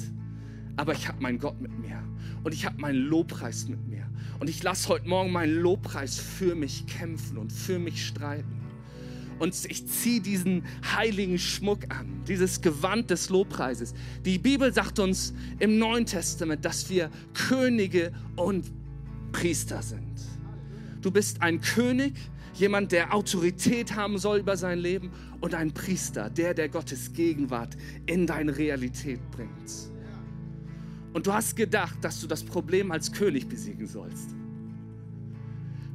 Aber 0.76 0.94
ich 0.94 1.08
habe 1.08 1.22
meinen 1.22 1.38
Gott 1.38 1.62
mit 1.62 1.78
mir 1.78 2.04
und 2.44 2.52
ich 2.52 2.66
habe 2.66 2.82
meinen 2.82 2.98
Lobpreis 2.98 3.68
mit 3.68 3.88
mir. 3.88 4.10
Und 4.39 4.50
ich 4.50 4.64
lasse 4.64 4.89
heute 4.89 5.08
Morgen 5.08 5.32
meinen 5.32 5.54
Lobpreis 5.54 6.18
für 6.18 6.56
mich 6.56 6.88
kämpfen 6.88 7.38
und 7.38 7.54
für 7.54 7.78
mich 7.78 8.08
streiten. 8.08 8.62
Und 9.40 9.54
ich 9.70 9.88
ziehe 9.88 10.22
diesen 10.22 10.64
heiligen 10.96 11.38
Schmuck 11.38 11.84
an, 11.90 12.24
dieses 12.28 12.62
Gewand 12.62 13.10
des 13.10 13.30
Lobpreises. 13.30 13.94
Die 14.26 14.38
Bibel 14.38 14.74
sagt 14.74 15.00
uns 15.00 15.34
im 15.60 15.78
Neuen 15.78 16.06
Testament, 16.06 16.64
dass 16.66 16.90
wir 16.90 17.10
Könige 17.34 18.12
und 18.36 18.72
Priester 19.32 19.82
sind. 19.82 20.22
Du 21.02 21.12
bist 21.12 21.42
ein 21.42 21.60
König, 21.60 22.14
jemand, 22.54 22.92
der 22.92 23.14
Autorität 23.14 23.96
haben 23.96 24.18
soll 24.18 24.40
über 24.40 24.56
sein 24.56 24.80
Leben 24.80 25.12
und 25.42 25.54
ein 25.54 25.74
Priester, 25.74 26.30
der, 26.30 26.54
der 26.54 26.70
Gottes 26.70 27.14
Gegenwart 27.14 27.76
in 28.06 28.26
deine 28.28 28.58
Realität 28.58 29.20
bringt. 29.32 29.92
Und 31.14 31.28
du 31.28 31.34
hast 31.34 31.56
gedacht, 31.56 31.98
dass 32.02 32.22
du 32.22 32.28
das 32.28 32.44
Problem 32.44 32.92
als 32.92 33.12
König 33.12 33.48
besiegen 33.48 33.88
sollst. 33.88 34.36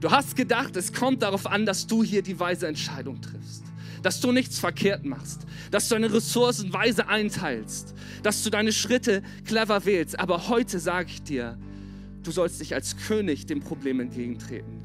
Du 0.00 0.10
hast 0.10 0.36
gedacht, 0.36 0.76
es 0.76 0.92
kommt 0.92 1.22
darauf 1.22 1.46
an, 1.46 1.66
dass 1.66 1.86
du 1.86 2.04
hier 2.04 2.22
die 2.22 2.38
weise 2.38 2.68
Entscheidung 2.68 3.20
triffst, 3.20 3.64
dass 4.02 4.20
du 4.20 4.30
nichts 4.30 4.60
verkehrt 4.60 5.04
machst, 5.04 5.44
dass 5.72 5.88
du 5.88 5.96
deine 5.96 6.12
Ressourcen 6.12 6.72
weise 6.72 7.08
einteilst, 7.08 7.94
dass 8.22 8.44
du 8.44 8.50
deine 8.50 8.72
Schritte 8.72 9.22
clever 9.44 9.84
wählst. 9.84 10.18
Aber 10.20 10.48
heute 10.48 10.78
sage 10.78 11.08
ich 11.10 11.22
dir, 11.24 11.58
du 12.22 12.30
sollst 12.30 12.60
nicht 12.60 12.74
als 12.74 12.96
König 12.96 13.46
dem 13.46 13.58
Problem 13.58 13.98
entgegentreten, 13.98 14.80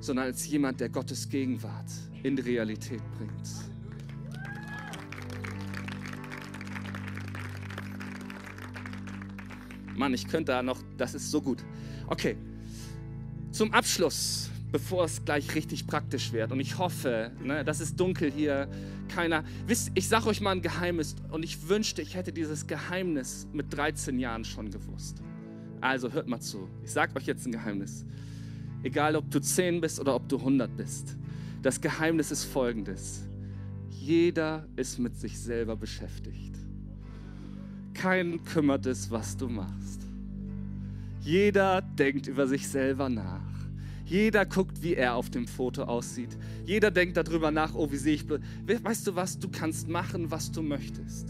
sondern 0.00 0.26
als 0.26 0.46
jemand, 0.46 0.80
der 0.80 0.88
Gottes 0.88 1.28
Gegenwart 1.28 1.90
in 2.22 2.36
die 2.36 2.42
Realität 2.42 3.02
bringt. 3.18 3.48
Mann, 9.94 10.14
ich 10.14 10.26
könnte 10.26 10.52
da 10.52 10.62
noch, 10.62 10.80
das 10.96 11.14
ist 11.14 11.30
so 11.30 11.42
gut. 11.42 11.64
Okay, 12.06 12.36
zum 13.58 13.72
Abschluss, 13.72 14.50
bevor 14.70 15.06
es 15.06 15.24
gleich 15.24 15.52
richtig 15.56 15.84
praktisch 15.88 16.32
wird, 16.32 16.52
und 16.52 16.60
ich 16.60 16.78
hoffe, 16.78 17.32
ne, 17.42 17.64
das 17.64 17.80
ist 17.80 17.98
dunkel 17.98 18.30
hier, 18.30 18.68
keiner. 19.08 19.42
Wisst, 19.66 19.90
ich 19.96 20.06
sage 20.06 20.28
euch 20.28 20.40
mal 20.40 20.52
ein 20.52 20.62
Geheimnis, 20.62 21.16
und 21.32 21.42
ich 21.42 21.68
wünschte, 21.68 22.00
ich 22.00 22.14
hätte 22.14 22.32
dieses 22.32 22.68
Geheimnis 22.68 23.48
mit 23.52 23.76
13 23.76 24.20
Jahren 24.20 24.44
schon 24.44 24.70
gewusst. 24.70 25.20
Also 25.80 26.12
hört 26.12 26.28
mal 26.28 26.38
zu, 26.38 26.68
ich 26.84 26.92
sage 26.92 27.16
euch 27.16 27.26
jetzt 27.26 27.46
ein 27.46 27.52
Geheimnis. 27.52 28.04
Egal, 28.84 29.16
ob 29.16 29.28
du 29.28 29.40
10 29.40 29.80
bist 29.80 29.98
oder 29.98 30.14
ob 30.14 30.28
du 30.28 30.36
100 30.38 30.76
bist. 30.76 31.16
Das 31.60 31.80
Geheimnis 31.80 32.30
ist 32.30 32.44
folgendes. 32.44 33.24
Jeder 33.90 34.68
ist 34.76 35.00
mit 35.00 35.16
sich 35.16 35.36
selber 35.36 35.74
beschäftigt. 35.74 36.54
Keinen 37.92 38.44
kümmert 38.44 38.86
es, 38.86 39.10
was 39.10 39.36
du 39.36 39.48
machst. 39.48 40.07
Jeder 41.20 41.82
denkt 41.82 42.26
über 42.26 42.46
sich 42.46 42.68
selber 42.68 43.08
nach. 43.08 43.40
Jeder 44.04 44.46
guckt, 44.46 44.82
wie 44.82 44.94
er 44.94 45.14
auf 45.14 45.28
dem 45.28 45.46
Foto 45.46 45.82
aussieht. 45.82 46.38
Jeder 46.64 46.90
denkt 46.90 47.16
darüber 47.18 47.50
nach, 47.50 47.74
oh, 47.74 47.90
wie 47.92 47.96
sehe 47.96 48.14
ich. 48.14 48.24
Weißt 48.28 49.06
du 49.06 49.14
was? 49.14 49.38
Du 49.38 49.48
kannst 49.50 49.88
machen, 49.88 50.30
was 50.30 50.50
du 50.50 50.62
möchtest. 50.62 51.28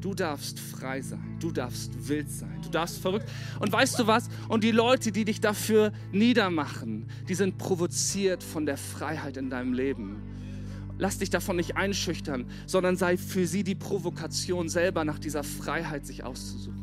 Du 0.00 0.14
darfst 0.14 0.58
frei 0.58 1.00
sein. 1.00 1.36
Du 1.40 1.50
darfst 1.50 2.08
wild 2.08 2.30
sein. 2.30 2.60
Du 2.62 2.68
darfst 2.68 2.98
verrückt. 2.98 3.28
Und 3.58 3.72
weißt 3.72 3.98
du 3.98 4.06
was? 4.06 4.28
Und 4.48 4.64
die 4.64 4.70
Leute, 4.70 5.12
die 5.12 5.24
dich 5.24 5.40
dafür 5.40 5.92
niedermachen, 6.12 7.06
die 7.28 7.34
sind 7.34 7.58
provoziert 7.58 8.42
von 8.42 8.66
der 8.66 8.76
Freiheit 8.76 9.36
in 9.36 9.50
deinem 9.50 9.72
Leben. 9.72 10.22
Lass 10.98 11.18
dich 11.18 11.30
davon 11.30 11.56
nicht 11.56 11.76
einschüchtern, 11.76 12.46
sondern 12.66 12.96
sei 12.96 13.16
für 13.16 13.46
sie 13.46 13.64
die 13.64 13.74
Provokation, 13.74 14.68
selber 14.68 15.04
nach 15.04 15.18
dieser 15.18 15.42
Freiheit 15.42 16.06
sich 16.06 16.24
auszusuchen. 16.24 16.79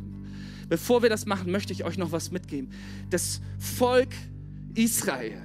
Bevor 0.69 1.01
wir 1.01 1.09
das 1.09 1.25
machen, 1.25 1.51
möchte 1.51 1.73
ich 1.73 1.83
euch 1.83 1.97
noch 1.97 2.11
was 2.11 2.31
mitgeben. 2.31 2.71
Das 3.09 3.41
Volk 3.57 4.13
Israel, 4.75 5.41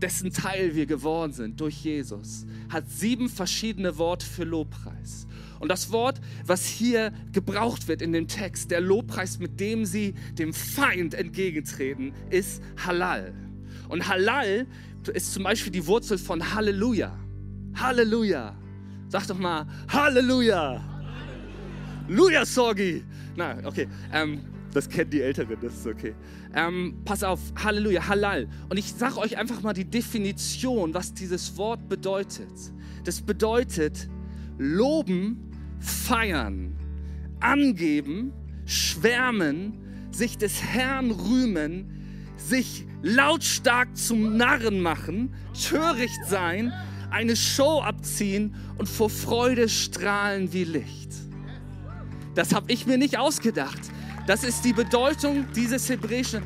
dessen 0.00 0.32
Teil 0.32 0.74
wir 0.74 0.86
geworden 0.86 1.32
sind 1.32 1.60
durch 1.60 1.84
Jesus, 1.84 2.46
hat 2.68 2.90
sieben 2.90 3.28
verschiedene 3.28 3.96
Worte 3.98 4.26
für 4.26 4.44
Lobpreis. 4.44 5.26
Und 5.60 5.68
das 5.68 5.92
Wort, 5.92 6.20
was 6.44 6.66
hier 6.66 7.12
gebraucht 7.32 7.88
wird 7.88 8.02
in 8.02 8.12
dem 8.12 8.28
Text, 8.28 8.70
der 8.70 8.80
Lobpreis, 8.80 9.38
mit 9.38 9.60
dem 9.60 9.86
sie 9.86 10.14
dem 10.32 10.52
Feind 10.52 11.14
entgegentreten, 11.14 12.12
ist 12.30 12.62
Halal. 12.84 13.32
Und 13.88 14.08
Halal 14.08 14.66
ist 15.12 15.32
zum 15.32 15.44
Beispiel 15.44 15.72
die 15.72 15.86
Wurzel 15.86 16.18
von 16.18 16.54
Halleluja. 16.54 17.16
Halleluja. 17.76 18.56
Sag 19.08 19.26
doch 19.26 19.38
mal 19.38 19.66
Halleluja. 19.88 20.82
Halleluja, 22.08 22.44
Sorgi. 22.44 23.04
Na, 23.36 23.56
okay. 23.64 23.88
Ähm, 24.12 24.40
das 24.72 24.88
kennen 24.88 25.10
die 25.10 25.22
Älteren, 25.22 25.56
das 25.62 25.74
ist 25.74 25.86
okay. 25.86 26.14
Ähm, 26.52 26.96
pass 27.04 27.22
auf, 27.22 27.40
Halleluja, 27.62 28.08
Halal. 28.08 28.48
Und 28.68 28.76
ich 28.76 28.92
sage 28.92 29.18
euch 29.18 29.38
einfach 29.38 29.62
mal 29.62 29.72
die 29.72 29.84
Definition, 29.84 30.92
was 30.92 31.14
dieses 31.14 31.56
Wort 31.56 31.88
bedeutet. 31.88 32.52
Das 33.04 33.20
bedeutet 33.20 34.08
loben, 34.58 35.50
feiern, 35.78 36.76
angeben, 37.38 38.32
schwärmen, 38.66 39.74
sich 40.10 40.38
des 40.38 40.62
Herrn 40.62 41.10
rühmen, 41.12 42.34
sich 42.36 42.86
lautstark 43.02 43.96
zum 43.96 44.36
Narren 44.36 44.80
machen, 44.80 45.34
töricht 45.52 46.24
sein, 46.26 46.72
eine 47.10 47.36
Show 47.36 47.80
abziehen 47.80 48.54
und 48.76 48.88
vor 48.88 49.08
Freude 49.08 49.68
strahlen 49.68 50.52
wie 50.52 50.64
Licht. 50.64 51.10
Das 52.34 52.54
habe 52.54 52.72
ich 52.72 52.86
mir 52.86 52.98
nicht 52.98 53.18
ausgedacht. 53.18 53.80
Das 54.26 54.42
ist 54.42 54.64
die 54.64 54.72
Bedeutung 54.72 55.46
dieses 55.54 55.88
hebräischen. 55.88 56.42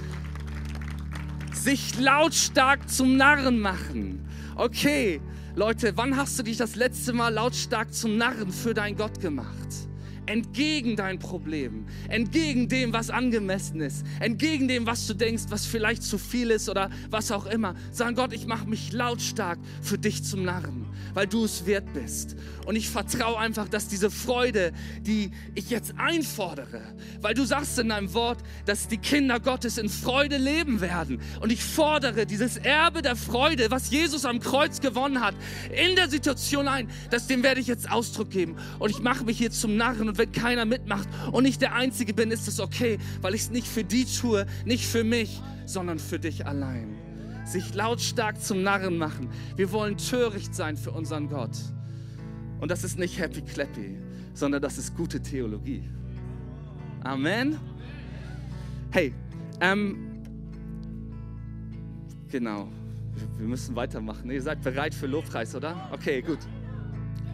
Sich 1.52 1.98
lautstark 1.98 2.88
zum 2.88 3.16
Narren 3.16 3.60
machen. 3.60 4.28
Okay, 4.56 5.20
Leute, 5.54 5.96
wann 5.96 6.16
hast 6.16 6.38
du 6.38 6.42
dich 6.42 6.56
das 6.56 6.74
letzte 6.76 7.12
Mal 7.12 7.32
lautstark 7.32 7.92
zum 7.92 8.16
Narren 8.16 8.52
für 8.52 8.74
dein 8.74 8.96
Gott 8.96 9.20
gemacht? 9.20 9.87
Entgegen 10.28 10.96
deinen 10.96 11.18
Problemen, 11.18 11.86
entgegen 12.08 12.68
dem, 12.68 12.92
was 12.92 13.10
angemessen 13.10 13.80
ist, 13.80 14.04
entgegen 14.20 14.68
dem, 14.68 14.86
was 14.86 15.06
du 15.06 15.14
denkst, 15.14 15.44
was 15.48 15.66
vielleicht 15.66 16.02
zu 16.02 16.18
viel 16.18 16.50
ist 16.50 16.68
oder 16.68 16.90
was 17.10 17.32
auch 17.32 17.46
immer. 17.46 17.74
Sagen 17.92 18.14
Gott, 18.14 18.32
ich 18.32 18.46
mache 18.46 18.68
mich 18.68 18.92
lautstark 18.92 19.58
für 19.80 19.98
dich 19.98 20.22
zum 20.22 20.44
Narren, 20.44 20.86
weil 21.14 21.26
du 21.26 21.44
es 21.44 21.66
wert 21.66 21.92
bist. 21.94 22.36
Und 22.66 22.76
ich 22.76 22.90
vertraue 22.90 23.38
einfach, 23.38 23.68
dass 23.68 23.88
diese 23.88 24.10
Freude, 24.10 24.72
die 25.00 25.30
ich 25.54 25.70
jetzt 25.70 25.94
einfordere, 25.96 26.82
weil 27.22 27.32
du 27.32 27.44
sagst 27.44 27.78
in 27.78 27.88
deinem 27.88 28.12
Wort, 28.12 28.40
dass 28.66 28.88
die 28.88 28.98
Kinder 28.98 29.40
Gottes 29.40 29.78
in 29.78 29.88
Freude 29.88 30.36
leben 30.36 30.82
werden. 30.82 31.20
Und 31.40 31.50
ich 31.50 31.64
fordere 31.64 32.26
dieses 32.26 32.58
Erbe 32.58 33.00
der 33.00 33.16
Freude, 33.16 33.70
was 33.70 33.90
Jesus 33.90 34.26
am 34.26 34.40
Kreuz 34.40 34.80
gewonnen 34.80 35.22
hat, 35.22 35.34
in 35.74 35.96
der 35.96 36.10
Situation 36.10 36.68
ein, 36.68 36.88
dass 37.10 37.26
dem 37.26 37.42
werde 37.42 37.60
ich 37.60 37.66
jetzt 37.66 37.90
Ausdruck 37.90 38.30
geben. 38.30 38.56
Und 38.78 38.90
ich 38.90 39.00
mache 39.00 39.24
mich 39.24 39.38
hier 39.38 39.50
zum 39.50 39.76
Narren 39.76 40.08
und 40.08 40.17
wenn 40.18 40.32
keiner 40.32 40.64
mitmacht 40.64 41.08
und 41.32 41.44
ich 41.44 41.58
der 41.58 41.74
Einzige 41.74 42.12
bin, 42.12 42.30
ist 42.30 42.48
es 42.48 42.60
okay, 42.60 42.98
weil 43.20 43.34
ich 43.34 43.42
es 43.42 43.50
nicht 43.50 43.66
für 43.66 43.84
die 43.84 44.04
tue, 44.04 44.46
nicht 44.64 44.86
für 44.86 45.04
mich, 45.04 45.40
sondern 45.66 45.98
für 45.98 46.18
dich 46.18 46.46
allein. 46.46 46.96
Sich 47.44 47.74
lautstark 47.74 48.40
zum 48.40 48.62
Narren 48.62 48.98
machen. 48.98 49.30
Wir 49.56 49.72
wollen 49.72 49.96
töricht 49.96 50.54
sein 50.54 50.76
für 50.76 50.90
unseren 50.90 51.28
Gott. 51.28 51.56
Und 52.60 52.70
das 52.70 52.84
ist 52.84 52.98
nicht 52.98 53.18
happy 53.18 53.40
clappy, 53.40 53.96
sondern 54.34 54.60
das 54.60 54.76
ist 54.76 54.96
gute 54.96 55.20
Theologie. 55.20 55.82
Amen. 57.04 57.56
Hey, 58.90 59.14
ähm, 59.60 60.22
genau. 62.28 62.68
Wir 63.36 63.46
müssen 63.46 63.74
weitermachen. 63.74 64.30
Ihr 64.30 64.42
seid 64.42 64.62
bereit 64.62 64.94
für 64.94 65.06
Lobpreis, 65.06 65.54
oder? 65.54 65.88
Okay, 65.92 66.22
gut. 66.22 66.38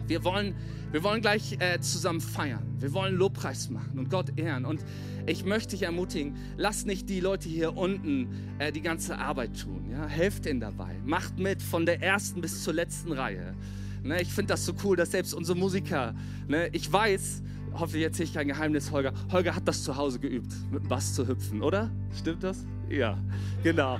Wir 0.07 0.23
wollen 0.23 0.55
wir 0.95 1.03
wollen 1.03 1.19
gleich 1.19 1.57
äh, 1.59 1.81
zusammen 1.81 2.21
feiern. 2.21 2.77
Wir 2.79 2.93
wollen 2.93 3.17
Lobpreis 3.17 3.69
machen 3.69 3.99
und 3.99 4.09
Gott 4.09 4.39
ehren. 4.39 4.63
Und 4.63 4.79
ich 5.25 5.43
möchte 5.43 5.71
dich 5.71 5.81
ermutigen, 5.81 6.37
lass 6.55 6.85
nicht 6.85 7.09
die 7.09 7.19
Leute 7.19 7.49
hier 7.49 7.75
unten 7.75 8.29
äh, 8.59 8.71
die 8.71 8.79
ganze 8.79 9.17
Arbeit 9.17 9.59
tun. 9.59 9.89
Ja? 9.91 10.07
Helft 10.07 10.45
ihnen 10.45 10.61
dabei. 10.61 10.95
Macht 11.03 11.37
mit 11.37 11.61
von 11.61 11.85
der 11.85 12.01
ersten 12.01 12.39
bis 12.39 12.63
zur 12.63 12.73
letzten 12.73 13.11
Reihe. 13.11 13.55
Ne, 14.03 14.21
ich 14.21 14.31
finde 14.31 14.53
das 14.53 14.65
so 14.65 14.73
cool, 14.85 14.95
dass 14.95 15.11
selbst 15.11 15.33
unsere 15.33 15.57
Musiker, 15.57 16.15
ne, 16.47 16.69
ich 16.71 16.89
weiß, 16.89 17.43
hoffe, 17.73 17.97
jetzt 17.97 18.15
sehe 18.15 18.25
ich 18.25 18.33
kein 18.33 18.47
Geheimnis, 18.47 18.89
Holger. 18.89 19.11
Holger 19.33 19.53
hat 19.53 19.67
das 19.67 19.83
zu 19.83 19.97
Hause 19.97 20.19
geübt, 20.19 20.53
mit 20.71 20.83
dem 20.83 20.87
Bass 20.87 21.13
zu 21.13 21.27
hüpfen, 21.27 21.61
oder? 21.61 21.91
Stimmt 22.17 22.41
das? 22.41 22.65
Ja, 22.87 23.17
genau. 23.63 23.99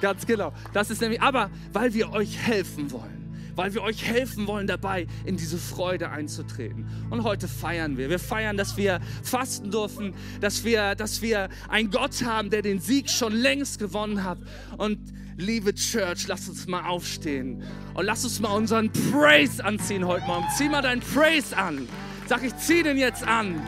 Ganz 0.00 0.24
genau. 0.24 0.52
Das 0.74 0.90
ist 0.90 1.00
nämlich, 1.00 1.20
aber 1.20 1.50
weil 1.72 1.92
wir 1.92 2.12
euch 2.12 2.38
helfen 2.38 2.92
wollen 2.92 3.19
weil 3.56 3.74
wir 3.74 3.82
euch 3.82 4.04
helfen 4.04 4.46
wollen 4.46 4.66
dabei, 4.66 5.06
in 5.24 5.36
diese 5.36 5.58
Freude 5.58 6.10
einzutreten. 6.10 6.86
Und 7.10 7.24
heute 7.24 7.48
feiern 7.48 7.96
wir. 7.96 8.10
Wir 8.10 8.18
feiern, 8.18 8.56
dass 8.56 8.76
wir 8.76 9.00
fasten 9.22 9.70
dürfen, 9.70 10.14
dass 10.40 10.64
wir, 10.64 10.94
dass 10.94 11.22
wir 11.22 11.48
einen 11.68 11.90
Gott 11.90 12.24
haben, 12.24 12.50
der 12.50 12.62
den 12.62 12.80
Sieg 12.80 13.10
schon 13.10 13.32
längst 13.32 13.78
gewonnen 13.78 14.24
hat. 14.24 14.38
Und 14.76 14.98
liebe 15.36 15.74
Church, 15.74 16.26
lass 16.28 16.48
uns 16.48 16.66
mal 16.66 16.86
aufstehen 16.86 17.62
und 17.94 18.04
lass 18.04 18.24
uns 18.24 18.40
mal 18.40 18.50
unseren 18.50 18.90
Praise 19.10 19.64
anziehen 19.64 20.06
heute 20.06 20.26
Morgen. 20.26 20.46
Zieh 20.56 20.68
mal 20.68 20.82
deinen 20.82 21.00
Praise 21.00 21.56
an. 21.56 21.88
Sag, 22.26 22.44
ich 22.44 22.56
zieh 22.58 22.82
den 22.82 22.96
jetzt 22.96 23.26
an. 23.26 23.60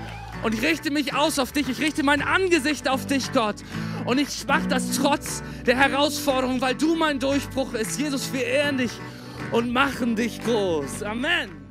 Und 0.43 0.55
ich 0.55 0.62
richte 0.62 0.91
mich 0.91 1.14
aus 1.14 1.39
auf 1.39 1.53
dich. 1.53 1.68
Ich 1.68 1.80
richte 1.80 2.03
mein 2.03 2.20
Angesicht 2.20 2.89
auf 2.89 3.07
dich, 3.07 3.33
Gott. 3.33 3.57
Und 4.05 4.18
ich 4.18 4.47
mache 4.47 4.66
das 4.66 4.97
trotz 4.97 5.43
der 5.66 5.76
Herausforderung, 5.76 6.61
weil 6.61 6.74
du 6.74 6.97
mein 6.97 7.20
Durchbruch 7.20 7.74
ist. 7.74 7.99
Jesus, 8.01 8.33
wir 8.33 8.45
ehren 8.45 8.78
dich 8.78 8.91
und 9.53 9.70
machen 9.72 10.16
dich 10.16 10.42
groß. 10.42 11.03
Amen. 11.03 11.61